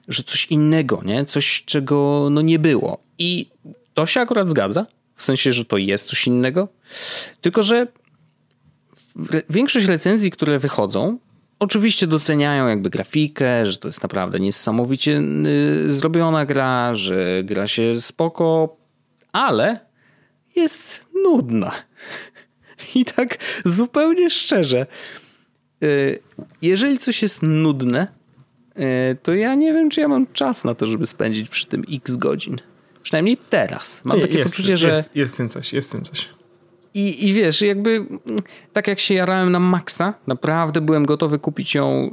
że 0.09 0.23
coś 0.23 0.47
innego, 0.47 1.01
nie? 1.05 1.25
Coś, 1.25 1.63
czego 1.67 2.29
no 2.31 2.41
nie 2.41 2.59
było. 2.59 2.99
I 3.19 3.47
to 3.95 4.07
się 4.07 4.21
akurat 4.21 4.51
zgadza, 4.51 4.87
w 5.17 5.25
sensie, 5.25 5.53
że 5.53 5.65
to 5.65 5.77
jest 5.77 6.09
coś 6.09 6.27
innego. 6.27 6.69
Tylko, 7.41 7.63
że 7.63 7.87
większość 9.51 9.87
recenzji, 9.87 10.31
które 10.31 10.59
wychodzą, 10.59 11.19
oczywiście 11.59 12.07
doceniają 12.07 12.69
jakby 12.69 12.91
grafikę, 12.91 13.67
że 13.67 13.79
to 13.79 13.89
jest 13.89 14.03
naprawdę 14.03 14.41
niesamowicie 14.41 15.23
y, 15.89 15.93
zrobiona 15.93 16.47
gra, 16.47 16.95
że 16.95 17.43
gra 17.45 17.67
się 17.67 18.01
spoko, 18.01 18.77
ale 19.33 19.81
jest 20.57 21.07
nudna. 21.25 21.73
I 22.95 23.05
tak 23.05 23.39
zupełnie 23.65 24.31
szczerze, 24.31 24.87
y, 25.83 26.19
jeżeli 26.63 26.99
coś 26.99 27.23
jest 27.23 27.43
nudne, 27.43 28.09
y, 28.79 29.17
to 29.23 29.35
ja 29.35 29.55
nie 29.55 29.73
wiem, 29.73 29.91
czy 29.91 30.01
ja 30.01 30.09
mam 30.09 30.27
czas 30.33 30.65
na 30.65 30.75
to, 30.75 30.87
żeby 30.87 31.07
spędzić 31.07 31.49
przy 31.49 31.67
tym 31.67 31.85
x 31.93 32.17
godzin. 32.17 32.57
Przynajmniej 33.03 33.37
teraz. 33.51 34.03
Mam 34.05 34.21
takie 34.21 34.39
jest, 34.39 34.53
poczucie, 34.57 34.77
że. 34.77 34.89
Jest, 34.89 35.17
jest 35.17 35.37
tym 35.37 35.49
coś, 35.49 35.73
jest 35.73 35.93
tym 35.93 36.03
coś. 36.03 36.29
I, 36.95 37.29
I 37.29 37.33
wiesz, 37.33 37.63
jakby 37.63 38.07
tak 38.73 38.89
jak 38.89 39.01
się 39.01 39.15
jarałem 39.15 39.53
na 39.53 39.59
Maxa, 39.59 40.15
naprawdę 40.27 40.81
byłem 40.81 41.07
gotowy 41.07 41.39
kupić 41.39 41.75
ją 41.75 42.11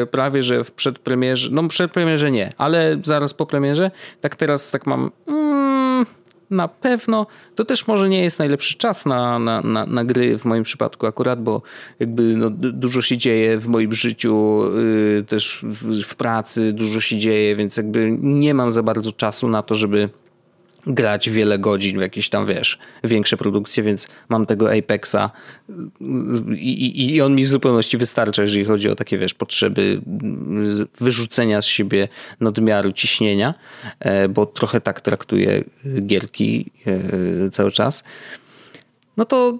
yy, 0.00 0.06
prawie, 0.06 0.42
że 0.42 0.64
w 0.64 0.72
przedpremierze. 0.72 1.48
No, 1.52 1.68
przedpremierze 1.68 2.30
nie, 2.30 2.52
ale 2.58 2.98
zaraz 3.02 3.34
po 3.34 3.46
premierze. 3.46 3.90
Tak 4.20 4.36
teraz 4.36 4.70
tak 4.70 4.86
mam. 4.86 5.10
Mm, 5.26 6.06
na 6.50 6.68
pewno. 6.68 7.26
To 7.54 7.64
też 7.64 7.86
może 7.86 8.08
nie 8.08 8.22
jest 8.22 8.38
najlepszy 8.38 8.78
czas 8.78 9.06
na, 9.06 9.38
na, 9.38 9.60
na, 9.60 9.86
na 9.86 10.04
gry 10.04 10.38
w 10.38 10.44
moim 10.44 10.62
przypadku 10.62 11.06
akurat, 11.06 11.42
bo 11.42 11.62
jakby 12.00 12.22
no, 12.22 12.50
dużo 12.50 13.02
się 13.02 13.16
dzieje 13.16 13.58
w 13.58 13.66
moim 13.66 13.92
życiu, 13.92 14.62
yy, 15.16 15.22
też 15.22 15.60
w, 15.62 16.02
w 16.02 16.14
pracy 16.14 16.72
dużo 16.72 17.00
się 17.00 17.18
dzieje, 17.18 17.56
więc 17.56 17.76
jakby 17.76 18.16
nie 18.20 18.54
mam 18.54 18.72
za 18.72 18.82
bardzo 18.82 19.12
czasu 19.12 19.48
na 19.48 19.62
to, 19.62 19.74
żeby 19.74 20.08
grać 20.86 21.30
wiele 21.30 21.58
godzin 21.58 21.98
w 21.98 22.00
jakieś 22.00 22.28
tam, 22.28 22.46
wiesz, 22.46 22.78
większe 23.04 23.36
produkcje, 23.36 23.82
więc 23.82 24.08
mam 24.28 24.46
tego 24.46 24.72
Apexa 24.72 25.30
i, 26.56 26.72
i, 26.72 27.14
i, 27.14 27.20
on 27.20 27.34
mi 27.34 27.44
w 27.44 27.48
zupełności 27.48 27.98
wystarcza, 27.98 28.42
jeżeli 28.42 28.64
chodzi 28.64 28.88
o 28.88 28.94
takie, 28.94 29.18
wiesz, 29.18 29.34
potrzeby 29.34 30.00
wyrzucenia 31.00 31.62
z 31.62 31.66
siebie 31.66 32.08
nadmiaru 32.40 32.92
ciśnienia, 32.92 33.54
e, 34.00 34.28
bo 34.28 34.46
trochę 34.46 34.80
tak 34.80 35.00
traktuję 35.00 35.64
gierki 36.00 36.70
e, 36.86 37.50
cały 37.50 37.70
czas. 37.70 38.04
No 39.16 39.24
to 39.24 39.58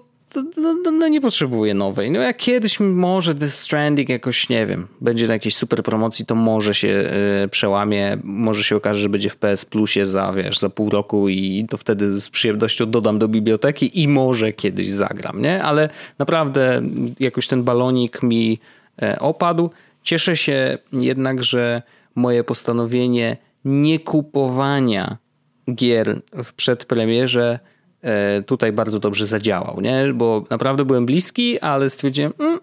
no, 0.57 0.73
no, 0.83 0.91
no, 0.91 1.07
nie 1.07 1.21
potrzebuję 1.21 1.73
nowej. 1.73 2.11
No 2.11 2.19
jak 2.19 2.37
kiedyś 2.37 2.79
może 2.79 3.35
The 3.35 3.49
Stranding 3.49 4.09
jakoś, 4.09 4.49
nie 4.49 4.65
wiem, 4.65 4.87
będzie 5.01 5.27
na 5.27 5.33
jakiejś 5.33 5.55
super 5.55 5.83
promocji, 5.83 6.25
to 6.25 6.35
może 6.35 6.73
się 6.73 7.11
y, 7.43 7.47
przełamie, 7.47 8.17
może 8.23 8.63
się 8.63 8.75
okaże, 8.75 8.99
że 8.99 9.09
będzie 9.09 9.29
w 9.29 9.37
PS 9.37 9.65
Plusie 9.65 10.05
za, 10.05 10.33
wiesz, 10.33 10.59
za 10.59 10.69
pół 10.69 10.89
roku 10.89 11.29
i 11.29 11.65
to 11.69 11.77
wtedy 11.77 12.21
z 12.21 12.29
przyjemnością 12.29 12.91
dodam 12.91 13.19
do 13.19 13.27
biblioteki 13.27 14.01
i 14.01 14.07
może 14.07 14.53
kiedyś 14.53 14.89
zagram, 14.89 15.41
nie? 15.41 15.63
Ale 15.63 15.89
naprawdę 16.19 16.81
jakoś 17.19 17.47
ten 17.47 17.63
balonik 17.63 18.23
mi 18.23 18.59
e, 19.01 19.19
opadł. 19.19 19.69
Cieszę 20.03 20.37
się 20.37 20.77
jednak, 20.93 21.43
że 21.43 21.81
moje 22.15 22.43
postanowienie 22.43 23.37
nie 23.65 23.99
kupowania 23.99 25.17
gier 25.75 26.21
w 26.43 26.53
przedpremierze 26.53 27.59
tutaj 28.45 28.71
bardzo 28.71 28.99
dobrze 28.99 29.25
zadziałał, 29.25 29.81
nie? 29.81 30.13
Bo 30.13 30.43
naprawdę 30.49 30.85
byłem 30.85 31.05
bliski, 31.05 31.59
ale 31.59 31.89
stwierdziłem, 31.89 32.33
mm, 32.39 32.59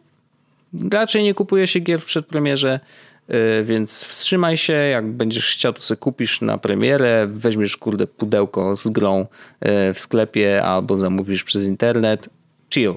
raczej 0.92 1.24
nie 1.24 1.34
kupuję 1.34 1.66
się 1.66 1.80
gier 1.80 2.00
w 2.00 2.04
przedpremierze, 2.04 2.80
e, 3.28 3.62
więc 3.62 4.04
wstrzymaj 4.04 4.56
się, 4.56 4.72
jak 4.72 5.12
będziesz 5.12 5.52
chciał, 5.52 5.72
to 5.72 5.80
sobie 5.80 5.98
kupisz 5.98 6.40
na 6.40 6.58
premierę, 6.58 7.26
weźmiesz 7.30 7.76
kurde 7.76 8.06
pudełko 8.06 8.76
z 8.76 8.88
grą 8.88 9.26
e, 9.60 9.94
w 9.94 10.00
sklepie 10.00 10.62
albo 10.62 10.98
zamówisz 10.98 11.44
przez 11.44 11.66
internet, 11.68 12.28
chill. 12.74 12.94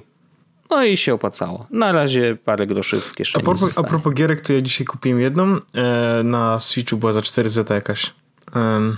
No 0.69 0.83
i 0.83 0.97
się 0.97 1.13
opłacało. 1.13 1.67
Na 1.71 1.91
razie 1.91 2.37
parę 2.45 2.67
groszy 2.67 2.99
w 2.99 3.15
kieszeni. 3.15 3.43
A 3.43 3.45
propos, 3.45 3.77
a 3.77 3.83
propos 3.83 4.13
gierek, 4.13 4.41
to 4.41 4.53
ja 4.53 4.61
dzisiaj 4.61 4.87
kupiłem 4.87 5.19
jedną. 5.19 5.59
Na 6.23 6.59
Switchu 6.59 6.97
była 6.97 7.13
za 7.13 7.21
4 7.21 7.49
zeta 7.49 7.75
jakaś. 7.75 8.13
Um, 8.55 8.97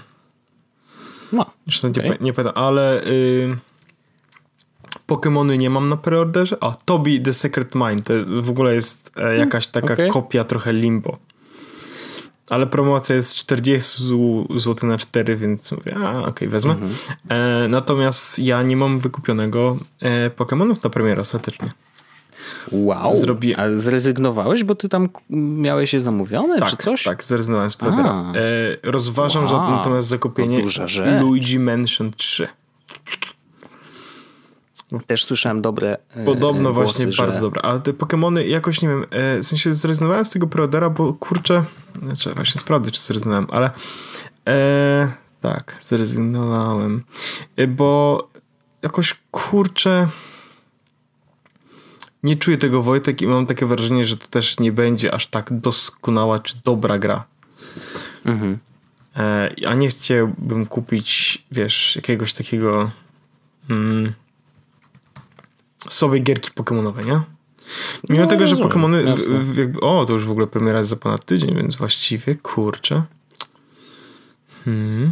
no. 1.32 1.46
Zresztą 1.68 1.88
okay. 1.88 2.04
nie, 2.04 2.18
nie 2.22 2.34
pamiętam, 2.34 2.64
ale 2.64 3.04
y, 3.04 3.58
Pokémony 5.08 5.58
nie 5.58 5.70
mam 5.70 5.90
na 5.90 5.98
preorderze. 5.98 6.58
A, 6.62 6.76
Toby 6.86 7.20
The 7.20 7.34
Secret 7.34 7.76
Mind 7.76 8.08
to 8.08 8.14
w 8.42 8.50
ogóle 8.50 8.76
jest 8.76 9.12
e, 9.18 9.22
hmm, 9.22 9.40
jakaś 9.40 9.68
taka 9.68 9.94
okay. 9.94 10.10
kopia 10.10 10.44
trochę 10.44 10.74
limbo. 10.74 11.18
Ale 12.50 12.68
promocja 12.68 13.16
jest 13.16 13.36
40 13.36 14.04
zł 14.56 14.90
na 14.90 14.98
4, 14.98 15.36
więc 15.36 15.72
mówię, 15.72 15.96
a 15.96 16.12
okej, 16.12 16.30
okay, 16.30 16.48
wezmę. 16.48 16.72
Mhm. 16.72 16.92
E, 17.30 17.68
natomiast 17.68 18.40
ja 18.40 18.62
nie 18.64 18.78
mam 18.78 19.00
wykupionego 19.00 19.78
e, 20.02 20.30
Pokémonów 20.30 20.84
na 20.84 20.90
premierę 20.90 21.22
ostatecznie. 21.22 21.72
Wow. 22.72 23.16
Zrobi... 23.16 23.56
A 23.56 23.76
zrezygnowałeś, 23.76 24.64
bo 24.64 24.76
ty 24.76 24.90
tam 24.90 25.10
miałeś 25.30 25.94
je 25.94 26.02
zamówione, 26.02 26.60
tak, 26.60 26.70
czy 26.70 26.78
coś? 26.78 27.04
Tak, 27.04 27.24
zrezygnowałem 27.24 27.70
z 27.70 27.76
Prodera. 27.76 28.12
E, 28.14 28.92
rozważam 28.92 29.44
wow. 29.44 29.52
za, 29.52 29.70
natomiast 29.70 30.08
zakupienie 30.08 30.64
Luigi 31.22 31.60
Mansion 31.60 32.12
3. 32.18 32.48
Też 35.08 35.24
słyszałem 35.24 35.62
dobre 35.62 35.98
e, 36.10 36.26
Podobno 36.26 36.74
głosy, 36.74 36.94
właśnie 36.94 37.12
że... 37.12 37.24
bardzo 37.24 37.42
dobre. 37.42 37.62
Ale 37.62 37.80
te 37.80 37.94
Pokémony 37.94 38.40
jakoś, 38.40 38.82
nie 38.82 38.90
wiem, 38.90 39.06
e, 39.10 39.40
w 39.40 39.46
sensie 39.46 39.74
zrezygnowałem 39.74 40.26
z 40.26 40.30
tego 40.30 40.48
Prodera, 40.48 40.90
bo 40.90 41.14
kurczę, 41.14 41.64
znaczy 42.02 42.34
właśnie 42.34 42.62
sprawdzę, 42.62 42.92
czy 42.92 43.02
zrezygnowałem, 43.02 43.48
ale 43.52 43.72
e, 44.48 45.12
tak, 45.42 45.76
zrezygnowałem. 45.80 47.04
E, 47.56 47.68
bo 47.68 48.30
jakoś 48.82 49.16
kurczę 49.32 50.08
nie 52.24 52.38
czuję 52.38 52.58
tego 52.58 52.84
Wojtek 52.84 53.22
i 53.22 53.28
mam 53.28 53.46
takie 53.46 53.66
wrażenie, 53.66 54.06
że 54.06 54.18
to 54.18 54.28
też 54.28 54.60
nie 54.60 54.72
będzie 54.72 55.14
aż 55.14 55.28
tak 55.28 55.60
doskonała 55.60 56.40
czy 56.40 56.56
dobra 56.64 57.00
gra. 57.00 57.26
Mhm. 58.26 58.58
E, 59.16 59.52
a 59.68 59.74
nie 59.74 59.88
chciałbym 59.88 60.66
kupić, 60.66 61.44
wiesz, 61.52 61.96
jakiegoś 61.96 62.34
takiego 62.34 62.92
mm, 63.70 64.14
sobie 65.88 66.20
gierki 66.20 66.52
Pokémonowe, 66.52 67.06
nie? 67.06 67.22
Mimo 68.10 68.24
no, 68.24 68.28
tego, 68.28 68.48
że 68.48 68.56
Pokémony. 68.56 69.16
o, 69.82 70.06
to 70.06 70.14
już 70.14 70.26
w 70.26 70.32
ogóle 70.32 70.48
premiera 70.48 70.78
jest 70.78 70.90
za 70.90 70.96
ponad 70.96 71.26
tydzień, 71.26 71.56
więc 71.56 71.76
właściwie 71.76 72.36
kurczę. 72.36 73.04
Hmm. 74.66 75.12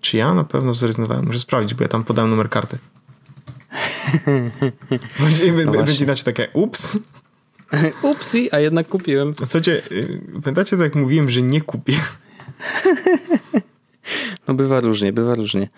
Czy 0.00 0.16
ja 0.16 0.34
na 0.34 0.44
pewno 0.44 0.74
zrezygnowałem? 0.74 1.26
Muszę 1.26 1.38
sprawdzić, 1.38 1.74
bo 1.74 1.84
ja 1.84 1.88
tam 1.88 2.04
podałem 2.04 2.30
numer 2.30 2.48
karty. 2.48 2.78
Będzie, 5.20 5.52
no 5.64 5.72
będzie 5.72 6.04
inaczej 6.04 6.24
takie 6.24 6.48
ups. 6.52 6.98
Upsi, 8.02 8.54
a 8.54 8.60
jednak 8.60 8.88
kupiłem. 8.88 9.34
Słuchajcie, 9.34 9.82
y, 9.92 10.20
pamiętacie 10.42 10.76
to 10.76 10.84
jak 10.84 10.94
mówiłem, 10.94 11.30
że 11.30 11.42
nie 11.42 11.60
kupię? 11.60 11.94
No 14.48 14.54
bywa 14.54 14.80
różnie, 14.80 15.12
bywa 15.12 15.34
różnie. 15.34 15.68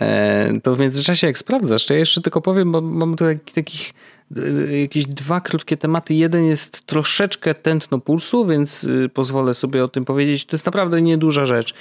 E, 0.00 0.60
to 0.62 0.76
w 0.76 0.78
międzyczasie 0.78 1.26
jak 1.26 1.38
sprawdzasz, 1.38 1.86
to 1.86 1.94
ja 1.94 2.00
jeszcze 2.00 2.22
tylko 2.22 2.40
powiem, 2.40 2.72
bo 2.72 2.80
mam 2.80 3.16
tu 3.16 3.24
takich 3.54 3.92
y, 4.36 4.78
jakieś 4.80 5.06
dwa 5.06 5.40
krótkie 5.40 5.76
tematy. 5.76 6.14
Jeden 6.14 6.44
jest 6.44 6.86
troszeczkę 6.86 7.54
tętno 7.54 7.98
pulsu, 7.98 8.46
więc 8.46 8.84
y, 8.84 9.10
pozwolę 9.14 9.54
sobie 9.54 9.84
o 9.84 9.88
tym 9.88 10.04
powiedzieć. 10.04 10.46
To 10.46 10.54
jest 10.54 10.66
naprawdę 10.66 11.02
nieduża 11.02 11.46
rzecz. 11.46 11.74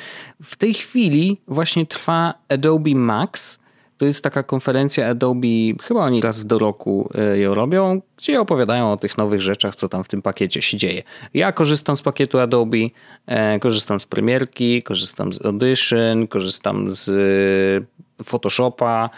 W 0.43 0.55
tej 0.55 0.73
chwili 0.73 1.41
właśnie 1.47 1.85
trwa 1.85 2.33
Adobe 2.49 2.95
Max, 2.95 3.59
to 3.97 4.05
jest 4.05 4.23
taka 4.23 4.43
konferencja 4.43 5.07
Adobe, 5.07 5.47
chyba 5.83 5.99
oni 5.99 6.21
raz 6.21 6.45
do 6.45 6.59
roku 6.59 7.09
e, 7.15 7.39
ją 7.39 7.53
robią, 7.53 8.01
gdzie 8.17 8.41
opowiadają 8.41 8.91
o 8.91 8.97
tych 8.97 9.17
nowych 9.17 9.41
rzeczach, 9.41 9.75
co 9.75 9.89
tam 9.89 10.03
w 10.03 10.07
tym 10.07 10.21
pakiecie 10.21 10.61
się 10.61 10.77
dzieje. 10.77 11.03
Ja 11.33 11.51
korzystam 11.51 11.97
z 11.97 12.01
pakietu 12.01 12.39
Adobe, 12.39 12.77
e, 13.25 13.59
korzystam 13.59 13.99
z 13.99 14.05
Premierki, 14.05 14.83
korzystam 14.83 15.33
z 15.33 15.45
Audition, 15.45 16.27
korzystam 16.27 16.91
z 16.91 17.09
e, 17.09 17.95
Photoshopa, 18.23 19.09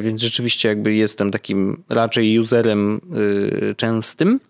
więc 0.00 0.20
rzeczywiście 0.20 0.68
jakby 0.68 0.94
jestem 0.94 1.30
takim 1.30 1.82
raczej 1.88 2.38
userem 2.38 3.00
częstym. 3.76 4.40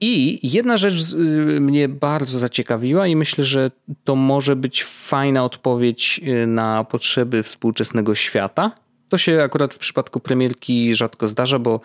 I 0.00 0.38
jedna 0.52 0.76
rzecz 0.76 1.12
y, 1.12 1.16
mnie 1.60 1.88
bardzo 1.88 2.38
zaciekawiła, 2.38 3.06
i 3.06 3.16
myślę, 3.16 3.44
że 3.44 3.70
to 4.04 4.16
może 4.16 4.56
być 4.56 4.84
fajna 4.84 5.44
odpowiedź 5.44 6.20
y, 6.42 6.46
na 6.46 6.84
potrzeby 6.84 7.42
współczesnego 7.42 8.14
świata. 8.14 8.72
To 9.08 9.18
się 9.18 9.42
akurat 9.42 9.74
w 9.74 9.78
przypadku 9.78 10.20
premierki 10.20 10.94
rzadko 10.94 11.28
zdarza, 11.28 11.58
bo 11.58 11.80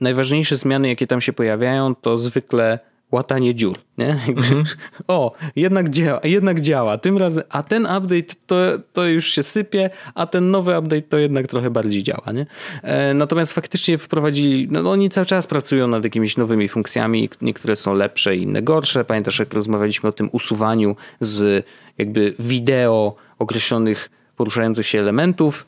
najważniejsze 0.00 0.56
zmiany, 0.56 0.88
jakie 0.88 1.06
tam 1.06 1.20
się 1.20 1.32
pojawiają, 1.32 1.94
to 1.94 2.18
zwykle 2.18 2.78
łatanie 3.12 3.54
dziur, 3.54 3.78
nie? 3.98 4.06
Mhm. 4.28 4.64
O, 5.08 5.32
jednak 5.56 5.90
działa, 5.90 6.20
jednak 6.24 6.60
działa. 6.60 6.98
Tym 6.98 7.18
razem, 7.18 7.44
a 7.48 7.62
ten 7.62 7.82
update 7.82 8.34
to, 8.46 8.56
to 8.92 9.06
już 9.06 9.26
się 9.26 9.42
sypie, 9.42 9.90
a 10.14 10.26
ten 10.26 10.50
nowy 10.50 10.78
update 10.78 11.02
to 11.02 11.18
jednak 11.18 11.46
trochę 11.46 11.70
bardziej 11.70 12.02
działa, 12.02 12.32
nie? 12.32 12.46
E, 12.82 13.14
natomiast 13.14 13.52
faktycznie 13.52 13.98
wprowadzili, 13.98 14.68
no 14.70 14.90
oni 14.90 15.10
cały 15.10 15.26
czas 15.26 15.46
pracują 15.46 15.88
nad 15.88 16.04
jakimiś 16.04 16.36
nowymi 16.36 16.68
funkcjami, 16.68 17.28
niektóre 17.42 17.76
są 17.76 17.94
lepsze, 17.94 18.36
inne 18.36 18.62
gorsze. 18.62 19.04
Pamiętasz, 19.04 19.38
jak 19.38 19.54
rozmawialiśmy 19.54 20.08
o 20.08 20.12
tym 20.12 20.28
usuwaniu 20.32 20.96
z 21.20 21.66
jakby 21.98 22.34
wideo 22.38 23.14
określonych 23.38 24.10
poruszających 24.36 24.86
się 24.86 25.00
elementów, 25.00 25.66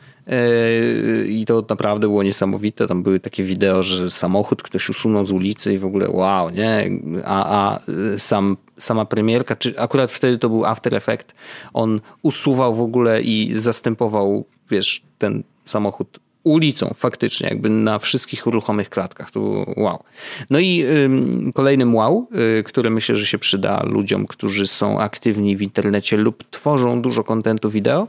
I 1.29 1.45
to 1.47 1.65
naprawdę 1.69 2.07
było 2.07 2.23
niesamowite. 2.23 2.87
Tam 2.87 3.03
były 3.03 3.21
takie 3.21 3.43
wideo, 3.43 3.83
że 3.83 4.11
samochód 4.11 4.63
ktoś 4.63 4.89
usunął 4.89 5.27
z 5.27 5.33
ulicy 5.33 5.75
i 5.75 5.79
w 5.79 5.85
ogóle 5.85 6.09
wow, 6.11 6.51
nie? 6.51 6.91
A, 7.25 7.71
a 7.71 7.81
sam, 8.19 8.57
sama 8.79 9.05
premierka, 9.05 9.57
czy 9.57 9.81
akurat 9.81 10.13
wtedy 10.13 10.39
to 10.39 10.49
był 10.49 10.65
After 10.65 10.95
Effect, 10.95 11.35
on 11.75 12.01
usuwał 12.23 12.75
w 12.75 12.81
ogóle 12.81 13.23
i 13.23 13.55
zastępował, 13.55 14.45
wiesz, 14.71 15.03
ten 15.19 15.43
samochód 15.65 16.21
ulicą 16.49 16.95
faktycznie, 16.97 17.49
jakby 17.49 17.71
na 17.71 17.99
wszystkich 17.99 18.47
ruchomych 18.47 18.91
klatkach. 18.91 19.31
To 19.31 19.41
wow. 19.77 20.03
No 20.51 20.59
i 20.59 20.85
ym, 20.85 21.53
kolejnym 21.55 21.95
wow, 21.95 22.29
y, 22.59 22.63
które 22.63 22.91
myślę, 22.91 23.17
że 23.17 23.27
się 23.27 23.39
przyda 23.39 23.83
ludziom, 23.87 24.27
którzy 24.27 24.67
są 24.67 24.99
aktywni 24.99 25.57
w 25.57 25.63
internecie 25.63 26.17
lub 26.17 26.45
tworzą 26.51 27.03
dużo 27.03 27.25
kontentu 27.25 27.71
wideo, 27.71 28.09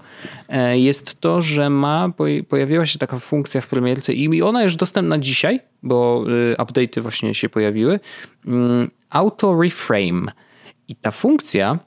y, 0.74 0.80
jest 0.80 1.22
to, 1.22 1.42
że 1.42 1.70
ma, 1.70 2.12
pojawiła 2.50 2.86
się 2.86 3.00
taka 3.00 3.20
funkcja 3.20 3.62
w 3.62 3.68
premierce 3.68 4.14
i 4.14 4.42
ona 4.42 4.64
jest 4.64 4.78
dostępna 4.78 5.18
dzisiaj, 5.18 5.60
bo 5.84 6.26
y, 6.54 6.56
update'y 6.58 7.02
właśnie 7.02 7.36
się 7.36 7.50
pojawiły. 7.50 8.00
Auto 9.10 9.62
reframe. 9.62 10.32
I 10.88 10.96
ta 10.96 11.12
funkcja 11.12 11.80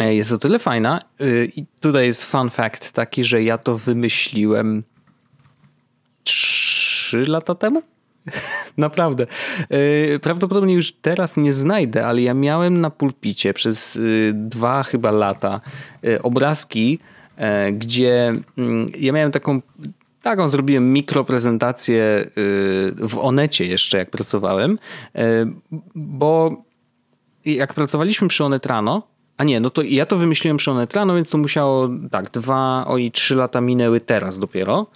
y, 0.00 0.14
jest 0.14 0.32
o 0.32 0.38
tyle 0.38 0.58
fajna 0.58 1.02
y, 1.20 1.52
i 1.56 1.66
tutaj 1.80 2.06
jest 2.06 2.24
fun 2.24 2.50
fact 2.50 2.92
taki, 2.92 3.24
że 3.24 3.42
ja 3.42 3.58
to 3.58 3.78
wymyśliłem 3.78 4.82
trzy 6.26 7.24
lata 7.26 7.54
temu? 7.54 7.82
Naprawdę. 8.76 9.26
E, 9.70 10.18
prawdopodobnie 10.18 10.74
już 10.74 10.92
teraz 10.92 11.36
nie 11.36 11.52
znajdę, 11.52 12.06
ale 12.06 12.22
ja 12.22 12.34
miałem 12.34 12.80
na 12.80 12.90
pulpicie 12.90 13.54
przez 13.54 13.96
e, 13.96 14.00
dwa 14.32 14.82
chyba 14.82 15.10
lata 15.10 15.60
e, 16.04 16.22
obrazki, 16.22 16.98
gdzie 17.72 18.32
mm, 18.58 18.86
ja 18.98 19.12
miałem 19.12 19.32
taką 19.32 19.60
taką 20.22 20.48
zrobiłem 20.48 20.92
mikroprezentację 20.92 22.30
w 22.96 23.18
Onecie 23.20 23.66
jeszcze 23.66 23.98
jak 23.98 24.10
pracowałem, 24.10 24.78
bo 25.94 26.62
jak 27.44 27.74
pracowaliśmy 27.74 28.28
przy 28.28 28.44
Onetrano, 28.44 29.02
a 29.36 29.44
nie, 29.44 29.60
no 29.60 29.70
to 29.70 29.82
ja 29.82 30.06
to 30.06 30.16
wymyśliłem 30.16 30.56
przy 30.56 30.70
Onetrano, 30.70 31.14
więc 31.14 31.28
to 31.28 31.38
musiało 31.38 31.88
tak, 32.10 32.30
dwa, 32.30 32.84
oj, 32.88 33.10
trzy 33.10 33.34
lata 33.34 33.60
minęły 33.60 34.00
teraz 34.00 34.38
dopiero. 34.38 34.86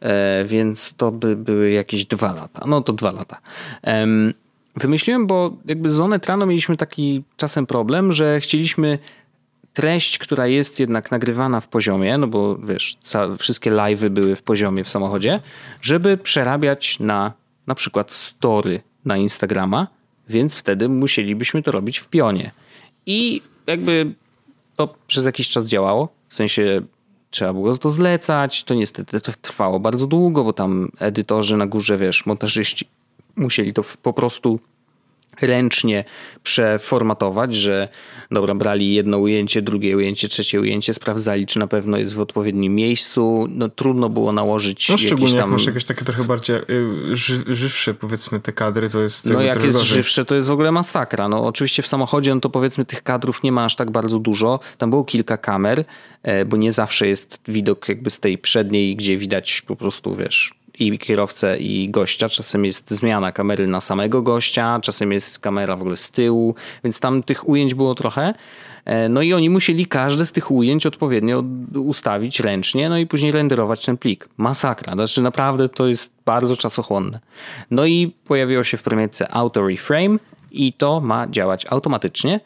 E, 0.00 0.44
więc 0.44 0.94
to 0.94 1.12
by 1.12 1.36
były 1.36 1.70
jakieś 1.70 2.04
dwa 2.04 2.32
lata. 2.32 2.64
No 2.66 2.80
to 2.80 2.92
dwa 2.92 3.12
lata. 3.12 3.40
Wymyśliłem, 4.76 5.26
bo 5.26 5.56
jakby 5.66 5.90
z 5.90 6.00
Onetrano 6.00 6.46
mieliśmy 6.46 6.76
taki 6.76 7.24
czasem 7.36 7.66
problem, 7.66 8.12
że 8.12 8.40
chcieliśmy 8.40 8.98
treść, 9.74 10.18
która 10.18 10.46
jest 10.46 10.80
jednak 10.80 11.10
nagrywana 11.10 11.60
w 11.60 11.68
poziomie, 11.68 12.18
no 12.18 12.26
bo 12.26 12.56
wiesz, 12.56 12.98
wszystkie 13.38 13.70
live'y 13.70 14.08
były 14.08 14.36
w 14.36 14.42
poziomie 14.42 14.84
w 14.84 14.88
samochodzie, 14.88 15.40
żeby 15.82 16.16
przerabiać 16.16 17.00
na 17.00 17.32
na 17.66 17.74
przykład 17.74 18.12
story 18.12 18.80
na 19.04 19.16
Instagrama, 19.16 19.86
więc 20.28 20.58
wtedy 20.58 20.88
musielibyśmy 20.88 21.62
to 21.62 21.72
robić 21.72 21.98
w 21.98 22.08
pionie. 22.08 22.50
I 23.06 23.42
jakby 23.66 24.12
to 24.76 24.94
przez 25.06 25.24
jakiś 25.24 25.48
czas 25.48 25.66
działało, 25.66 26.08
w 26.28 26.34
sensie 26.34 26.82
trzeba 27.30 27.52
było 27.52 27.78
to 27.78 27.90
zlecać. 27.90 28.64
To 28.64 28.74
niestety 28.74 29.20
trwało 29.42 29.80
bardzo 29.80 30.06
długo, 30.06 30.44
bo 30.44 30.52
tam 30.52 30.88
edytorzy 30.98 31.56
na 31.56 31.66
górze, 31.66 31.98
wiesz, 31.98 32.26
montażyści 32.26 32.88
musieli 33.36 33.74
to 33.74 33.82
po 34.02 34.12
prostu 34.12 34.60
ręcznie 35.40 36.04
przeformatować, 36.42 37.54
że 37.54 37.88
dobra, 38.30 38.54
brali 38.54 38.94
jedno 38.94 39.18
ujęcie, 39.18 39.62
drugie 39.62 39.96
ujęcie, 39.96 40.28
trzecie 40.28 40.60
ujęcie, 40.60 40.94
sprawdzali, 40.94 41.46
czy 41.46 41.58
na 41.58 41.66
pewno 41.66 41.98
jest 41.98 42.14
w 42.14 42.20
odpowiednim 42.20 42.74
miejscu. 42.74 43.46
No 43.48 43.68
trudno 43.68 44.08
było 44.08 44.32
nałożyć 44.32 44.88
No 44.88 44.96
szczególnie 44.96 45.32
tam... 45.32 45.38
jak 45.40 45.50
masz 45.50 45.66
jakieś 45.66 45.84
takie 45.84 46.04
trochę 46.04 46.24
bardziej 46.24 46.56
y, 46.56 47.16
ży, 47.16 47.44
żywsze, 47.46 47.94
powiedzmy, 47.94 48.40
te 48.40 48.52
kadry, 48.52 48.88
to 48.88 49.00
jest... 49.02 49.30
No 49.30 49.40
jak 49.40 49.64
jest 49.64 49.78
gorzej. 49.78 49.94
żywsze, 49.94 50.24
to 50.24 50.34
jest 50.34 50.48
w 50.48 50.52
ogóle 50.52 50.72
masakra. 50.72 51.28
No 51.28 51.46
oczywiście 51.46 51.82
w 51.82 51.86
samochodzie, 51.86 52.34
no 52.34 52.40
to 52.40 52.50
powiedzmy 52.50 52.84
tych 52.84 53.02
kadrów 53.02 53.42
nie 53.42 53.52
ma 53.52 53.64
aż 53.64 53.76
tak 53.76 53.90
bardzo 53.90 54.18
dużo. 54.18 54.60
Tam 54.78 54.90
było 54.90 55.04
kilka 55.04 55.36
kamer, 55.36 55.84
e, 56.22 56.44
bo 56.44 56.56
nie 56.56 56.72
zawsze 56.72 57.06
jest 57.06 57.40
widok 57.48 57.88
jakby 57.88 58.10
z 58.10 58.20
tej 58.20 58.38
przedniej, 58.38 58.96
gdzie 58.96 59.16
widać 59.18 59.62
po 59.66 59.76
prostu, 59.76 60.14
wiesz, 60.14 60.59
i 60.80 60.98
kierowcę 60.98 61.58
i 61.58 61.90
gościa. 61.90 62.28
Czasem 62.28 62.64
jest 62.64 62.90
zmiana 62.90 63.32
kamery 63.32 63.66
na 63.66 63.80
samego 63.80 64.22
gościa, 64.22 64.80
czasem 64.82 65.12
jest 65.12 65.38
kamera 65.38 65.76
w 65.76 65.80
ogóle 65.80 65.96
z 65.96 66.10
tyłu, 66.10 66.54
więc 66.84 67.00
tam 67.00 67.22
tych 67.22 67.48
ujęć 67.48 67.74
było 67.74 67.94
trochę. 67.94 68.34
E, 68.84 69.08
no 69.08 69.22
i 69.22 69.32
oni 69.32 69.50
musieli 69.50 69.86
każde 69.86 70.26
z 70.26 70.32
tych 70.32 70.50
ujęć 70.50 70.86
odpowiednio 70.86 71.44
ustawić 71.74 72.40
ręcznie, 72.40 72.88
no 72.88 72.98
i 72.98 73.06
później 73.06 73.32
renderować 73.32 73.84
ten 73.84 73.96
plik. 73.96 74.28
Masakra, 74.36 74.92
znaczy 74.92 75.22
naprawdę 75.22 75.68
to 75.68 75.86
jest 75.86 76.12
bardzo 76.24 76.56
czasochłonne. 76.56 77.20
No 77.70 77.86
i 77.86 78.12
pojawiło 78.24 78.64
się 78.64 78.76
w 78.76 78.82
premierce 78.82 79.34
Auto 79.34 79.66
Reframe 79.68 80.18
i 80.50 80.72
to 80.72 81.00
ma 81.00 81.28
działać 81.28 81.66
automatycznie 81.70 82.40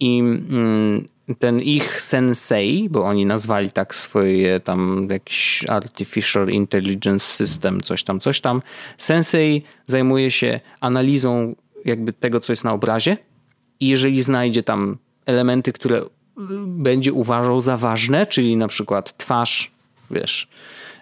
i 0.00 0.18
mm, 0.18 1.08
ten 1.38 1.60
ich 1.60 2.02
sensei, 2.02 2.88
bo 2.90 3.04
oni 3.04 3.26
nazwali 3.26 3.70
tak 3.70 3.94
swoje 3.94 4.60
tam 4.60 5.08
jakiś 5.10 5.64
Artificial 5.68 6.48
Intelligence 6.48 7.26
System, 7.26 7.80
coś 7.80 8.04
tam, 8.04 8.20
coś 8.20 8.40
tam. 8.40 8.62
Sensei 8.98 9.62
zajmuje 9.86 10.30
się 10.30 10.60
analizą 10.80 11.54
jakby 11.84 12.12
tego, 12.12 12.40
co 12.40 12.52
jest 12.52 12.64
na 12.64 12.72
obrazie 12.72 13.16
i 13.80 13.88
jeżeli 13.88 14.22
znajdzie 14.22 14.62
tam 14.62 14.98
elementy, 15.26 15.72
które 15.72 15.98
y, 15.98 16.06
będzie 16.66 17.12
uważał 17.12 17.60
za 17.60 17.76
ważne, 17.76 18.26
czyli 18.26 18.56
na 18.56 18.68
przykład 18.68 19.16
twarz, 19.16 19.70
wiesz, 20.10 20.48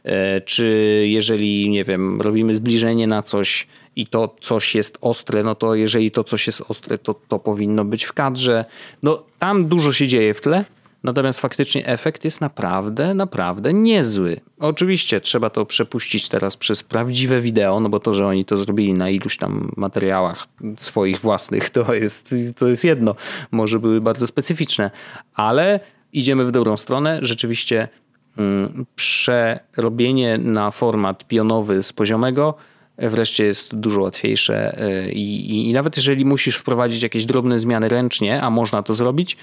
e, 0.05 0.41
czy 0.41 1.05
jeżeli, 1.09 1.71
nie 1.71 1.85
wiem, 1.85 2.21
robimy 2.21 2.55
zbliżenie 2.55 3.07
na 3.07 3.23
coś 3.23 3.67
i 3.99 4.07
to 4.07 4.37
coś 4.41 4.75
jest 4.75 4.99
ostre, 5.01 5.43
no 5.43 5.55
to 5.55 5.75
jeżeli 5.75 6.11
to 6.11 6.25
coś 6.25 6.47
jest 6.47 6.63
ostre, 6.69 6.99
to 6.99 7.15
to 7.29 7.39
powinno 7.39 7.85
być 7.85 8.05
w 8.05 8.13
kadrze. 8.13 8.65
No 9.03 9.23
tam 9.39 9.67
dużo 9.67 9.93
się 9.93 10.09
dzieje 10.09 10.35
w 10.35 10.41
tle, 10.41 10.65
natomiast 11.05 11.41
faktycznie 11.41 11.87
efekt 11.87 12.25
jest 12.25 12.41
naprawdę, 12.41 13.15
naprawdę 13.15 13.73
niezły. 13.73 14.41
Oczywiście 14.59 15.21
trzeba 15.21 15.51
to 15.51 15.67
przepuścić 15.67 16.29
teraz 16.29 16.57
przez 16.57 16.83
prawdziwe 16.83 17.41
wideo, 17.41 17.81
no 17.81 17.89
bo 17.89 18.01
to, 18.01 18.13
że 18.13 18.27
oni 18.27 18.45
to 18.45 18.57
zrobili 18.57 18.95
na 18.95 19.11
iluś 19.11 19.37
tam 19.37 19.73
materiałach 19.77 20.47
swoich 20.77 21.21
własnych, 21.21 21.71
to 21.71 21.95
jest, 21.95 22.35
to 22.57 22.69
jest 22.69 22.85
jedno. 22.85 23.15
Może 23.51 23.79
były 23.79 24.01
bardzo 24.01 24.27
specyficzne, 24.27 24.91
ale 25.35 25.81
idziemy 26.13 26.45
w 26.45 26.51
dobrą 26.51 26.77
stronę. 26.77 27.19
Rzeczywiście 27.23 27.89
mm, 28.37 28.87
przerobienie 28.95 30.39
na 30.39 30.71
format 30.71 31.25
pionowy 31.29 31.83
z 31.83 31.93
poziomego 31.93 32.55
wreszcie 32.99 33.45
jest 33.45 33.77
dużo 33.77 34.01
łatwiejsze 34.01 34.79
e, 34.81 35.13
I, 35.13 35.51
i, 35.51 35.71
i, 35.71 35.73
nawet 35.73 35.97
jeżeli 35.97 36.25
musisz 36.25 36.57
wprowadzić 36.57 37.03
jakieś 37.03 37.27
drobne 37.27 37.59
zmiany 37.59 37.89
ręcznie, 37.89 38.43
a 38.43 38.51
można 38.51 38.83
to 38.83 38.95
zrobić, 38.95 39.37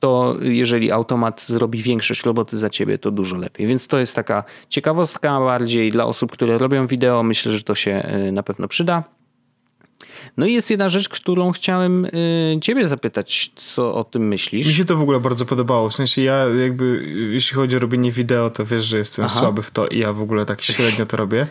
to 0.00 0.36
jeżeli 0.40 0.90
automat 0.90 1.42
zrobi 1.46 1.82
większość 1.82 2.24
roboty 2.24 2.56
za 2.56 2.70
ciebie, 2.70 2.98
to 2.98 3.10
dużo 3.10 3.36
lepiej. 3.36 3.66
Więc 3.66 3.86
to 3.86 3.98
jest 3.98 4.14
taka 4.14 4.44
ciekawostka 4.68 5.40
bardziej 5.40 5.90
dla 5.90 6.06
osób, 6.06 6.32
które 6.32 6.58
robią 6.58 6.86
wideo. 6.86 7.22
Myślę, 7.22 7.52
że 7.52 7.62
to 7.62 7.74
się 7.74 7.90
e, 7.90 8.32
na 8.32 8.42
pewno 8.42 8.68
przyda. 8.68 9.04
No 10.36 10.46
i 10.46 10.52
jest 10.52 10.70
jedna 10.70 10.88
rzecz, 10.88 11.08
którą 11.08 11.52
chciałem 11.52 12.04
y, 12.04 12.58
ciebie 12.62 12.88
zapytać, 12.88 13.52
co 13.56 13.94
o 13.94 14.04
tym 14.04 14.28
myślisz. 14.28 14.66
Mi 14.66 14.74
się 14.74 14.84
to 14.84 14.96
w 14.96 15.02
ogóle 15.02 15.20
bardzo 15.20 15.44
podobało. 15.44 15.88
W 15.88 15.94
sensie 15.94 16.22
ja 16.22 16.36
jakby, 16.36 17.14
jeśli 17.32 17.54
chodzi 17.54 17.76
o 17.76 17.78
robienie 17.78 18.12
wideo, 18.12 18.50
to 18.50 18.64
wiesz, 18.64 18.84
że 18.84 18.98
jestem 18.98 19.24
Aha. 19.24 19.40
słaby 19.40 19.62
w 19.62 19.70
to 19.70 19.86
i 19.86 19.98
ja 19.98 20.12
w 20.12 20.22
ogóle 20.22 20.44
tak 20.46 20.62
średnio 20.62 21.06
to 21.06 21.16
robię. 21.16 21.46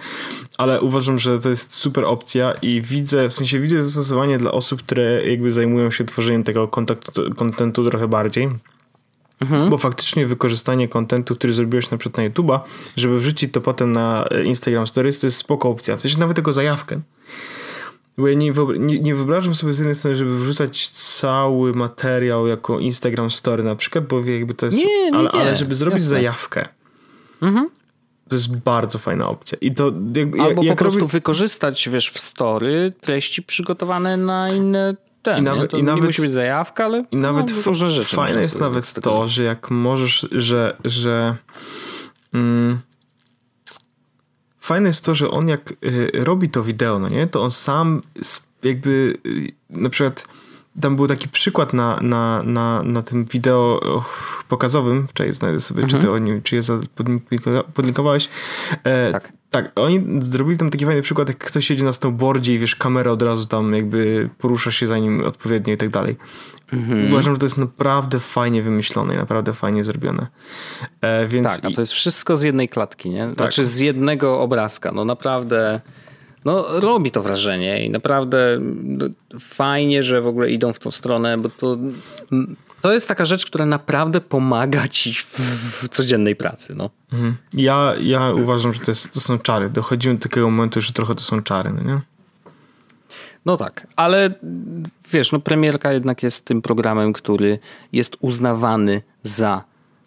Ale 0.57 0.81
uważam, 0.81 1.19
że 1.19 1.39
to 1.39 1.49
jest 1.49 1.73
super 1.73 2.05
opcja 2.05 2.53
i 2.61 2.81
widzę, 2.81 3.29
w 3.29 3.33
sensie 3.33 3.59
widzę 3.59 3.83
zastosowanie 3.83 4.37
dla 4.37 4.51
osób, 4.51 4.83
które 4.83 5.29
jakby 5.29 5.51
zajmują 5.51 5.91
się 5.91 6.03
tworzeniem 6.03 6.43
tego 6.43 6.67
kontentu, 6.67 7.11
kontentu 7.37 7.89
trochę 7.89 8.07
bardziej. 8.07 8.49
Mhm. 9.41 9.69
Bo 9.69 9.77
faktycznie 9.77 10.25
wykorzystanie 10.25 10.87
kontentu, 10.87 11.35
który 11.35 11.53
zrobiłeś 11.53 11.91
na 11.91 11.97
przykład 11.97 12.17
na 12.17 12.29
YouTube'a, 12.29 12.59
żeby 12.95 13.19
wrzucić 13.19 13.53
to 13.53 13.61
potem 13.61 13.91
na 13.91 14.25
Instagram 14.45 14.87
Stories, 14.87 15.19
to 15.19 15.27
jest 15.27 15.37
spoko 15.37 15.69
opcja. 15.69 15.97
W 15.97 16.01
sensie 16.01 16.19
nawet 16.19 16.35
tego 16.35 16.53
zajawkę. 16.53 17.01
Bo 18.17 18.27
ja 18.27 18.33
nie, 18.33 18.51
nie, 18.79 18.99
nie, 18.99 19.15
wyobrażam 19.15 19.55
sobie 19.55 19.73
z 19.73 19.79
jednej 19.79 19.95
strony, 19.95 20.15
żeby 20.15 20.37
wrzucać 20.39 20.89
cały 20.89 21.73
materiał 21.73 22.47
jako 22.47 22.79
Instagram 22.79 23.31
Story 23.31 23.63
na 23.63 23.75
przykład, 23.75 24.07
bo 24.07 24.19
jakby 24.19 24.53
to 24.53 24.65
jest... 24.65 24.77
Nie, 24.77 24.85
nie, 25.11 25.17
ale, 25.17 25.29
nie. 25.33 25.39
ale 25.39 25.55
żeby 25.55 25.75
zrobić 25.75 25.99
Jasne. 25.99 26.09
zajawkę. 26.09 26.67
Mhm. 27.41 27.69
To 28.29 28.35
jest 28.35 28.55
bardzo 28.57 28.99
fajna 28.99 29.27
opcja. 29.29 29.57
I 29.61 29.75
to 29.75 29.91
jakby, 30.15 30.41
Albo 30.41 30.63
jak 30.63 30.77
po 30.77 30.83
prostu 30.83 30.99
robię... 30.99 31.11
wykorzystać, 31.11 31.89
wiesz, 31.89 32.11
w 32.11 32.19
story 32.19 32.93
treści 33.01 33.43
przygotowane 33.43 34.17
na 34.17 34.49
inne 34.49 34.95
ten, 35.21 35.37
I 35.37 35.41
nawet- 35.41 35.61
nie? 35.63 35.67
To 35.67 35.77
i 35.77 35.83
nawet- 35.83 36.03
musi 36.03 36.21
być 36.21 36.31
zajawka, 36.31 36.85
ale 36.85 37.05
I 37.11 37.17
nawet 37.17 37.65
no, 37.65 37.73
rzeczy. 37.73 38.15
fajne 38.15 38.41
jest 38.41 38.59
nawet 38.59 38.93
to, 38.93 39.27
że 39.27 39.43
jak 39.43 39.71
możesz, 39.71 40.27
że, 40.31 40.77
że 40.85 41.35
mm, 42.33 42.79
fajne 44.61 44.87
jest 44.89 45.05
to, 45.05 45.15
że 45.15 45.31
on 45.31 45.47
jak 45.47 45.71
y, 45.71 46.11
robi 46.13 46.49
to 46.49 46.63
wideo, 46.63 46.99
no 46.99 47.09
nie, 47.09 47.27
to 47.27 47.41
on 47.43 47.51
sam 47.51 48.01
jakby 48.63 49.13
y, 49.25 49.51
na 49.69 49.89
przykład 49.89 50.25
tam 50.81 50.95
był 50.95 51.07
taki 51.07 51.29
przykład 51.29 51.73
na, 51.73 51.99
na, 52.01 52.43
na, 52.43 52.83
na 52.83 53.01
tym 53.01 53.25
wideo 53.25 53.81
pokazowym, 54.47 55.07
czekaj, 55.13 55.33
znajdę 55.33 55.59
sobie, 55.59 55.87
czy 55.87 55.99
ty 55.99 56.11
o 56.11 56.17
nim, 56.17 56.41
czy 56.41 56.55
je 56.55 56.61
podlinkowałeś. 57.73 58.29
E, 58.83 59.11
Tak. 59.11 59.33
Tak, 59.51 59.71
oni 59.75 60.05
zrobili 60.19 60.57
tam 60.57 60.69
taki 60.69 60.85
fajny 60.85 61.01
przykład, 61.01 61.27
jak 61.27 61.37
ktoś 61.37 61.65
siedzi 61.65 61.83
na 61.83 61.93
snowboardzie 61.93 62.53
i 62.53 62.59
wiesz, 62.59 62.75
kamera 62.75 63.11
od 63.11 63.21
razu 63.21 63.47
tam 63.47 63.73
jakby 63.73 64.29
porusza 64.37 64.71
się 64.71 64.87
za 64.87 64.97
nim 64.97 65.23
odpowiednio 65.25 65.73
i 65.73 65.77
tak 65.77 65.89
dalej. 65.89 66.17
Mhm. 66.73 67.07
Uważam, 67.07 67.33
że 67.33 67.39
to 67.39 67.45
jest 67.45 67.57
naprawdę 67.57 68.19
fajnie 68.19 68.61
wymyślone 68.61 69.13
i 69.13 69.17
naprawdę 69.17 69.53
fajnie 69.53 69.83
zrobione. 69.83 70.27
E, 71.01 71.27
więc 71.27 71.61
Tak, 71.61 71.71
a 71.71 71.75
to 71.75 71.81
jest 71.81 71.93
wszystko 71.93 72.37
z 72.37 72.41
jednej 72.41 72.69
klatki, 72.69 73.09
nie? 73.09 73.33
Znaczy 73.33 73.65
z 73.65 73.79
jednego 73.79 74.41
obrazka. 74.41 74.91
No 74.91 75.05
naprawdę, 75.05 75.81
no 76.45 76.65
robi 76.79 77.11
to 77.11 77.21
wrażenie 77.21 77.85
i 77.85 77.89
naprawdę 77.89 78.59
no, 78.83 79.05
fajnie, 79.39 80.03
że 80.03 80.21
w 80.21 80.27
ogóle 80.27 80.49
idą 80.49 80.73
w 80.73 80.79
tą 80.79 80.91
stronę, 80.91 81.37
bo 81.37 81.49
to, 81.49 81.77
to 82.81 82.93
jest 82.93 83.07
taka 83.07 83.25
rzecz, 83.25 83.45
która 83.45 83.65
naprawdę 83.65 84.21
pomaga 84.21 84.87
ci 84.87 85.13
w, 85.13 85.39
w 85.71 85.89
codziennej 85.89 86.35
pracy, 86.35 86.75
no. 86.75 86.89
Mhm. 87.13 87.37
ja, 87.53 87.93
ja 88.01 88.31
uważam, 88.31 88.73
że 88.73 88.79
to, 88.79 88.91
jest, 88.91 89.13
to 89.13 89.19
są 89.19 89.39
czary. 89.39 89.69
Dochodzimy 89.69 90.15
do 90.15 90.21
takiego 90.21 90.49
momentu, 90.49 90.81
że 90.81 90.93
trochę 90.93 91.15
to 91.15 91.21
są 91.21 91.43
czary, 91.43 91.71
no 91.73 91.83
nie? 91.83 92.01
No 93.45 93.57
tak, 93.57 93.87
ale 93.95 94.33
wiesz, 95.11 95.31
no 95.31 95.39
premierka 95.39 95.93
jednak 95.93 96.23
jest 96.23 96.45
tym 96.45 96.61
programem, 96.61 97.13
który 97.13 97.59
jest 97.93 98.17
uznawany 98.19 99.01
za 99.23 99.63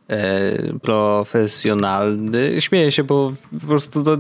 e, 0.08 0.78
profesjonalny. 0.78 2.60
Śmieję 2.60 2.92
się, 2.92 3.04
bo 3.04 3.32
po 3.60 3.66
prostu 3.66 4.02
to, 4.02 4.18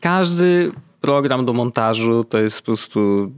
każdy 0.00 0.72
program 1.00 1.46
do 1.46 1.52
montażu 1.52 2.24
to 2.24 2.38
jest 2.38 2.58
po 2.58 2.64
prostu 2.64 3.32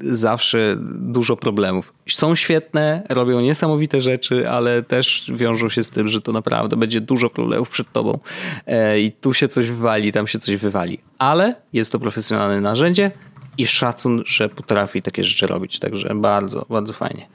zawsze 0.00 0.76
dużo 0.94 1.36
problemów. 1.36 1.94
Są 2.08 2.34
świetne, 2.34 3.02
robią 3.08 3.40
niesamowite 3.40 4.00
rzeczy, 4.00 4.50
ale 4.50 4.82
też 4.82 5.32
wiążą 5.34 5.68
się 5.68 5.84
z 5.84 5.88
tym, 5.88 6.08
że 6.08 6.20
to 6.20 6.32
naprawdę 6.32 6.76
będzie 6.76 7.00
dużo 7.00 7.30
problemów 7.30 7.70
przed 7.70 7.92
tobą 7.92 8.18
e, 8.66 9.00
i 9.00 9.12
tu 9.12 9.34
się 9.34 9.48
coś 9.48 9.68
wywali, 9.68 10.12
tam 10.12 10.26
się 10.26 10.38
coś 10.38 10.56
wywali. 10.56 10.98
Ale 11.18 11.54
jest 11.72 11.92
to 11.92 11.98
profesjonalne 11.98 12.60
narzędzie 12.60 13.10
i 13.58 13.66
szacun, 13.66 14.22
że 14.26 14.48
potrafi 14.48 15.02
takie 15.02 15.24
rzeczy 15.24 15.46
robić. 15.46 15.78
Także 15.78 16.14
bardzo, 16.14 16.66
bardzo 16.70 16.92
fajnie. 16.92 17.28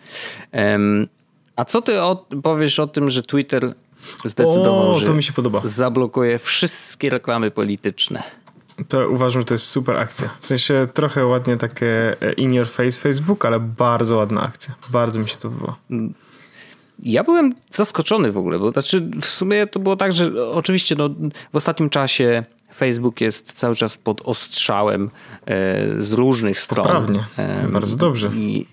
A 1.56 1.66
co 1.66 1.82
ty 1.82 2.02
o, 2.02 2.26
powiesz 2.44 2.80
o 2.80 2.88
tym, 2.88 3.10
że 3.10 3.24
Twitter 3.24 3.74
zdecydował, 4.26 4.92
O, 4.92 5.00
że 5.00 5.08
zablokuje 5.64 6.40
wszystkie 6.40 7.10
reklamy 7.10 7.52
polityczne? 7.52 8.24
To 8.88 9.10
uważam, 9.10 9.42
że 9.42 9.46
to 9.46 9.54
jest 9.54 9.66
super 9.66 9.98
akcja. 9.98 10.30
W 10.40 10.46
sensie 10.46 10.88
trochę 10.94 11.26
ładnie 11.26 11.58
takie 11.58 12.22
e, 12.22 12.34
in 12.34 12.54
your 12.54 12.68
face 12.68 13.02
Facebook, 13.02 13.46
ale 13.46 13.60
bardzo 13.60 14.18
ładna 14.18 14.42
akcja. 14.42 14.76
Bardzo 14.90 15.20
mi 15.20 15.30
się 15.30 15.38
to 15.38 15.50
podoba. 15.50 15.76
Ja 17.04 17.24
byłem 17.24 17.56
zaskoczony 17.72 18.32
w 18.32 18.38
ogóle, 18.38 18.60
bo 18.60 18.72
znaczy 18.72 19.10
w 19.22 19.26
sumie 19.26 19.68
to 19.68 19.80
było 19.80 19.96
tak, 19.96 20.14
że 20.14 20.52
oczywiście 20.52 20.96
no, 20.96 21.10
w 21.54 21.56
ostatnim 21.56 21.90
czasie 21.90 22.44
Facebook 22.76 23.22
jest 23.22 23.54
cały 23.54 23.76
czas 23.76 23.98
pod 23.98 24.22
ostrzałem 24.22 25.10
e, 25.46 26.04
z 26.04 26.14
różnych 26.14 26.60
stron. 26.60 26.86
Poprawnie. 26.86 27.24
Em, 27.38 27.72
Bardzo 27.72 27.98
dobrze. 27.98 28.32
I, 28.36 28.66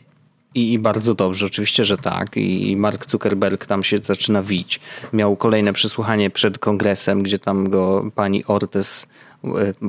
i, 0.55 0.73
I 0.73 0.79
bardzo 0.79 1.15
dobrze, 1.15 1.47
oczywiście, 1.47 1.85
że 1.85 1.99
tak. 1.99 2.37
I 2.37 2.77
Mark 2.77 3.11
Zuckerberg 3.11 3.67
tam 3.67 3.85
się 3.85 3.99
zaczyna 3.99 4.43
wić. 4.43 4.81
Miał 5.13 5.37
kolejne 5.37 5.73
przesłuchanie 5.73 6.31
przed 6.31 6.59
kongresem, 6.59 7.23
gdzie 7.23 7.39
tam 7.39 7.71
go 7.71 8.11
pani 8.15 8.45
Ortez, 8.45 9.03
e, 9.03 9.09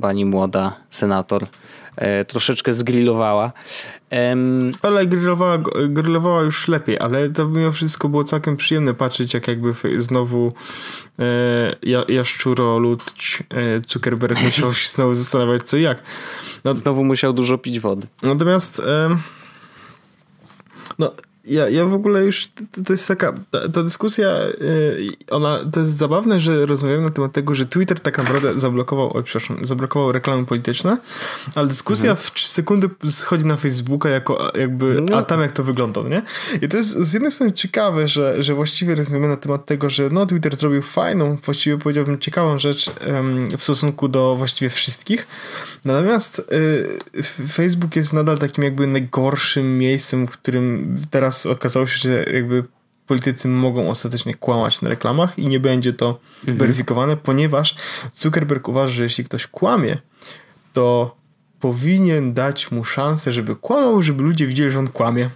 pani 0.02 0.26
młoda 0.26 0.76
senator, 0.90 1.48
e, 1.96 2.26
troszeczkę 2.26 2.74
zgrillowała. 2.74 3.52
Ale 4.82 5.08
grillowała, 5.08 5.58
grillowała 5.88 6.42
już 6.42 6.68
lepiej, 6.68 7.00
ale 7.00 7.30
to 7.30 7.48
mimo 7.48 7.72
wszystko 7.72 8.10
było 8.10 8.24
całkiem 8.24 8.58
przyjemne 8.58 8.94
patrzeć, 8.94 9.34
jak 9.34 9.48
jakby 9.48 9.74
znowu 9.98 10.54
e, 11.20 11.76
ja, 11.84 12.04
jaszczuro 12.08 12.78
ludź 12.80 13.44
e, 13.50 13.80
Zuckerberg 13.88 14.42
musiał 14.44 14.74
się 14.74 14.90
znowu 14.90 15.14
zastanawiać 15.14 15.64
co 15.64 15.78
i 15.78 15.82
jak. 15.82 16.04
No, 16.64 16.76
Znowu 16.76 17.04
musiał 17.04 17.34
dużo 17.34 17.58
pić 17.58 17.80
wody. 17.80 18.08
Natomiast 18.24 18.82
no, 21.00 21.12
ja, 21.46 21.70
ja 21.70 21.86
w 21.86 21.94
ogóle 21.94 22.26
już, 22.26 22.48
to, 22.72 22.84
to 22.84 22.94
jest 22.94 23.08
taka, 23.08 23.34
ta, 23.52 23.70
ta 23.70 23.84
dyskusja, 23.84 24.28
y, 24.62 25.10
ona, 25.30 25.60
to 25.74 25.80
jest 25.80 25.98
zabawne, 25.98 26.40
że 26.40 26.66
rozmawiamy 26.66 27.02
na 27.02 27.10
temat 27.10 27.32
tego, 27.34 27.56
że 27.56 27.66
Twitter 27.66 28.00
tak 28.00 28.18
naprawdę 28.18 28.60
zablokował, 28.60 29.18
oj, 29.18 29.24
przepraszam, 29.24 29.66
zablokował 29.66 30.12
reklamy 30.12 30.46
polityczne, 30.46 30.98
ale 31.56 31.68
dyskusja 31.68 32.16
w 32.16 32.34
3 32.34 32.48
sekundy 32.48 32.90
schodzi 33.10 33.46
na 33.46 33.58
Facebooka 33.58 34.10
jako 34.10 34.52
jakby, 34.56 35.06
a 35.16 35.22
tam 35.22 35.42
jak 35.42 35.52
to 35.52 35.64
wygląda, 35.64 36.02
nie? 36.02 36.22
I 36.62 36.70
to 36.70 36.78
jest 36.78 36.90
z 36.90 37.14
jednej 37.14 37.32
strony 37.32 37.54
ciekawe, 37.54 38.08
że, 38.08 38.44
że 38.44 38.54
właściwie 38.54 38.96
rozmawiamy 38.96 39.28
na 39.28 39.38
temat 39.38 39.66
tego, 39.66 39.90
że 39.90 40.10
no 40.10 40.26
Twitter 40.26 40.56
zrobił 40.56 40.82
fajną, 40.82 41.38
właściwie 41.46 41.78
powiedziałbym 41.78 42.20
ciekawą 42.20 42.60
rzecz 42.60 42.92
w 43.58 43.64
stosunku 43.64 44.08
do 44.08 44.36
właściwie 44.36 44.70
wszystkich, 44.70 45.28
natomiast 45.86 46.52
y, 47.20 47.24
Facebook 47.48 47.96
jest 47.96 48.14
nadal 48.14 48.38
takim 48.38 48.64
jakby 48.64 48.88
najgorszym 48.88 49.78
miejscem, 49.78 50.28
w 50.28 50.32
którym 50.32 50.98
teraz 51.12 51.46
okazało 51.46 51.88
się, 51.88 51.98
że 51.98 52.24
jakby 52.34 52.64
politycy 53.08 53.48
mogą 53.48 53.90
ostatecznie 53.90 54.36
kłamać 54.36 54.82
na 54.82 54.90
reklamach 54.90 55.40
i 55.40 55.48
nie 55.48 55.60
będzie 55.60 55.94
to 55.94 56.20
weryfikowane, 56.48 57.18
ponieważ 57.18 57.76
Zuckerberg 58.14 58.68
uważa, 58.68 58.94
że 58.94 59.04
jeśli 59.04 59.24
ktoś 59.24 59.48
kłamie, 59.48 59.98
to 60.74 61.16
powinien 61.60 62.34
dać 62.34 62.72
mu 62.72 62.86
szansę, 62.86 63.34
żeby 63.34 63.56
kłamał, 63.56 64.02
żeby 64.02 64.24
ludzie 64.24 64.48
widzieli, 64.48 64.72
że 64.72 64.80
on 64.80 64.88
kłamie. 64.88 65.30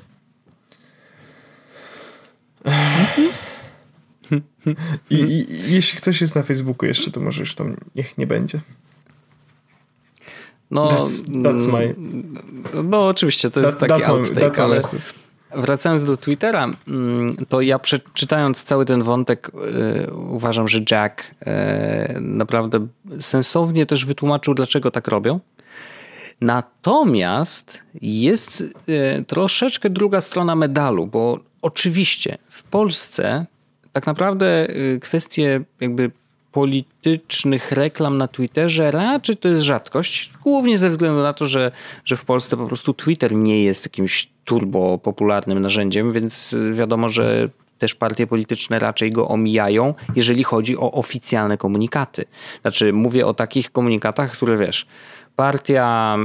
I, 5.10 5.16
i, 5.16 5.52
I 5.52 5.74
jeśli 5.74 5.98
ktoś 5.98 6.22
jest 6.22 6.36
na 6.36 6.44
Facebooku 6.44 6.88
jeszcze, 6.88 7.12
to 7.12 7.20
może 7.20 7.40
już 7.40 7.56
tam 7.56 7.78
niech 7.96 8.18
nie 8.18 8.28
będzie. 8.28 8.62
No, 10.74 10.88
That's, 10.88 11.26
that's 11.44 11.68
my... 11.68 11.96
no 12.84 13.08
oczywiście, 13.08 13.52
to 13.52 13.60
jest 13.60 13.72
That, 13.72 13.80
taki 13.80 13.94
that's 13.94 14.08
my, 14.08 14.14
outtake, 14.14 14.58
my 14.58 14.64
ale 14.64 14.82
wracając 15.56 16.06
do 16.06 16.18
Twittera, 16.18 16.70
mm, 16.88 17.36
to 17.50 17.62
ja 17.62 17.80
przeczytając 17.80 18.64
cały 18.64 18.86
ten 18.86 19.04
wątek 19.04 19.52
y, 20.08 20.14
uważam, 20.14 20.68
że 20.68 20.80
Jack 20.92 21.24
y, 21.24 21.46
naprawdę 22.22 22.88
sensownie 23.20 23.86
też 23.86 24.06
wytłumaczył, 24.06 24.54
dlaczego 24.54 24.92
tak 24.92 25.08
robią. 25.08 25.40
Natomiast 26.42 27.84
jest 28.02 28.62
y, 28.62 29.26
troszeczkę 29.28 29.90
druga 29.90 30.22
strona 30.22 30.56
medalu, 30.56 31.08
bo 31.08 31.40
oczywiście 31.62 32.38
w 32.50 32.64
Polsce 32.64 33.46
tak 33.92 34.06
naprawdę 34.06 34.68
kwestie 35.02 35.62
jakby 35.82 36.12
politycznych 36.54 37.72
reklam 37.72 38.18
na 38.18 38.28
Twitterze 38.28 38.92
raczej 38.92 39.38
to 39.38 39.48
jest 39.48 39.62
rzadkość, 39.62 40.32
głównie 40.44 40.78
ze 40.78 40.90
względu 40.90 41.22
na 41.22 41.34
to, 41.34 41.48
że, 41.48 41.72
że 42.06 42.18
w 42.18 42.26
Polsce 42.26 42.58
po 42.58 42.68
prostu 42.68 42.94
Twitter 42.94 43.36
nie 43.36 43.64
jest 43.64 43.86
jakimś 43.86 44.30
turbo 44.46 44.98
popularnym 44.98 45.62
narzędziem, 45.62 46.14
więc 46.14 46.56
wiadomo, 46.74 47.10
że 47.10 47.50
też 47.80 47.96
partie 47.96 48.28
polityczne 48.28 48.80
raczej 48.80 49.12
go 49.12 49.28
omijają, 49.28 49.94
jeżeli 50.16 50.44
chodzi 50.44 50.78
o 50.78 50.92
oficjalne 50.92 51.58
komunikaty. 51.58 52.26
Znaczy, 52.62 52.94
mówię 52.94 53.28
o 53.28 53.34
takich 53.34 53.72
komunikatach, 53.72 54.32
które 54.32 54.58
wiesz, 54.58 54.86
partia 55.36 56.18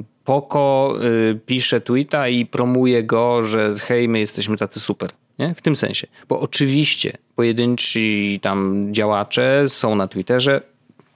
y, 0.00 0.04
Poko 0.24 0.94
y, 1.30 1.40
pisze 1.46 1.80
tweeta 1.80 2.28
i 2.28 2.46
promuje 2.46 3.04
go, 3.04 3.44
że 3.44 3.74
hej, 3.78 4.08
my 4.08 4.18
jesteśmy 4.18 4.56
tacy 4.56 4.80
super. 4.80 5.10
Nie? 5.40 5.54
W 5.54 5.62
tym 5.62 5.76
sensie. 5.76 6.06
Bo 6.28 6.40
oczywiście 6.40 7.12
pojedynczy 7.36 8.00
tam 8.42 8.88
działacze 8.92 9.64
są 9.68 9.94
na 9.94 10.08
Twitterze, 10.08 10.60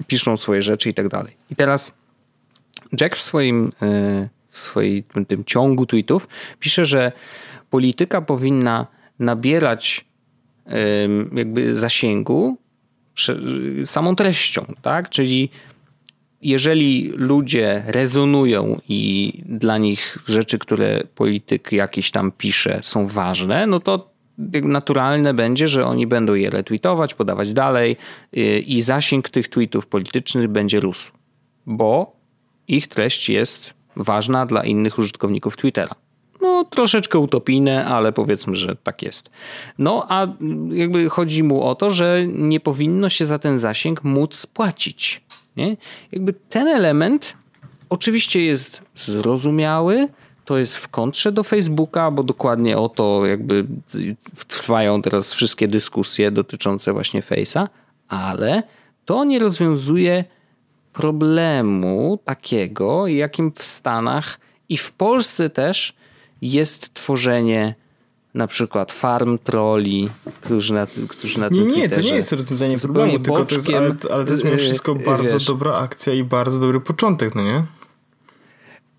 piszą 0.06 0.36
swoje 0.36 0.62
rzeczy 0.62 0.90
i 0.90 0.94
tak 0.94 1.08
dalej. 1.08 1.36
I 1.50 1.56
teraz 1.56 1.94
Jack 3.00 3.16
w 3.16 3.22
swoim, 3.22 3.72
y, 3.82 4.28
w 4.50 4.58
swoim 4.58 5.02
tym 5.28 5.44
ciągu 5.44 5.86
tweetów 5.86 6.28
pisze, 6.60 6.86
że 6.86 7.12
polityka 7.70 8.20
powinna 8.20 8.86
nabierać 9.18 10.04
jakby 11.32 11.74
zasięgu 11.74 12.58
samą 13.84 14.16
treścią, 14.16 14.74
tak? 14.82 15.10
Czyli 15.10 15.50
jeżeli 16.42 17.12
ludzie 17.16 17.82
rezonują 17.86 18.80
i 18.88 19.32
dla 19.46 19.78
nich 19.78 20.18
rzeczy, 20.28 20.58
które 20.58 21.02
polityk 21.14 21.72
jakiś 21.72 22.10
tam 22.10 22.32
pisze, 22.32 22.80
są 22.82 23.06
ważne, 23.06 23.66
no 23.66 23.80
to 23.80 24.13
naturalne 24.62 25.34
będzie, 25.34 25.68
że 25.68 25.86
oni 25.86 26.06
będą 26.06 26.34
je 26.34 26.50
retweetować, 26.50 27.14
podawać 27.14 27.52
dalej 27.52 27.96
y, 28.36 28.60
i 28.60 28.82
zasięg 28.82 29.28
tych 29.28 29.48
tweetów 29.48 29.86
politycznych 29.86 30.48
będzie 30.48 30.80
rósł, 30.80 31.12
bo 31.66 32.16
ich 32.68 32.88
treść 32.88 33.28
jest 33.28 33.74
ważna 33.96 34.46
dla 34.46 34.64
innych 34.64 34.98
użytkowników 34.98 35.56
Twittera. 35.56 35.94
No, 36.40 36.64
troszeczkę 36.64 37.18
utopijne, 37.18 37.86
ale 37.86 38.12
powiedzmy, 38.12 38.56
że 38.56 38.76
tak 38.76 39.02
jest. 39.02 39.30
No, 39.78 40.06
a 40.08 40.26
jakby 40.70 41.08
chodzi 41.08 41.42
mu 41.42 41.62
o 41.62 41.74
to, 41.74 41.90
że 41.90 42.26
nie 42.28 42.60
powinno 42.60 43.08
się 43.08 43.26
za 43.26 43.38
ten 43.38 43.58
zasięg 43.58 44.04
móc 44.04 44.46
płacić. 44.46 45.22
Nie? 45.56 45.76
Jakby 46.12 46.32
ten 46.32 46.68
element 46.68 47.36
oczywiście 47.88 48.44
jest 48.44 48.82
zrozumiały, 48.94 50.08
to 50.44 50.58
jest 50.58 50.76
w 50.76 50.88
kontrze 50.88 51.32
do 51.32 51.44
Facebooka, 51.44 52.10
bo 52.10 52.22
dokładnie 52.22 52.78
o 52.78 52.88
to 52.88 53.26
jakby 53.26 53.66
trwają 54.48 55.02
teraz 55.02 55.32
wszystkie 55.32 55.68
dyskusje 55.68 56.30
dotyczące 56.30 56.92
właśnie 56.92 57.22
Face'a, 57.22 57.66
ale 58.08 58.62
to 59.04 59.24
nie 59.24 59.38
rozwiązuje 59.38 60.24
problemu 60.92 62.18
takiego, 62.24 63.06
jakim 63.06 63.52
w 63.52 63.64
Stanach 63.64 64.40
i 64.68 64.76
w 64.76 64.92
Polsce 64.92 65.50
też 65.50 65.94
jest 66.42 66.94
tworzenie 66.94 67.74
na 68.34 68.46
przykład 68.46 68.92
farm 68.92 69.38
troli, 69.38 70.08
którzy 70.40 70.74
na, 70.74 70.86
którzy 71.08 71.40
na 71.40 71.48
Nie, 71.48 71.64
nie, 71.64 71.88
to 71.88 72.00
nie 72.00 72.14
jest 72.14 72.32
rozwiązanie 72.32 72.78
problemu, 72.78 73.18
tylko 73.18 73.44
to 73.44 73.54
jest, 73.54 73.68
ale, 73.68 73.94
ale 74.10 74.24
to 74.24 74.32
jest 74.32 74.44
mimo 74.44 74.56
wszystko 74.56 74.92
y, 74.92 74.94
bardzo 74.94 75.34
wiesz, 75.38 75.46
dobra 75.46 75.74
akcja 75.74 76.14
i 76.14 76.24
bardzo 76.24 76.60
dobry 76.60 76.80
początek, 76.80 77.34
no 77.34 77.42
nie? 77.42 77.64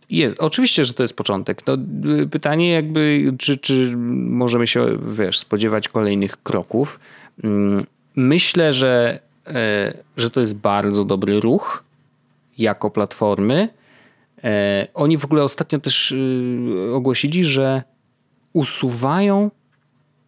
Jest, 0.10 0.40
oczywiście, 0.40 0.86
że 0.86 0.94
to 0.94 1.04
jest 1.04 1.16
początek. 1.16 1.68
No, 1.68 1.78
y, 2.22 2.28
pytanie 2.28 2.72
jakby, 2.72 3.34
czy, 3.38 3.58
czy 3.58 3.98
możemy 3.98 4.68
się, 4.68 4.98
wiesz, 5.12 5.40
spodziewać 5.40 5.88
kolejnych 5.88 6.44
kroków. 6.44 7.00
Mm, 7.44 7.84
myślę, 8.16 8.74
że, 8.74 9.20
e, 9.48 9.98
że 10.18 10.30
to 10.30 10.40
jest 10.40 10.58
bardzo 10.58 11.06
dobry 11.06 11.40
ruch 11.40 11.84
jako 12.58 12.90
platformy. 12.90 13.70
E, 14.44 14.88
oni 14.94 15.18
w 15.18 15.26
ogóle 15.26 15.44
ostatnio 15.44 15.80
też 15.80 16.12
y, 16.12 16.92
ogłosili, 16.94 17.44
że 17.44 17.84
usuwają 18.54 19.52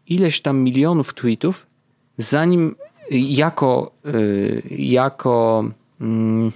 ileś 0.08 0.42
tam 0.42 0.58
milionów 0.60 1.14
tweetów, 1.14 1.66
zanim 2.18 2.76
jako, 3.12 3.92
y, 4.06 4.64
jako 4.78 5.66
mm, 6.02 6.52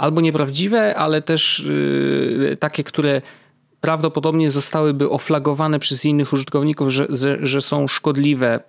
albo 0.00 0.20
nieprawdziwe, 0.20 0.94
ale 0.96 1.22
też 1.22 1.58
y, 1.60 2.56
takie, 2.60 2.84
które 2.84 3.22
prawdopodobnie 3.80 4.50
zostałyby 4.50 5.10
oflagowane 5.10 5.78
przez 5.78 6.04
innych 6.04 6.32
użytkowników, 6.32 6.88
że, 6.88 7.06
że 7.42 7.60
są 7.60 7.88
szkodliwe, 7.88 8.60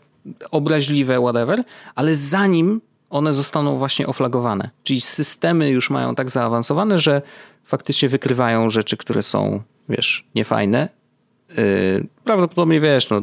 obraźliwe, 0.52 1.20
whatever, 1.20 1.64
ale 1.96 2.14
zanim 2.14 2.82
one 3.10 3.34
zostaną 3.34 3.78
właśnie 3.78 4.08
oflagowane. 4.08 4.70
Czyli 4.84 5.02
systemy 5.02 5.70
już 5.70 5.90
mają 5.90 6.16
tak 6.16 6.30
zaawansowane, 6.30 7.00
że 7.00 7.22
faktycznie 7.64 8.10
wykrywają 8.10 8.70
rzeczy, 8.70 8.98
które 8.98 9.24
są, 9.24 9.62
wiesz, 9.90 10.26
niefajne. 10.36 10.90
Yy, 11.58 12.08
prawdopodobnie 12.24 12.80
wiesz, 12.80 13.10
no, 13.10 13.22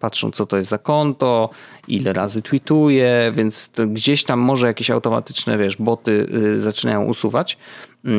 patrzą 0.00 0.30
co 0.30 0.46
to 0.46 0.56
jest 0.56 0.68
za 0.68 0.78
konto, 0.78 1.50
ile 1.88 2.12
razy 2.12 2.42
tweetuje, 2.42 3.32
więc 3.36 3.72
gdzieś 3.86 4.24
tam 4.24 4.40
może 4.40 4.66
jakieś 4.66 4.90
automatyczne, 4.90 5.58
wiesz, 5.58 5.76
boty 5.76 6.28
yy, 6.30 6.60
zaczynają 6.60 7.04
usuwać. 7.04 7.58
Yy, 8.04 8.12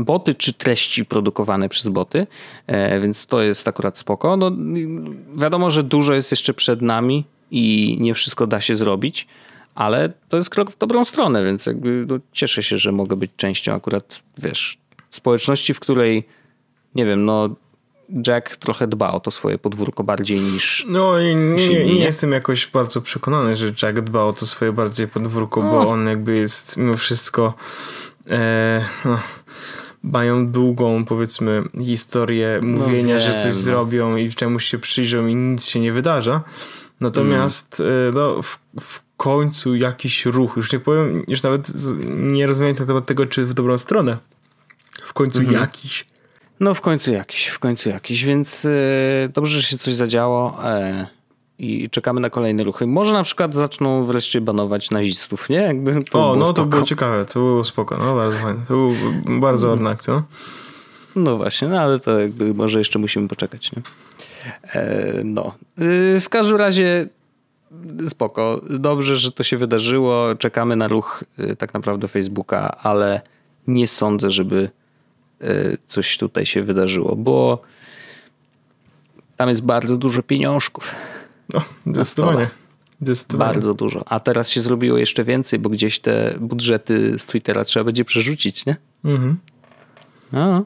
boty 0.00 0.34
czy 0.34 0.52
treści 0.52 1.04
produkowane 1.04 1.68
przez 1.68 1.88
boty, 1.88 2.26
yy, 2.68 3.00
więc 3.00 3.26
to 3.26 3.42
jest 3.42 3.68
akurat 3.68 3.98
spoko. 3.98 4.36
No, 4.36 4.52
wiadomo, 5.36 5.70
że 5.70 5.82
dużo 5.82 6.14
jest 6.14 6.30
jeszcze 6.30 6.54
przed 6.54 6.82
nami 6.82 7.24
i 7.50 7.96
nie 8.00 8.14
wszystko 8.14 8.46
da 8.46 8.60
się 8.60 8.74
zrobić 8.74 9.28
ale 9.74 10.12
to 10.28 10.36
jest 10.36 10.50
krok 10.50 10.70
w 10.70 10.78
dobrą 10.78 11.04
stronę, 11.04 11.44
więc 11.44 11.66
jakby 11.66 12.06
no, 12.08 12.18
cieszę 12.32 12.62
się, 12.62 12.78
że 12.78 12.92
mogę 12.92 13.16
być 13.16 13.30
częścią 13.36 13.74
akurat, 13.74 14.20
wiesz, 14.38 14.78
społeczności, 15.10 15.74
w 15.74 15.80
której, 15.80 16.24
nie 16.94 17.06
wiem, 17.06 17.24
no 17.24 17.48
Jack 18.26 18.56
trochę 18.56 18.86
dba 18.86 19.10
o 19.10 19.20
to 19.20 19.30
swoje 19.30 19.58
podwórko 19.58 20.04
bardziej 20.04 20.40
niż. 20.40 20.86
No 20.88 21.20
i 21.20 21.36
nie, 21.36 21.68
nie, 21.68 21.84
nie, 21.84 21.94
jestem 21.94 22.32
jakoś 22.32 22.66
bardzo 22.66 23.00
przekonany, 23.00 23.56
że 23.56 23.66
Jack 23.82 24.00
dba 24.00 24.22
o 24.22 24.32
to 24.32 24.46
swoje 24.46 24.72
bardziej 24.72 25.08
podwórko, 25.08 25.62
no. 25.62 25.70
bo 25.70 25.88
on 25.88 26.06
jakby 26.06 26.36
jest 26.36 26.76
mimo 26.76 26.96
wszystko. 26.96 27.54
E, 28.30 28.84
no, 29.04 29.18
mają 30.02 30.48
długą, 30.48 31.04
powiedzmy, 31.04 31.62
historię 31.80 32.60
no 32.62 32.78
mówienia, 32.78 33.14
no 33.14 33.20
że 33.20 33.32
coś 33.32 33.44
no. 33.44 33.52
zrobią 33.52 34.16
i 34.16 34.30
czemuś 34.30 34.64
się 34.64 34.78
przyjrzą 34.78 35.26
i 35.26 35.34
nic 35.34 35.66
się 35.66 35.80
nie 35.80 35.92
wydarza. 35.92 36.42
Natomiast 37.00 37.80
mm. 37.80 38.14
no, 38.14 38.42
w, 38.42 38.58
w 38.80 39.02
końcu 39.16 39.76
jakiś 39.76 40.26
ruch, 40.26 40.56
już 40.56 40.72
nie 40.72 40.78
powiem, 40.78 41.24
już 41.28 41.42
nawet 41.42 41.72
nie 42.14 42.46
rozumiem 42.46 42.74
na 42.78 42.86
temat 42.86 43.06
tego, 43.06 43.26
czy 43.26 43.44
w 43.44 43.54
dobrą 43.54 43.78
stronę. 43.78 44.16
W 45.04 45.12
końcu 45.12 45.40
mhm. 45.40 45.60
jakiś. 45.60 46.11
No 46.62 46.74
w 46.74 46.80
końcu 46.80 47.12
jakiś, 47.12 47.46
w 47.46 47.58
końcu 47.58 47.88
jakiś, 47.88 48.24
więc 48.24 48.64
yy, 48.64 48.70
dobrze, 49.34 49.60
że 49.60 49.66
się 49.66 49.78
coś 49.78 49.94
zadziało 49.94 50.58
yy, 50.98 51.06
i 51.58 51.90
czekamy 51.90 52.20
na 52.20 52.30
kolejne 52.30 52.64
ruchy. 52.64 52.86
Może 52.86 53.12
na 53.12 53.22
przykład 53.22 53.54
zaczną 53.54 54.04
wreszcie 54.04 54.40
banować 54.40 54.90
nazistów, 54.90 55.50
nie? 55.50 55.56
Jakby 55.56 56.04
to 56.04 56.30
o, 56.30 56.36
no 56.36 56.44
spoko. 56.44 56.52
to 56.52 56.66
było 56.66 56.82
ciekawe, 56.82 57.24
to 57.24 57.40
było 57.40 57.64
spoko, 57.64 57.98
no 57.98 58.14
bardzo 58.16 58.38
fajne. 58.38 58.60
To 58.68 58.74
był 58.74 58.92
bardzo 59.40 59.68
ładna 59.68 59.90
akcja. 59.90 60.14
No. 60.14 60.22
no 61.16 61.36
właśnie, 61.36 61.68
no 61.68 61.80
ale 61.80 62.00
to 62.00 62.20
jakby 62.20 62.54
może 62.54 62.78
jeszcze 62.78 62.98
musimy 62.98 63.28
poczekać, 63.28 63.70
nie? 63.72 63.82
E, 64.72 65.20
no. 65.24 65.54
W 66.20 66.26
każdym 66.30 66.56
razie 66.56 67.08
spoko. 68.06 68.60
Dobrze, 68.70 69.16
że 69.16 69.32
to 69.32 69.42
się 69.42 69.56
wydarzyło. 69.56 70.34
Czekamy 70.34 70.76
na 70.76 70.88
ruch 70.88 71.24
tak 71.58 71.74
naprawdę 71.74 72.08
Facebooka, 72.08 72.76
ale 72.82 73.20
nie 73.66 73.88
sądzę, 73.88 74.30
żeby 74.30 74.70
coś 75.86 76.18
tutaj 76.18 76.46
się 76.46 76.62
wydarzyło, 76.62 77.16
bo 77.16 77.62
tam 79.36 79.48
jest 79.48 79.62
bardzo 79.62 79.96
dużo 79.96 80.22
pieniążków. 80.22 80.94
No, 81.54 81.62
zdecydowanie. 81.86 82.48
zdecydowanie. 83.02 83.52
Bardzo 83.52 83.74
dużo. 83.74 84.02
A 84.06 84.20
teraz 84.20 84.50
się 84.50 84.60
zrobiło 84.60 84.98
jeszcze 84.98 85.24
więcej, 85.24 85.58
bo 85.58 85.70
gdzieś 85.70 85.98
te 85.98 86.34
budżety 86.40 87.18
z 87.18 87.26
Twittera 87.26 87.64
trzeba 87.64 87.84
będzie 87.84 88.04
przerzucić, 88.04 88.66
nie? 88.66 88.76
Mhm. 89.04 89.38
No. 90.32 90.64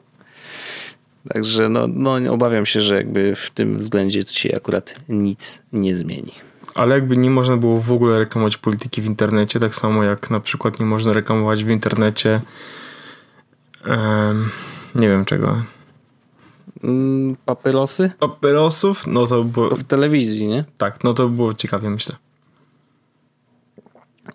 Także 1.33 1.69
no, 1.69 1.87
no, 1.87 2.33
obawiam 2.33 2.65
się, 2.65 2.81
że 2.81 2.95
jakby 2.95 3.35
w 3.35 3.51
tym 3.51 3.77
względzie 3.77 4.23
to 4.23 4.31
się 4.31 4.55
akurat 4.55 4.95
nic 5.09 5.61
nie 5.73 5.95
zmieni. 5.95 6.31
Ale 6.75 6.95
jakby 6.95 7.17
nie 7.17 7.29
można 7.29 7.57
było 7.57 7.77
w 7.77 7.91
ogóle 7.91 8.19
reklamować 8.19 8.57
polityki 8.57 9.01
w 9.01 9.05
internecie, 9.05 9.59
tak 9.59 9.75
samo 9.75 10.03
jak 10.03 10.29
na 10.29 10.39
przykład 10.39 10.79
nie 10.79 10.85
można 10.85 11.13
reklamować 11.13 11.63
w 11.63 11.69
internecie 11.69 12.41
um, 13.87 14.51
nie 14.95 15.07
wiem 15.07 15.25
czego. 15.25 15.63
Mm, 16.83 17.35
papierosy? 17.45 18.11
Papierosów? 18.19 19.07
No 19.07 19.27
to 19.27 19.43
było... 19.43 19.75
w 19.75 19.83
telewizji, 19.83 20.47
nie? 20.47 20.65
Tak, 20.77 21.03
no 21.03 21.13
to 21.13 21.29
było 21.29 21.53
ciekawie, 21.53 21.89
myślę. 21.89 22.15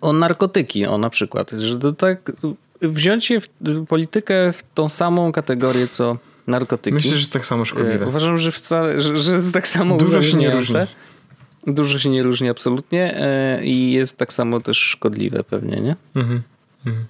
O 0.01 0.13
narkotyki, 0.13 0.85
o 0.85 0.97
na 0.97 1.09
przykład. 1.09 1.51
Że 1.51 1.79
to 1.79 1.91
tak 1.91 2.31
wziąć 2.81 3.29
je 3.29 3.39
w 3.39 3.47
politykę 3.87 4.53
w 4.53 4.63
tą 4.73 4.89
samą 4.89 5.31
kategorię, 5.31 5.87
co 5.87 6.17
narkotyki. 6.47 6.93
Myślę, 6.93 7.11
że 7.11 7.17
jest 7.17 7.33
tak 7.33 7.45
samo 7.45 7.65
szkodliwe. 7.65 8.05
E, 8.05 8.07
uważam, 8.07 8.37
że, 8.37 8.51
wcale, 8.51 9.01
że, 9.01 9.17
że 9.17 9.33
jest 9.33 9.53
tak 9.53 9.67
samo 9.67 9.97
Dużo 9.97 10.21
się 10.21 10.37
nie 10.37 10.51
różni. 10.51 10.75
Dużo 11.67 11.99
się 11.99 12.09
nie 12.09 12.23
różni 12.23 12.49
absolutnie 12.49 13.17
e, 13.17 13.65
i 13.65 13.91
jest 13.91 14.17
tak 14.17 14.33
samo 14.33 14.61
też 14.61 14.77
szkodliwe 14.77 15.43
pewnie, 15.43 15.81
nie? 15.81 15.95
Mhm. 16.15 16.41
mhm. 16.85 17.05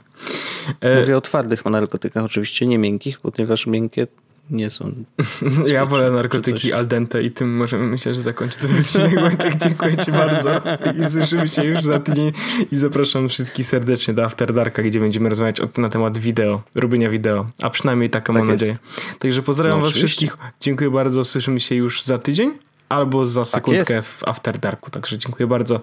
Mówię 0.99 1.17
o 1.17 1.21
twardych 1.21 1.65
narkotykach 1.65 2.23
oczywiście, 2.23 2.65
nie 2.65 2.77
miękkich, 2.77 3.19
ponieważ 3.19 3.67
miękkie 3.67 4.07
nie 4.49 4.71
są. 4.71 4.93
Ja 5.65 5.85
wolę 5.85 6.11
narkotyki 6.11 6.73
al 6.73 6.87
dente 6.87 7.23
i 7.23 7.31
tym 7.31 7.55
możemy 7.55 7.87
myślę, 7.87 8.13
że 8.13 8.21
zakończyć 8.21 8.61
ten 8.61 8.79
odcinek. 8.79 9.57
dziękuję 9.63 9.97
Ci 9.97 10.11
bardzo 10.11 10.61
i 11.07 11.11
słyszymy 11.11 11.47
się 11.47 11.63
już 11.63 11.81
za 11.81 11.99
tydzień 11.99 12.31
i 12.71 12.77
zapraszam 12.77 13.29
wszystkich 13.29 13.65
serdecznie 13.65 14.13
do 14.13 14.25
After 14.25 14.53
Darka, 14.53 14.83
gdzie 14.83 14.99
będziemy 14.99 15.29
rozmawiać 15.29 15.61
na 15.77 15.89
temat 15.89 16.17
wideo, 16.17 16.61
robienia 16.75 17.09
wideo, 17.09 17.49
a 17.61 17.69
przynajmniej 17.69 18.09
taką 18.09 18.33
tak 18.33 18.39
mam 18.41 18.51
nadzieję. 18.51 18.75
Także 19.19 19.41
pozdrawiam 19.41 19.79
no, 19.79 19.85
Was 19.85 19.95
wszystkich. 19.95 20.37
Dziękuję 20.61 20.91
bardzo. 20.91 21.25
Słyszymy 21.25 21.59
się 21.59 21.75
już 21.75 22.03
za 22.03 22.17
tydzień 22.17 22.51
albo 22.89 23.25
za 23.25 23.41
tak 23.41 23.49
sekundkę 23.49 23.95
tak 23.95 24.03
w 24.03 24.27
After 24.27 24.57
Darku. 24.57 24.91
Także 24.91 25.17
dziękuję 25.17 25.47
bardzo. 25.47 25.81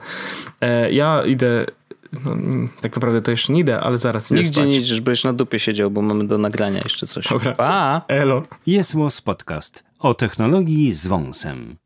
E, 0.60 0.92
ja 0.92 1.22
idę 1.26 1.66
no, 2.12 2.36
tak 2.80 2.96
naprawdę 2.96 3.22
to 3.22 3.30
jeszcze 3.30 3.52
nie 3.52 3.60
idę, 3.60 3.80
ale 3.80 3.98
zaraz 3.98 4.30
idę 4.30 4.40
Nigdzie 4.40 4.52
spać. 4.54 4.68
nie 4.70 4.76
idziesz, 4.76 5.00
będziesz 5.00 5.24
na 5.24 5.32
dupie 5.32 5.58
siedział, 5.58 5.90
bo 5.90 6.02
mamy 6.02 6.26
do 6.26 6.38
nagrania 6.38 6.80
jeszcze 6.84 7.06
coś. 7.06 7.28
Dobra. 7.28 7.52
Pa! 7.52 8.02
Elo. 8.08 8.42
Jest 8.66 8.94
podcast 9.24 9.84
o 9.98 10.14
technologii 10.14 10.92
z 10.94 11.06
wąsem. 11.06 11.76